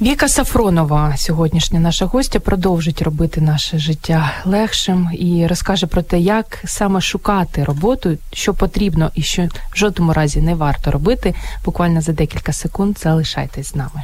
Віка 0.00 0.28
Сафронова, 0.28 1.14
сьогоднішня 1.16 1.80
наша 1.80 2.06
гостя, 2.06 2.40
продовжить 2.40 3.02
робити 3.02 3.40
наше 3.40 3.78
життя 3.78 4.32
легшим 4.44 5.10
і 5.12 5.46
розкаже 5.46 5.86
про 5.86 6.02
те, 6.02 6.18
як 6.18 6.62
саме 6.64 7.00
шукати 7.00 7.64
роботу, 7.64 8.18
що 8.32 8.54
потрібно 8.54 9.10
і 9.14 9.22
що 9.22 9.48
в 9.72 9.76
жодному 9.78 10.12
разі 10.12 10.40
не 10.40 10.54
варто 10.54 10.90
робити. 10.90 11.34
Буквально 11.64 12.00
за 12.00 12.12
декілька 12.12 12.52
секунд 12.52 12.98
залишайтесь 12.98 13.68
з 13.68 13.74
нами. 13.74 14.02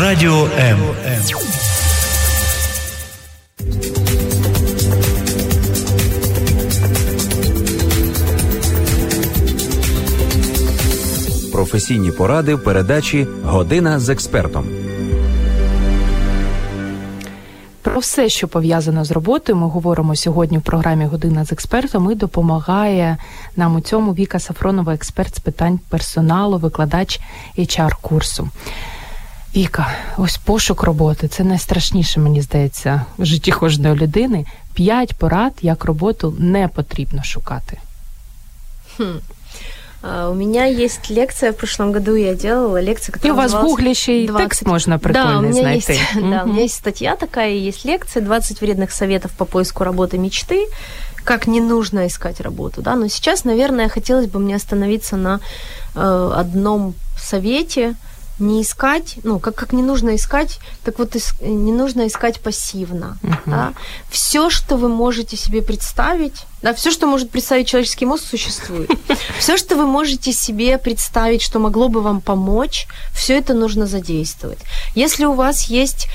Радіо 0.00 0.48
М. 0.58 0.78
професійні 11.66 12.10
поради 12.10 12.54
в 12.54 12.64
передачі 12.64 13.26
Година 13.44 14.00
з 14.00 14.08
експертом. 14.08 14.66
Про 17.82 17.98
все, 17.98 18.28
що 18.28 18.48
пов'язано 18.48 19.04
з 19.04 19.10
роботою, 19.10 19.58
ми 19.58 19.66
говоримо 19.68 20.16
сьогодні 20.16 20.58
в 20.58 20.62
програмі 20.62 21.06
Година 21.06 21.44
з 21.44 21.52
експертом. 21.52 22.10
І 22.10 22.14
допомагає 22.14 23.16
нам 23.56 23.76
у 23.76 23.80
цьому 23.80 24.14
Віка 24.14 24.38
Сафронова, 24.38 24.94
експерт 24.94 25.36
з 25.36 25.38
питань 25.38 25.80
персоналу, 25.88 26.58
викладач 26.58 27.20
hr 27.58 27.92
курсу. 28.00 28.48
Віка, 29.56 29.88
ось 30.16 30.36
пошук 30.36 30.82
роботи 30.82 31.28
це 31.28 31.44
найстрашніше, 31.44 32.20
мені 32.20 32.42
здається, 32.42 33.04
в 33.18 33.24
житті 33.24 33.52
кожної 33.52 33.94
людини. 33.94 34.46
П'ять 34.74 35.14
порад, 35.14 35.52
як 35.62 35.84
роботу 35.84 36.34
не 36.38 36.68
потрібно 36.68 37.22
шукати. 37.24 37.78
Хм. 38.96 39.02
А, 40.08 40.28
у 40.30 40.34
меня 40.34 40.66
есть 40.66 41.10
лекция, 41.10 41.52
в 41.52 41.56
прошлом 41.56 41.90
году 41.90 42.14
я 42.14 42.34
делала 42.34 42.80
лекцию, 42.80 43.14
которая 43.14 43.30
И 43.30 43.36
у 43.36 43.36
вас 43.36 43.52
и 44.08 44.26
20... 44.28 44.44
текст 44.44 44.62
можно 44.62 44.98
прикольно 44.98 45.32
да, 45.32 45.38
у 45.38 45.42
меня 45.42 45.72
Есть, 45.72 45.90
mm-hmm. 45.90 46.30
Да, 46.30 46.44
у 46.44 46.46
меня 46.46 46.62
есть 46.62 46.76
статья 46.76 47.16
такая, 47.16 47.50
есть 47.50 47.84
лекция 47.84 48.22
«20 48.22 48.60
вредных 48.60 48.92
советов 48.92 49.32
по 49.32 49.44
поиску 49.44 49.82
работы 49.82 50.16
мечты», 50.18 50.66
как 51.24 51.48
не 51.48 51.60
нужно 51.60 52.06
искать 52.06 52.40
работу, 52.40 52.82
да, 52.82 52.94
но 52.94 53.08
сейчас, 53.08 53.44
наверное, 53.44 53.88
хотелось 53.88 54.28
бы 54.28 54.38
мне 54.38 54.54
остановиться 54.54 55.16
на 55.16 55.40
э, 55.96 56.32
одном 56.36 56.94
совете, 57.18 57.96
не 58.38 58.62
искать, 58.62 59.18
ну, 59.24 59.38
как, 59.38 59.54
как 59.54 59.72
не 59.72 59.82
нужно 59.82 60.14
искать, 60.14 60.60
так 60.84 60.98
вот 60.98 61.16
ис, 61.16 61.34
не 61.40 61.72
нужно 61.72 62.06
искать 62.06 62.40
пассивно. 62.40 63.18
Uh-huh. 63.22 63.38
Да? 63.46 63.72
Все, 64.10 64.50
что 64.50 64.76
вы 64.76 64.88
можете 64.88 65.36
себе 65.36 65.62
представить, 65.62 66.44
да, 66.66 66.74
все, 66.74 66.90
что 66.90 67.06
может 67.06 67.30
представить 67.30 67.68
человеческий 67.68 68.06
мозг, 68.06 68.24
существует. 68.28 68.90
Все, 69.38 69.56
что 69.56 69.76
вы 69.76 69.86
можете 69.86 70.32
себе 70.32 70.78
представить, 70.78 71.40
что 71.40 71.60
могло 71.60 71.88
бы 71.88 72.00
вам 72.00 72.20
помочь, 72.20 72.88
все 73.12 73.38
это 73.38 73.54
нужно 73.54 73.86
задействовать. 73.86 74.58
Если 74.96 75.26
у 75.26 75.34
вас 75.34 75.68
есть 75.70 76.08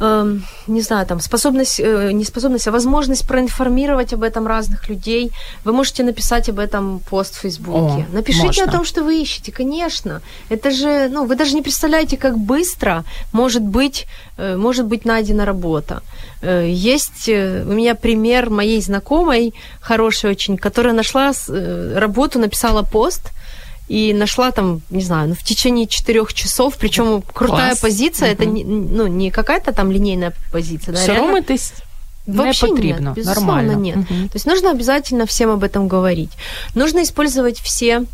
э, 0.00 0.36
не 0.66 0.80
знаю, 0.80 1.06
там, 1.06 1.20
способность, 1.20 1.80
э, 1.80 2.12
не 2.12 2.24
способность, 2.24 2.68
а 2.68 2.70
возможность 2.70 3.26
проинформировать 3.26 4.12
об 4.12 4.22
этом 4.22 4.46
разных 4.46 4.88
людей. 4.88 5.30
Вы 5.64 5.72
можете 5.72 6.02
написать 6.02 6.48
об 6.48 6.58
этом 6.58 7.00
пост 7.10 7.34
в 7.34 7.40
Фейсбуке. 7.40 8.06
О, 8.10 8.12
Напишите 8.12 8.46
можно. 8.46 8.64
о 8.64 8.70
том, 8.70 8.84
что 8.84 9.02
вы 9.02 9.20
ищете, 9.20 9.52
конечно. 9.52 10.20
Это 10.50 10.70
же, 10.70 11.08
ну, 11.08 11.26
вы 11.26 11.36
даже 11.36 11.54
не 11.54 11.62
представляете, 11.62 12.16
как 12.16 12.38
быстро 12.38 13.04
может 13.32 13.62
быть, 13.62 14.06
э, 14.36 14.56
может 14.56 14.86
быть 14.86 15.04
найдена 15.04 15.44
работа. 15.44 16.02
Э, 16.42 16.66
есть 16.68 17.28
у 17.28 17.72
меня 17.72 17.94
пример 17.94 18.50
моей 18.50 18.80
знакомой, 18.80 19.54
хорошей 19.88 20.30
очень, 20.30 20.56
которая 20.56 20.94
нашла 20.94 21.32
э, 21.48 21.98
работу, 21.98 22.38
написала 22.38 22.82
пост– 22.82 23.22
и 23.88 24.12
нашла 24.12 24.50
там, 24.52 24.82
не 24.90 25.02
знаю, 25.02 25.30
ну, 25.30 25.34
в 25.34 25.42
течение 25.42 25.86
четырех 25.86 26.34
часов, 26.34 26.76
причем 26.76 27.22
крутая 27.22 27.70
Класс. 27.70 27.78
позиция, 27.80 28.28
угу. 28.28 28.34
это 28.34 28.44
не, 28.44 28.64
ну, 28.64 29.06
не 29.06 29.30
какая-то 29.30 29.72
там 29.72 29.90
линейная 29.90 30.34
позиция. 30.52 30.94
Да, 30.94 31.00
Соромитесь? 31.00 31.72
Вообще 32.26 32.66
не 32.66 32.72
потрібно, 32.72 33.08
нет, 33.08 33.14
безусловно, 33.14 33.62
нормально. 33.62 33.80
нет. 33.80 33.96
Мгм. 33.96 34.28
То 34.28 34.36
есть 34.36 34.44
нужно 34.44 34.70
обязательно 34.70 35.24
всем 35.24 35.50
об 35.50 35.64
этом 35.64 35.88
говорить. 35.88 36.30
Нужно 36.74 37.02
использовать 37.02 37.58
все 37.58 38.04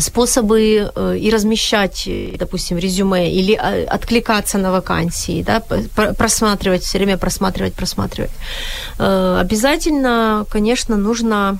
способы 0.00 0.90
э, 0.94 1.18
и 1.18 1.30
размещать, 1.30 2.04
э, 2.06 2.36
допустим, 2.38 2.78
резюме 2.78 3.30
или 3.30 3.54
э, 3.54 3.84
откликаться 3.84 4.58
на 4.58 4.70
вакансии, 4.70 5.42
да, 5.42 5.60
просматривать, 6.18 6.82
все 6.82 6.98
время 6.98 7.16
просматривать, 7.16 7.74
просматривать. 7.74 8.30
Э, 8.98 9.38
Обязательно, 9.40 10.44
конечно, 10.50 10.96
нужно 10.96 11.58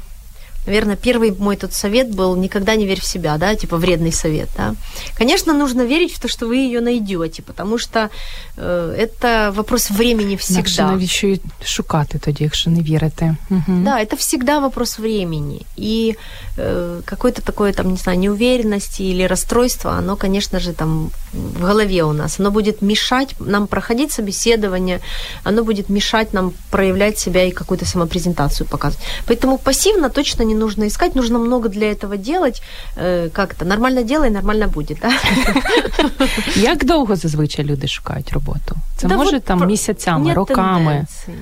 Наверное, 0.68 0.96
первый 0.96 1.32
мой 1.40 1.58
тот 1.58 1.74
совет 1.74 2.16
был 2.16 2.36
«никогда 2.36 2.76
не 2.76 2.86
верь 2.86 3.02
в 3.02 3.06
себя», 3.06 3.38
да, 3.38 3.56
типа 3.56 3.78
вредный 3.78 4.12
совет, 4.12 4.50
да. 4.58 4.76
Конечно, 5.18 5.54
нужно 5.54 5.82
верить 5.82 6.14
в 6.14 6.20
то, 6.20 6.28
что 6.28 6.46
вы 6.46 6.58
ее 6.58 6.82
найдете, 6.82 7.42
потому 7.42 7.80
что 7.80 8.10
э, 8.58 8.96
это 8.98 9.52
вопрос 9.56 9.92
времени 9.92 10.38
Інакше 10.50 10.62
всегда. 10.62 10.92
навіщо 10.92 11.28
і 11.28 11.42
шукати 11.66 12.20
тоді, 12.20 12.44
якщо 12.44 12.70
не 12.70 12.82
вірите? 12.82 13.36
Мгм. 13.50 13.84
Да, 13.84 14.00
это 14.00 14.16
всегда 14.16 14.60
вопрос 14.60 15.00
времени. 15.00 15.62
И 15.80 16.16
э, 16.58 17.02
какое-то 17.06 17.42
такое, 17.42 17.74
там, 17.74 17.92
не 17.92 17.98
знаю, 17.98 18.20
неуверенности 18.20 19.02
или 19.04 19.28
расстройство, 19.28 19.92
оно, 19.92 20.16
конечно 20.16 20.60
же, 20.60 20.74
там 20.74 21.12
в 21.34 21.62
голове 21.62 22.04
у 22.04 22.14
нас. 22.14 22.40
Оно 22.40 22.52
будет 22.52 22.82
мешать 22.82 23.36
нам 23.40 23.68
проходить 23.68 24.12
собеседование, 24.12 25.00
оно 25.44 25.64
будет 25.64 25.90
мешать 25.90 26.34
нам 26.34 26.54
проявлять 26.70 27.20
себя 27.20 27.44
и 27.44 27.52
какую-то 27.52 27.86
самопрезентацию 27.86 28.68
показывать. 28.68 29.06
Поэтому 29.28 29.58
пассивно 29.58 30.10
точно 30.10 30.44
не 30.44 30.55
нужно 30.56 30.86
искать, 30.86 31.16
нужно 31.16 31.40
много 31.40 31.70
для 31.70 31.92
этого 31.92 32.18
делать. 32.18 32.62
Э, 32.98 33.30
как-то 33.30 33.66
нормально 33.66 34.04
делай, 34.04 34.30
нормально 34.30 34.68
будет, 34.68 34.98
да? 35.02 35.12
Як 36.56 36.86
довго 36.86 37.16
зазвичай 37.16 37.66
люди 37.66 37.88
шукають 37.88 38.32
роботу? 38.34 38.76
Це 38.98 39.08
Да 39.08 39.16
може 39.18 39.32
вот 39.32 39.44
там 39.44 39.58
про- 39.60 39.68
місяцями, 39.68 40.26
нет 40.26 40.36
роками. 40.36 40.86
тенденции. 40.86 41.34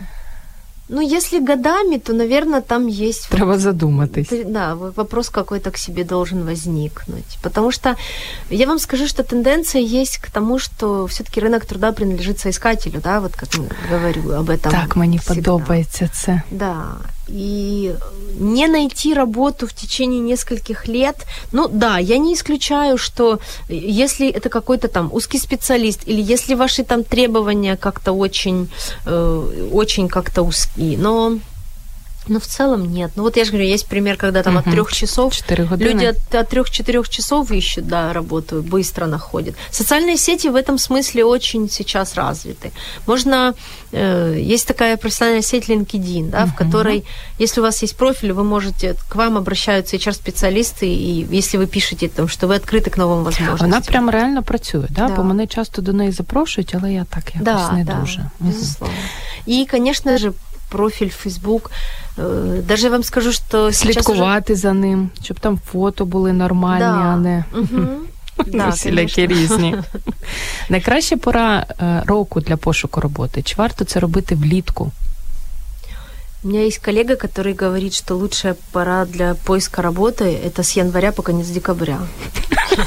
Ну, 0.92 1.02
если 1.02 1.40
годами, 1.40 2.00
то, 2.00 2.14
наверное, 2.14 2.62
там 2.62 2.88
есть 2.88 3.30
Треба 3.30 3.58
задуматись. 3.60 4.32
Ты- 4.32 4.52
Да, 4.52 4.74
в- 4.74 4.94
вопрос 4.96 5.30
какой-то 5.30 5.72
к 5.72 5.78
себе 5.78 6.04
должен 6.04 6.44
возникнуть. 6.44 7.38
Потому 7.42 7.72
что 7.72 7.96
я 8.50 8.66
вам 8.66 8.80
скажу, 8.80 9.08
что 9.08 9.24
тенденция 9.24 9.82
есть 10.02 10.18
к 10.18 10.32
тому, 10.32 10.60
что 10.60 11.06
все-таки 11.06 11.42
рынок 11.42 11.66
труда 11.66 11.92
принадлежит 11.92 12.40
соискателю, 12.40 13.00
да, 13.04 13.20
вот 13.20 13.36
как 13.36 13.50
говорю 13.92 14.22
об 14.40 14.50
этом. 14.50 14.72
Так, 14.72 14.96
мені 14.96 15.18
всегда. 15.18 15.36
подобається 15.36 16.08
це. 16.08 16.42
Да. 16.52 16.86
и 17.29 17.95
не 18.39 18.67
найти 18.67 19.15
работу 19.15 19.67
в 19.67 19.73
течение 19.73 20.21
нескольких 20.21 20.89
лет, 20.89 21.17
ну 21.53 21.69
да, 21.69 21.99
я 21.99 22.19
не 22.19 22.35
исключаю, 22.35 22.99
что 22.99 23.41
если 23.69 24.29
это 24.29 24.49
какой-то 24.49 24.89
там 24.89 25.13
узкий 25.13 25.39
специалист, 25.39 26.01
или 26.07 26.21
если 26.21 26.55
ваши 26.55 26.85
там 26.85 27.05
требования 27.05 27.77
как-то 27.77 28.13
очень, 28.13 28.69
э, 29.07 29.69
очень 29.73 30.09
как-то 30.09 30.43
узкие, 30.43 30.99
но, 30.99 31.39
но 32.29 32.39
в 32.39 32.47
целом 32.47 32.93
нет. 32.93 33.11
Ну 33.17 33.23
вот 33.23 33.37
я 33.37 33.45
же 33.45 33.51
говорю, 33.51 33.69
есть 33.69 33.87
пример, 33.87 34.17
когда 34.17 34.43
там 34.43 34.57
от 34.59 34.67
Мгм. 34.67 34.75
трех 34.75 34.93
часов. 34.93 35.33
Люди 35.49 36.05
от, 36.05 36.35
от 36.35 36.53
3-4 36.53 37.09
часов 37.09 37.51
ищут, 37.51 37.87
да, 37.87 38.13
работу, 38.13 38.63
быстро 38.63 39.07
находят. 39.07 39.55
Социальные 39.71 40.17
сети 40.17 40.49
в 40.49 40.57
этом 40.57 40.79
смысле 40.79 41.25
очень 41.25 41.69
сейчас 41.71 42.15
развиты. 42.15 42.71
Можно, 43.07 43.55
э, 43.93 44.39
есть 44.55 44.67
такая 44.69 44.97
профессиональная 44.97 45.43
сеть 45.43 45.69
LinkedIn, 45.69 46.31
да, 46.31 46.45
в 46.45 46.49
Мгм. 46.49 46.57
которой, 46.57 47.05
если 47.39 47.61
у 47.61 47.65
вас 47.65 47.83
есть 47.83 47.97
профиль, 47.97 48.33
вы 48.33 48.45
можете, 48.45 48.95
к 49.09 49.17
вам 49.17 49.37
обращаются 49.37 49.97
HR-специалисты, 49.97 50.87
и 50.87 51.27
если 51.37 51.59
вы 51.59 51.67
пишете, 51.67 52.09
там, 52.09 52.29
что 52.29 52.47
вы 52.47 52.55
открыты 52.57 52.91
к 52.91 52.97
новым 52.99 53.25
возможностям. 53.25 53.71
Вона 53.71 53.81
прям 53.81 54.11
реально 54.11 54.43
працює, 54.43 54.87
да? 54.91 55.09
Да. 55.09 55.15
бо 55.15 55.25
мене 55.25 55.47
часто 55.47 55.83
до 55.83 55.93
неї 55.93 56.13
запрошують, 56.13 56.75
але 56.75 56.93
я 56.93 57.05
так 57.05 57.25
якось 57.35 57.43
да, 57.45 57.73
не 57.73 57.85
да, 57.85 57.93
дуже. 58.01 58.31
Безусловно. 58.41 58.97
И, 59.49 59.67
конечно 59.71 60.19
же, 60.19 60.31
профиль 60.31 60.54
в 60.72 60.76
Facebook. 61.26 61.72
Э, 62.18 62.62
Даже 62.62 62.86
я 62.86 62.92
вам 62.92 63.04
скажу, 63.04 63.32
что 63.32 63.72
сейчас 63.72 63.84
уже- 63.90 63.94
Слідкувати 63.94 64.56
за 64.56 64.74
ним, 64.74 65.10
щоб 65.24 65.40
там 65.40 65.60
фото 65.72 66.06
були 66.06 66.34
нормальні, 66.34 66.80
Да. 66.80 66.92
а 66.92 67.16
не 67.18 67.44
Мгм. 67.54 67.88
Да, 68.48 68.70
всілякі 68.70 69.28
конечно. 69.28 69.56
різні. 69.56 69.76
Найкраща 70.70 71.18
пора 71.18 71.66
е, 71.82 72.04
року 72.06 72.42
для 72.42 72.58
пошуку 72.58 73.02
роботи. 73.02 73.42
Чи 73.42 73.56
варто 73.58 73.86
це 73.86 74.00
робити 74.00 74.36
влітку? 74.36 74.92
У 76.44 76.48
меня 76.48 76.60
есть 76.66 76.86
коллега, 76.86 77.16
который 77.16 77.64
говорит, 77.64 77.94
что 77.94 78.16
лучшая 78.16 78.56
пора 78.72 79.06
для 79.06 79.34
поиска 79.34 79.82
работы 79.82 80.24
это 80.24 80.60
с 80.64 80.78
января 80.78 81.12
по 81.12 81.22
конец 81.22 81.48
декабря. 81.48 81.98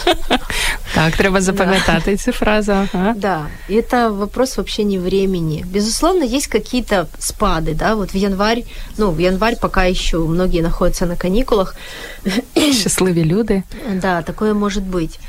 Так, 0.97 1.17
треба 1.17 1.41
запам'ятати 1.41 2.17
цю 2.17 2.31
фразу. 2.31 2.71
Ага. 2.71 3.13
Да, 3.17 3.47
это 3.69 4.09
вопрос 4.09 4.57
вообще 4.57 4.83
не 4.83 4.99
времени. 4.99 5.65
Безусловно, 5.73 6.23
есть 6.23 6.47
какие-то 6.47 7.05
спады, 7.19 7.73
да, 7.75 7.95
вот 7.95 8.13
в 8.13 8.15
январь, 8.15 8.63
ну, 8.97 9.11
в 9.11 9.19
январь 9.19 9.55
пока 9.61 9.83
еще 9.83 10.17
многие 10.17 10.61
находятся 10.61 11.05
на 11.05 11.15
каникулах, 11.15 11.75
Щасливі 12.71 13.25
люди. 13.25 13.63
да, 13.93 14.21
такое 14.21 14.53
может 14.53 14.83
быть. 14.83 15.19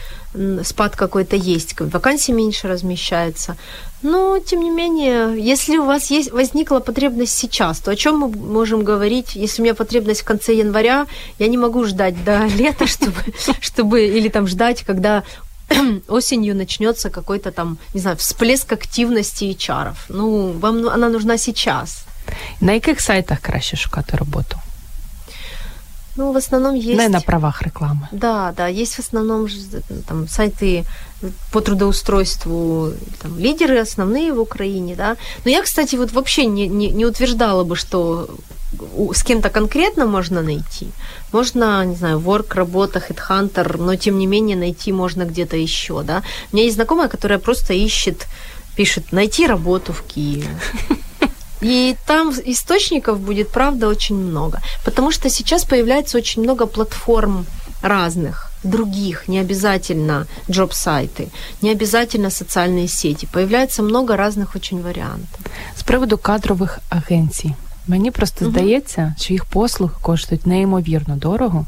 Спад 0.62 0.96
какой-то 0.96 1.36
есть, 1.36 1.80
вакансий 1.80 2.34
меньше 2.34 2.68
размещается. 2.68 3.56
Но, 4.02 4.38
тем 4.38 4.60
не 4.60 4.70
менее, 4.70 5.50
если 5.50 5.78
у 5.78 5.84
вас 5.84 6.10
есть, 6.10 6.32
возникла 6.32 6.80
потребность 6.80 7.38
сейчас, 7.38 7.78
то 7.80 7.90
о 7.90 7.96
чем 7.96 8.18
мы 8.18 8.28
можем 8.28 8.84
говорить, 8.84 9.36
если 9.36 9.62
у 9.62 9.64
меня 9.64 9.74
потребность 9.74 10.20
в 10.20 10.24
конце 10.24 10.54
января, 10.54 11.06
я 11.38 11.48
не 11.48 11.58
могу 11.58 11.84
ждать 11.84 12.14
до 12.24 12.46
лета, 12.58 12.86
чтобы, 12.86 13.16
чтобы 13.60 14.18
или 14.18 14.28
там 14.28 14.46
ждать, 14.46 14.84
когда 14.86 15.22
осенью 16.08 16.56
начнется 16.56 17.10
какой-то 17.10 17.50
там, 17.50 17.78
не 17.94 18.00
знаю, 18.00 18.16
всплеск 18.16 18.72
активности 18.72 19.44
HR. 19.44 19.94
Ну, 20.08 20.52
вам 20.52 20.80
ну- 20.80 20.90
она 20.90 21.08
нужна 21.08 21.38
сейчас. 21.38 22.04
На 22.60 22.72
яких 22.72 23.00
сайтах 23.00 23.40
краще 23.40 23.76
шукати 23.76 24.16
роботу? 24.16 24.56
Ну, 26.16 26.32
в 26.32 26.36
основном 26.36 26.74
есть... 26.74 26.98
Не 26.98 27.08
на 27.08 27.20
правах 27.20 27.62
реклами. 27.62 28.08
Да, 28.12 28.52
да, 28.56 28.66
есть 28.66 28.94
в 28.96 28.98
основном 28.98 29.48
там 30.06 30.28
сайты 30.28 30.84
по 31.52 31.60
трудоустройству, 31.60 32.92
там, 33.22 33.38
лидеры 33.38 33.78
основные 33.78 34.32
в 34.32 34.40
Украине, 34.40 34.94
да. 34.96 35.16
Но 35.44 35.50
я, 35.50 35.62
кстати, 35.62 35.96
вот 35.96 36.12
вообще 36.12 36.46
не, 36.46 36.68
не, 36.68 36.88
не 36.90 37.06
утверждала 37.06 37.64
бы, 37.64 37.76
что 37.76 38.28
с 39.14 39.22
кем-то 39.22 39.50
конкретно 39.50 40.06
можно 40.06 40.42
найти. 40.42 40.88
Можно, 41.32 41.84
не 41.84 41.96
знаю, 41.96 42.18
work, 42.18 42.54
работа, 42.54 42.98
headhunter, 42.98 43.76
но 43.78 43.96
тем 43.96 44.18
не 44.18 44.26
менее 44.26 44.56
найти 44.56 44.92
можно 44.92 45.24
где-то 45.24 45.56
еще, 45.56 46.02
да. 46.02 46.22
У 46.52 46.56
меня 46.56 46.64
есть 46.64 46.76
знакомая, 46.76 47.08
которая 47.08 47.38
просто 47.38 47.72
ищет, 47.72 48.26
пишет, 48.76 49.12
найти 49.12 49.46
работу 49.46 49.92
в 49.92 50.02
Киеве. 50.02 50.48
И 51.60 51.96
там 52.06 52.30
источников 52.30 53.18
будет, 53.18 53.50
правда, 53.50 53.88
очень 53.88 54.16
много. 54.16 54.60
Потому 54.84 55.10
что 55.10 55.30
сейчас 55.30 55.64
появляется 55.64 56.18
очень 56.18 56.42
много 56.42 56.66
платформ 56.66 57.46
разных, 57.82 58.50
других, 58.64 59.28
не 59.28 59.40
обязательно 59.40 60.26
джоб-сайты, 60.50 61.28
не 61.62 61.70
обязательно 61.70 62.30
социальные 62.30 62.88
сети. 62.88 63.28
Появляется 63.32 63.82
много 63.82 64.16
разных 64.16 64.54
очень 64.56 64.82
вариантов. 64.82 65.40
З 65.76 65.82
приводу 65.82 66.18
кадрових 66.18 66.78
агенцій. 66.90 67.54
Мені 67.87 68.11
просто 68.11 68.45
Мгм. 68.45 68.51
здається, 68.53 69.15
що 69.19 69.33
їх 69.33 69.45
послуги 69.45 69.93
коштують 70.01 70.47
неймовірно 70.47 71.15
дорого, 71.15 71.65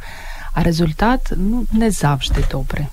а 0.54 0.64
результат 0.64 1.34
ну, 1.36 1.66
не 1.74 1.92
завжди 1.92 2.46
добрий. 2.52 2.86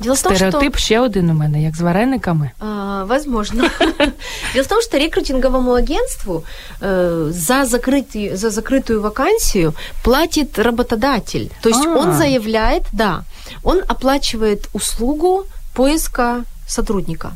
Дело 0.00 0.14
в 0.14 0.22
том, 0.22 0.36
что... 0.36 0.48
Стереотип 0.48 0.76
ще 0.76 1.00
один 1.00 1.30
у 1.30 1.34
мене, 1.34 1.62
як 1.62 1.76
з 1.76 1.80
варениками. 1.80 2.50
А, 2.60 3.04
возможно. 3.08 3.70
Дело 4.54 4.64
в 4.64 4.68
том, 4.68 4.82
что 4.82 4.98
рекрутинговому 4.98 5.72
агентству 5.72 6.44
э, 6.80 7.30
за, 7.30 7.64
закрытый, 7.64 8.36
за 8.36 8.50
закрытую 8.50 9.00
вакансию 9.00 9.74
платит 10.04 10.58
работодатель. 10.58 11.50
То 11.60 11.68
есть 11.68 11.86
А. 11.86 11.98
он 11.98 12.12
заявляет, 12.12 12.82
да, 12.92 13.22
он 13.62 13.82
оплачивает 13.88 14.68
услугу 14.72 15.44
поиска 15.74 16.44
сотрудника. 16.66 17.32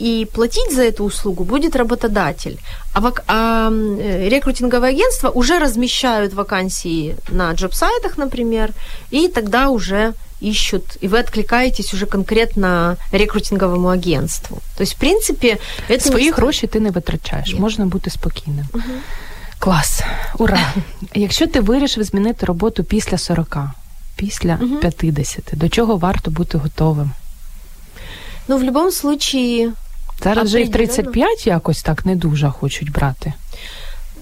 И 0.00 0.26
платить 0.32 0.72
за 0.72 0.82
эту 0.82 1.04
услугу 1.04 1.44
будет 1.44 1.76
работодатель. 1.76 2.56
А, 2.94 3.00
вак- 3.00 3.24
а, 3.26 3.66
м, 3.66 3.98
э, 3.98 4.28
рекрутинговое 4.28 4.90
агентство 4.90 5.28
уже 5.30 5.58
размещают 5.58 6.34
вакансии 6.34 7.16
на 7.30 7.52
джоб-сайтах, 7.52 8.16
например, 8.18 8.70
и 9.12 9.28
тогда 9.28 9.68
уже 9.68 10.12
ищут, 10.42 10.82
и 11.04 11.08
вы 11.08 11.18
откликаетесь 11.18 11.94
уже 11.94 12.06
конкретно 12.06 12.96
рекрутинговому 13.12 13.88
агентству. 13.88 14.58
То 14.76 14.82
есть, 14.84 14.94
в 14.94 14.98
принципе, 15.00 15.56
это 15.90 16.00
Свої 16.00 16.24
не 16.26 16.32
гроші 16.32 16.66
ти 16.66 16.80
не 16.80 16.90
витрачаєш, 16.90 17.52
Ні. 17.52 17.60
можна 17.60 17.86
бути 17.86 18.10
спокійним. 18.10 18.66
Клас, 19.58 20.02
ура! 20.38 20.72
Якщо 21.14 21.46
ти 21.46 21.60
вирішив 21.60 22.02
змінити 22.04 22.46
роботу 22.46 22.84
після 22.84 23.18
40, 23.18 23.70
після 24.16 24.54
Мгм. 24.56 24.76
50, 24.80 25.44
до 25.52 25.68
чого 25.68 25.96
варто 25.96 26.30
бути 26.30 26.58
готовим? 26.58 27.10
Ну, 28.48 28.56
в 28.58 28.62
любом 28.62 28.90
случае, 28.90 29.72
Зараз 30.23 30.47
вже 30.47 30.61
і 30.61 30.63
в 30.63 30.67
Определенно. 30.67 30.93
35 30.93 31.47
якось 31.47 31.83
так 31.83 32.05
не 32.05 32.15
дуже 32.15 32.49
хочуть 32.49 32.91
брати. 32.91 33.33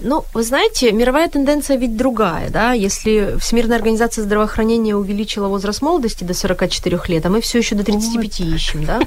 Ну, 0.04 0.24
вы 0.34 0.42
знаете, 0.42 0.92
мировая 0.92 1.28
тенденция 1.28 1.78
ведь 1.78 1.96
другая, 1.96 2.50
да, 2.50 2.72
если 2.72 3.36
Всемирная 3.38 3.76
организация 3.76 4.24
здравоохранения 4.24 4.96
увеличила 4.96 5.48
возраст 5.48 5.82
молодости 5.82 6.24
до 6.24 6.34
44 6.34 7.00
лет, 7.08 7.26
а 7.26 7.28
мы 7.28 7.40
все 7.40 7.58
еще 7.58 7.76
до 7.76 7.84
35 7.84 8.40
ищем, 8.40 8.84
да, 8.84 9.00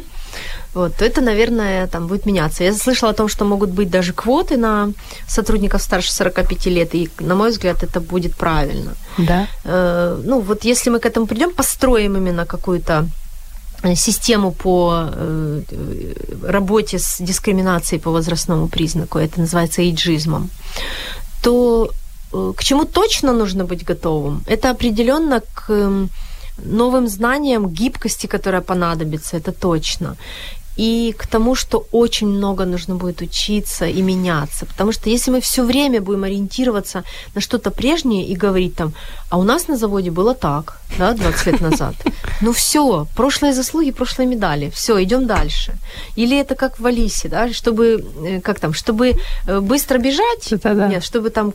вот, 0.74 0.96
то 0.96 1.06
это, 1.06 1.22
наверное, 1.22 1.88
там 1.88 2.08
будет 2.08 2.26
меняться. 2.26 2.64
Я 2.64 2.74
слышала 2.74 3.12
о 3.12 3.14
том, 3.14 3.28
что 3.28 3.46
могут 3.46 3.70
быть 3.70 3.90
даже 3.90 4.14
квоты 4.14 4.58
на 4.58 4.92
сотрудников 5.28 5.82
старше 5.82 6.14
45 6.14 6.66
лет, 6.68 6.96
и, 6.96 7.10
на 7.20 7.36
мой 7.36 7.50
взгляд, 7.50 7.84
это 7.84 8.00
будет 8.00 8.36
правильно. 8.36 8.94
Да. 9.18 9.48
Э, 9.66 10.22
ну, 10.24 10.40
вот 10.40 10.66
если 10.66 10.92
мы 10.92 11.00
к 11.00 11.06
этому 11.06 11.28
придем, 11.28 11.52
построим 11.52 12.16
именно 12.18 12.46
какую-то 12.46 13.06
систему 13.94 14.52
по 14.52 15.10
э, 15.12 15.62
работе 16.44 16.98
с 16.98 17.24
дискриминацией 17.24 18.02
по 18.02 18.12
возрастному 18.12 18.68
признаку, 18.68 19.20
это 19.20 19.42
называется 19.42 19.82
эйджизмом, 19.82 20.50
то 21.44 21.92
э, 22.34 22.54
к 22.58 22.64
чему 22.64 22.86
точно 22.86 23.34
нужно 23.34 23.66
быть 23.66 23.84
готовым? 23.84 24.44
Это 24.48 24.72
определенно 24.72 25.42
к 25.42 26.10
новым 26.58 27.08
знаниям, 27.08 27.70
гибкости, 27.70 28.28
которая 28.28 28.62
понадобится, 28.62 29.38
это 29.38 29.52
точно 29.52 30.16
и 30.78 31.14
к 31.18 31.28
тому, 31.28 31.56
что 31.56 31.86
очень 31.92 32.28
много 32.28 32.66
нужно 32.66 32.96
будет 32.96 33.22
учиться 33.22 33.86
и 33.86 34.02
меняться. 34.02 34.66
Потому 34.66 34.92
что 34.92 35.10
если 35.10 35.32
мы 35.32 35.40
все 35.40 35.64
время 35.64 36.02
будем 36.02 36.24
ориентироваться 36.24 37.04
на 37.36 37.42
что-то 37.42 37.72
прежнее 37.72 38.26
и 38.28 38.36
говорить 38.36 38.76
там, 38.76 38.94
а 39.30 39.38
у 39.38 39.44
нас 39.44 39.68
на 39.68 39.78
заводе 39.78 40.12
было 40.12 40.34
так, 40.34 40.80
да, 40.98 41.14
20 41.14 41.48
лет 41.48 41.62
назад. 41.62 41.96
Ну 42.42 42.52
все, 42.52 43.08
прошлые 43.16 43.54
заслуги, 43.54 43.92
прошлые 43.92 44.28
медали, 44.28 44.70
все, 44.70 45.02
идем 45.04 45.26
дальше. 45.26 45.74
Или 46.18 46.38
это 46.38 46.56
как 46.56 46.80
в 46.80 46.86
Алисе, 46.86 47.30
да, 47.30 47.54
чтобы, 47.54 48.04
э, 48.26 48.42
как 48.42 48.60
там, 48.60 48.74
чтобы 48.74 49.14
э, 49.48 49.60
быстро 49.60 49.98
бежать, 49.98 50.54
да. 50.64 50.88
нет, 50.88 51.04
чтобы 51.04 51.30
там 51.30 51.54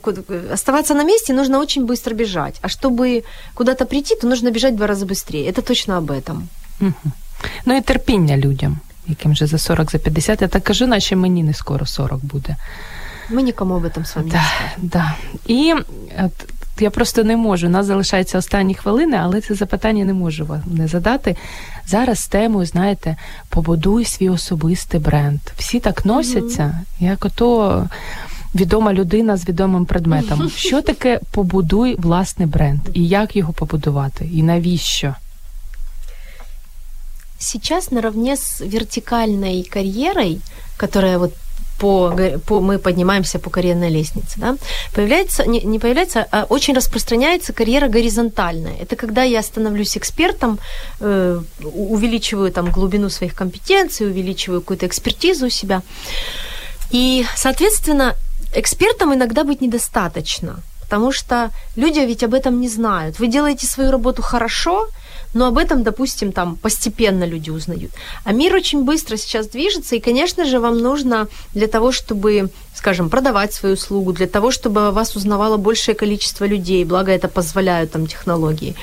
оставаться 0.53 0.93
на 0.93 1.03
месте, 1.03 1.33
нужно 1.33 1.59
очень 1.59 1.85
быстро 1.85 2.15
бежать. 2.15 2.55
А 2.61 2.67
чтобы 2.67 3.23
куда-то 3.53 3.85
прийти, 3.85 4.15
то 4.15 4.27
нужно 4.27 4.51
бежать 4.51 4.73
в 4.73 4.77
два 4.77 4.87
раза 4.87 5.05
быстрее. 5.05 5.47
Это 5.51 5.61
точно 5.61 5.97
об 5.97 6.11
этом. 6.11 6.47
Ну 7.65 7.77
і 7.77 7.81
терпіння 7.81 8.37
людям 8.37 8.79
яким 9.11 9.35
же 9.35 9.47
за 9.47 9.57
40, 9.57 9.91
за 9.91 9.97
50. 9.97 10.41
Я 10.41 10.47
так 10.47 10.63
кажу, 10.63 10.87
наче 10.87 11.15
мені 11.15 11.43
не 11.43 11.53
скоро 11.53 11.85
40 11.85 12.25
буде. 12.25 12.55
Ми 13.29 13.41
нікому 13.41 13.73
об 13.73 13.85
этом 13.85 14.05
з 14.05 14.15
вами 14.15 14.31
да, 14.31 14.43
да. 14.77 15.15
І 15.47 15.73
от, 16.25 16.31
я 16.79 16.89
просто 16.89 17.23
не 17.23 17.37
можу. 17.37 17.67
У 17.67 17.69
нас 17.69 17.85
залишаються 17.85 18.37
останні 18.37 18.75
хвилини, 18.75 19.17
але 19.21 19.41
це 19.41 19.55
запитання 19.55 20.05
не 20.05 20.13
можу 20.13 20.45
вам 20.45 20.61
не 20.65 20.87
задати. 20.87 21.35
Зараз 21.87 22.27
темою, 22.27 22.65
знаєте, 22.65 23.15
побудуй 23.49 24.05
свій 24.05 24.29
особистий 24.29 24.99
бренд. 24.99 25.39
Всі 25.57 25.79
так 25.79 26.05
носяться, 26.05 26.63
mm-hmm. 26.63 27.09
як 27.09 27.25
ото 27.25 27.87
відома 28.55 28.93
людина 28.93 29.37
з 29.37 29.49
відомим 29.49 29.85
предметом. 29.85 30.49
Що 30.55 30.81
таке 30.81 31.19
побудуй 31.31 31.95
власний 31.95 32.47
бренд? 32.47 32.79
І 32.93 33.07
як 33.07 33.35
його 33.35 33.53
побудувати? 33.53 34.29
І 34.33 34.43
навіщо? 34.43 35.15
Сейчас 37.41 37.91
наравне 37.91 38.35
с 38.35 38.59
вертикальной 38.61 39.63
карьерой, 39.63 40.41
которая 40.77 41.17
вот 41.17 41.33
по, 41.79 42.15
по, 42.45 42.61
мы 42.61 42.77
поднимаемся 42.77 43.39
по 43.39 43.49
карьерной 43.49 43.89
лестнице, 43.89 44.37
да, 44.37 44.55
появляется, 44.93 45.47
не, 45.47 45.61
не 45.61 45.79
появляется, 45.79 46.27
а 46.31 46.45
очень 46.49 46.75
распространяется 46.75 47.53
карьера 47.53 47.87
горизонтальная. 47.87 48.75
Это 48.79 48.95
когда 48.95 49.23
я 49.23 49.41
становлюсь 49.41 49.97
экспертом, 49.97 50.59
э, 50.99 51.41
увеличиваю 51.63 52.51
там 52.51 52.69
глубину 52.69 53.09
своих 53.09 53.33
компетенций, 53.33 54.05
увеличиваю 54.05 54.61
какую-то 54.61 54.85
экспертизу 54.85 55.47
у 55.47 55.49
себя. 55.49 55.81
И, 56.91 57.25
соответственно, 57.35 58.13
экспертом 58.53 59.13
иногда 59.13 59.43
быть 59.43 59.61
недостаточно, 59.61 60.59
потому 60.81 61.11
что 61.11 61.49
люди 61.75 61.99
ведь 61.99 62.23
об 62.23 62.35
этом 62.35 62.61
не 62.61 62.69
знают. 62.69 63.19
Вы 63.19 63.27
делаете 63.27 63.65
свою 63.65 63.89
работу 63.89 64.21
хорошо– 64.21 64.87
но 65.33 65.47
об 65.47 65.57
этом, 65.57 65.83
допустим, 65.83 66.31
там 66.31 66.55
постепенно 66.55 67.23
люди 67.23 67.49
узнают. 67.49 67.91
А 68.23 68.33
мир 68.33 68.55
очень 68.55 68.83
быстро 68.83 69.17
сейчас 69.17 69.47
движется, 69.47 69.95
и, 69.95 69.99
конечно 69.99 70.45
же, 70.45 70.59
вам 70.59 70.79
нужно 70.79 71.27
для 71.53 71.67
того, 71.67 71.91
чтобы, 71.91 72.49
скажем, 72.75 73.09
продавать 73.09 73.53
свою 73.53 73.75
услугу, 73.75 74.13
для 74.13 74.27
того, 74.27 74.51
чтобы 74.51 74.91
вас 74.91 75.15
узнавало 75.15 75.57
большее 75.57 75.95
количество 75.95 76.45
людей, 76.45 76.85
благо 76.85 77.11
это 77.11 77.27
позволяют 77.27 77.91
там 77.91 78.07
технологии, 78.07 78.75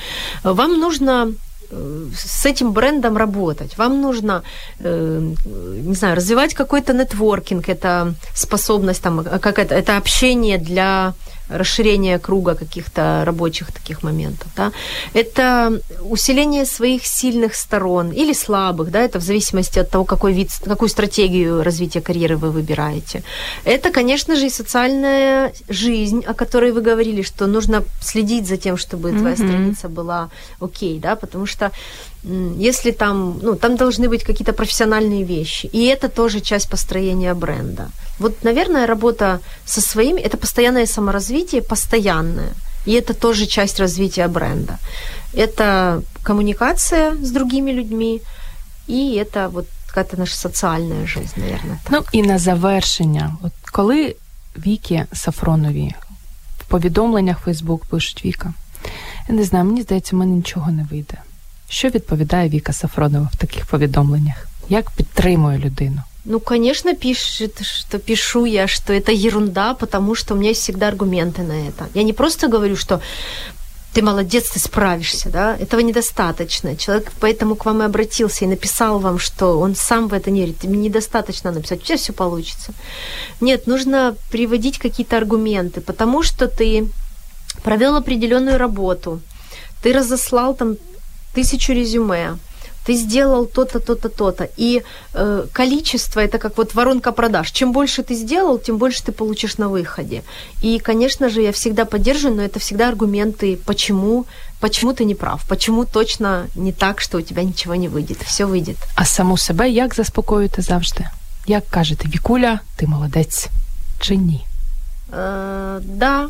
вам 0.43 0.79
нужно 0.79 1.33
э, 1.71 2.05
с 2.15 2.45
этим 2.45 2.71
брендом 2.71 3.17
работать. 3.17 3.77
Вам 3.77 4.01
нужно, 4.01 4.43
э, 4.79 5.33
не 5.85 5.95
знаю, 5.95 6.15
развивать 6.15 6.53
какой-то 6.53 6.93
нетворкинг, 6.93 7.69
это 7.69 8.15
способность, 8.35 9.01
там, 9.01 9.23
как 9.23 9.59
это, 9.59 9.75
это 9.75 9.97
общение 9.97 10.57
для 10.57 11.13
расширение 11.49 12.19
круга 12.19 12.55
каких-то 12.55 13.23
рабочих 13.25 13.71
таких 13.71 14.03
моментов. 14.03 14.47
Да? 14.55 14.71
Это 15.13 15.81
усиление 16.01 16.65
своих 16.65 17.05
сильных 17.05 17.55
сторон 17.55 18.11
или 18.11 18.33
слабых, 18.33 18.91
да, 18.91 19.01
это 19.01 19.19
в 19.19 19.23
зависимости 19.23 19.79
от 19.79 19.89
того, 19.89 20.05
какой 20.05 20.33
вид, 20.33 20.49
какую 20.63 20.89
стратегию 20.89 21.63
развития 21.63 22.01
карьеры 22.01 22.37
вы 22.37 22.51
выбираете. 22.51 23.23
Это, 23.65 23.91
конечно 23.91 24.35
же, 24.35 24.45
и 24.45 24.49
социальная 24.49 25.53
жизнь, 25.67 26.23
о 26.25 26.33
которой 26.33 26.71
вы 26.71 26.81
говорили, 26.81 27.21
что 27.21 27.47
нужно 27.47 27.83
следить 28.01 28.47
за 28.47 28.57
тем, 28.57 28.77
чтобы 28.77 29.09
mm-hmm. 29.09 29.19
твоя 29.19 29.35
страница 29.35 29.89
была 29.89 30.29
окей, 30.59 30.99
да, 30.99 31.15
потому 31.15 31.45
что 31.45 31.71
если 32.58 32.92
там, 32.92 33.38
ну, 33.42 33.54
там 33.54 33.76
должны 33.76 34.08
быть 34.08 34.24
какие-то 34.24 34.52
профессиональные 34.52 35.24
вещи. 35.24 35.66
И 35.66 35.84
это 35.84 36.08
тоже 36.08 36.40
часть 36.40 36.70
построения 36.70 37.34
бренда. 37.34 37.88
Вот, 38.18 38.44
наверное, 38.44 38.86
работа 38.86 39.40
со 39.66 39.80
своими, 39.80 40.20
это 40.20 40.36
постоянное 40.36 40.86
саморазвитие, 40.86 41.62
постоянное. 41.62 42.54
И 42.86 42.92
это 42.92 43.14
тоже 43.14 43.46
часть 43.46 43.80
развития 43.80 44.28
бренда. 44.28 44.78
Это 45.34 46.02
коммуникация 46.22 47.14
с 47.22 47.30
другими 47.30 47.72
людьми, 47.72 48.20
и 48.86 49.16
это 49.16 49.48
вот 49.48 49.66
какая-то 49.86 50.16
наша 50.16 50.36
соціальна 50.36 51.06
жизнь, 51.06 51.34
наверное. 51.36 51.78
Так. 51.84 51.92
Ну 51.92 52.02
і 52.12 52.22
на 52.22 52.38
завершення, 52.38 53.36
от 53.42 53.52
коли 53.72 54.16
Вікі 54.56 55.04
Сафронові 55.12 55.94
в 56.58 56.64
повідомленнях 56.64 57.38
Фейсбук 57.38 57.84
пишуть 57.84 58.24
Віка, 58.24 58.52
я 59.28 59.34
не 59.34 59.44
знаю, 59.44 59.64
мені 59.64 59.82
здається, 59.82 60.16
в 60.16 60.18
мене 60.18 60.32
нічого 60.32 60.70
не 60.70 60.86
вийде. 60.90 61.18
Що 61.68 61.88
відповідає 61.88 62.48
Віка 62.48 62.72
Сафронова 62.72 63.30
в 63.32 63.36
таких 63.36 63.66
повідомленнях? 63.66 64.46
Як 64.68 64.90
підтримує 64.90 65.58
людину? 65.58 66.02
Ну, 66.24 66.40
конечно, 66.40 66.94
пишет, 66.94 67.62
что 67.62 67.98
пишу 67.98 68.46
я, 68.46 68.66
что 68.66 68.92
это 68.94 69.12
ерунда, 69.12 69.74
потому 69.74 70.14
что 70.14 70.34
у 70.34 70.38
меня 70.38 70.50
есть 70.50 70.62
всегда 70.62 70.88
аргументы 70.88 71.42
на 71.42 71.52
это. 71.52 71.86
Я 71.94 72.02
не 72.02 72.12
просто 72.12 72.48
говорю, 72.48 72.76
что 72.76 73.00
ты 73.92 74.02
молодец, 74.02 74.50
ты 74.50 74.58
справишься, 74.58 75.28
да, 75.28 75.56
этого 75.56 75.80
недостаточно. 75.80 76.76
Человек 76.76 77.12
поэтому 77.20 77.56
к 77.56 77.66
вам 77.66 77.82
и 77.82 77.84
обратился 77.84 78.44
и 78.44 78.48
написал 78.48 78.98
вам, 78.98 79.18
что 79.18 79.60
он 79.60 79.76
сам 79.76 80.08
в 80.08 80.14
это 80.14 80.30
не 80.30 80.40
верит. 80.40 80.58
Тебе 80.58 80.76
недостаточно 80.76 81.52
написать, 81.52 81.82
у 81.82 81.84
тебя 81.84 81.98
все 81.98 82.12
получится. 82.12 82.72
Нет, 83.40 83.66
нужно 83.66 84.16
приводить 84.30 84.78
какие-то 84.78 85.18
аргументы, 85.18 85.80
потому 85.80 86.22
что 86.22 86.48
ты 86.48 86.88
провел 87.62 87.96
определенную 87.96 88.58
работу, 88.58 89.20
ты 89.82 89.92
разослал 89.92 90.54
там 90.54 90.76
тысячу 91.34 91.72
резюме, 91.72 92.36
ты 92.84 92.94
сделал 92.94 93.46
то-то, 93.46 93.80
то-то, 93.80 94.08
то-то. 94.08 94.48
И 94.56 94.82
э, 95.14 95.46
количество 95.52 96.20
это 96.20 96.38
как 96.38 96.58
вот 96.58 96.74
воронка 96.74 97.12
продаж. 97.12 97.50
Чем 97.50 97.72
больше 97.72 98.02
ты 98.02 98.14
сделал, 98.14 98.58
тем 98.58 98.76
больше 98.78 99.02
ты 99.02 99.12
получишь 99.12 99.58
на 99.58 99.68
выходе. 99.68 100.22
И, 100.62 100.78
конечно 100.78 101.28
же, 101.28 101.40
я 101.40 101.50
всегда 101.52 101.84
поддерживаю, 101.84 102.36
но 102.36 102.42
это 102.42 102.58
всегда 102.58 102.88
аргументы, 102.88 103.56
почему, 103.64 104.26
почему 104.60 104.92
ты 104.92 105.04
не 105.04 105.14
прав, 105.14 105.42
почему 105.48 105.84
точно 105.84 106.46
не 106.54 106.72
так, 106.72 107.00
что 107.00 107.18
у 107.18 107.22
тебя 107.22 107.42
ничего 107.42 107.74
не 107.74 107.88
выйдет. 107.88 108.18
Все 108.22 108.44
выйдет. 108.44 108.76
А 108.94 109.04
саму 109.04 109.38
себе 109.38 109.70
як 109.70 109.94
заспокоюєте 109.94 110.62
завжди? 110.62 111.04
Як 111.46 111.66
кажете, 111.70 112.08
Вікуля, 112.08 112.60
ти 112.76 112.86
молодець 112.86 113.48
чи 114.00 114.16
ні? 114.16 114.44
Э, 115.12 115.80
да, 115.80 116.28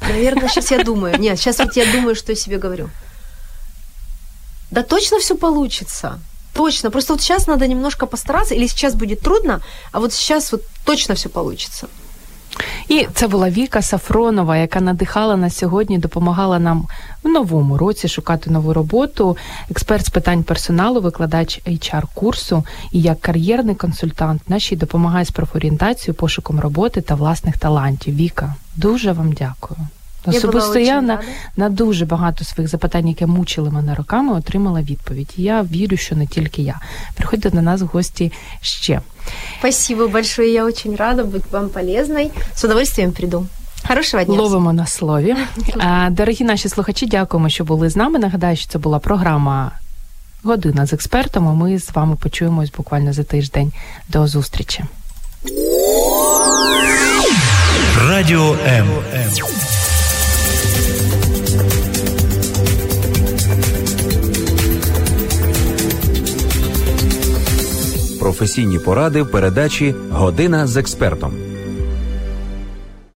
наверное, 0.00 0.48
сейчас 0.48 0.70
я 0.70 0.84
думаю. 0.84 1.18
Нет, 1.18 1.38
сейчас 1.38 1.58
вот 1.58 1.76
я 1.76 1.84
думаю, 1.92 2.14
что 2.14 2.32
я 2.32 2.36
себе 2.36 2.58
говорю. 2.58 2.88
Да 4.71 4.83
точно 4.83 5.19
все 5.19 5.35
получится. 5.35 6.19
Точно. 6.53 6.91
Просто 6.91 7.13
вот 7.13 7.21
сейчас 7.21 7.47
надо 7.47 7.67
немножко 7.67 8.07
постараться, 8.07 8.55
или 8.55 8.67
сейчас 8.67 8.95
будет 8.95 9.21
трудно, 9.21 9.61
а 9.91 9.99
вот 9.99 10.13
сейчас 10.13 10.51
вот 10.51 10.61
точно 10.85 11.15
все 11.15 11.29
получится. 11.29 11.87
І 12.87 13.07
це 13.13 13.27
була 13.27 13.49
Віка 13.49 13.81
Сафронова, 13.81 14.57
яка 14.57 14.81
надихала 14.81 15.35
нас 15.35 15.57
сьогодні, 15.57 15.97
допомагала 15.97 16.59
нам 16.59 16.87
в 17.23 17.29
новому 17.29 17.77
році 17.77 18.07
шукати 18.07 18.49
нову 18.49 18.73
роботу. 18.73 19.37
Експерт 19.71 20.05
з 20.05 20.09
питань 20.09 20.43
персоналу, 20.43 21.01
викладач 21.01 21.61
HR 21.67 22.03
курсу 22.13 22.63
і 22.91 23.01
як 23.01 23.21
кар'єрний 23.21 23.75
консультант 23.75 24.49
нашій 24.49 24.75
допомагає 24.75 25.25
з 25.25 25.31
профорієнтацією, 25.31 26.13
пошуком 26.13 26.59
роботи 26.59 27.01
та 27.01 27.15
власних 27.15 27.57
талантів. 27.57 28.15
Віка, 28.15 28.55
дуже 28.75 29.11
вам 29.11 29.33
дякую. 29.33 29.79
Особисто 30.27 30.79
я 30.79 31.01
на, 31.01 31.21
на 31.55 31.69
дуже 31.69 32.05
багато 32.05 32.45
своїх 32.45 32.71
запитань, 32.71 33.07
які 33.07 33.25
мучили 33.25 33.69
мене 33.69 33.95
роками, 33.95 34.33
отримала 34.33 34.81
відповідь. 34.81 35.33
Я 35.37 35.61
вірю, 35.63 35.97
що 35.97 36.15
не 36.15 36.27
тільки 36.27 36.61
я. 36.61 36.79
Приходьте 37.15 37.49
до 37.49 37.61
нас 37.61 37.81
в 37.81 37.85
гості 37.85 38.31
ще. 38.61 39.01
Спасибо 39.59 40.07
большое. 40.07 40.53
Я 40.53 40.65
очень 40.65 40.95
рада 40.95 41.23
быть 41.23 41.51
вам 41.51 41.69
полезной. 41.69 42.31
С 42.55 42.63
удовольствием 42.63 43.11
приду. 43.11 43.47
Хорошого 43.87 44.23
дня. 44.23 44.35
Ловимо 44.35 44.73
на 44.73 44.85
слові. 44.85 45.35
Дорогі 46.09 46.43
наші 46.43 46.69
слухачі, 46.69 47.05
дякуємо, 47.05 47.49
що 47.49 47.63
були 47.63 47.89
з 47.89 47.95
нами. 47.95 48.19
Нагадаю, 48.19 48.55
що 48.55 48.69
це 48.69 48.77
була 48.79 48.99
програма 48.99 49.71
Година 50.43 50.85
з 50.85 50.93
експертом. 50.93 51.47
а 51.47 51.53
Ми 51.53 51.79
з 51.79 51.91
вами 51.95 52.15
почуємось 52.15 52.71
буквально 52.77 53.13
за 53.13 53.23
тиждень. 53.23 53.71
До 54.09 54.27
зустрічі. 54.27 54.83
Радіо 58.09 58.55
М. 58.67 58.87
Професійні 68.26 68.78
поради 68.78 69.22
в 69.22 69.30
передачі 69.30 69.94
Година 70.10 70.66
з 70.66 70.76
експертом. 70.76 71.32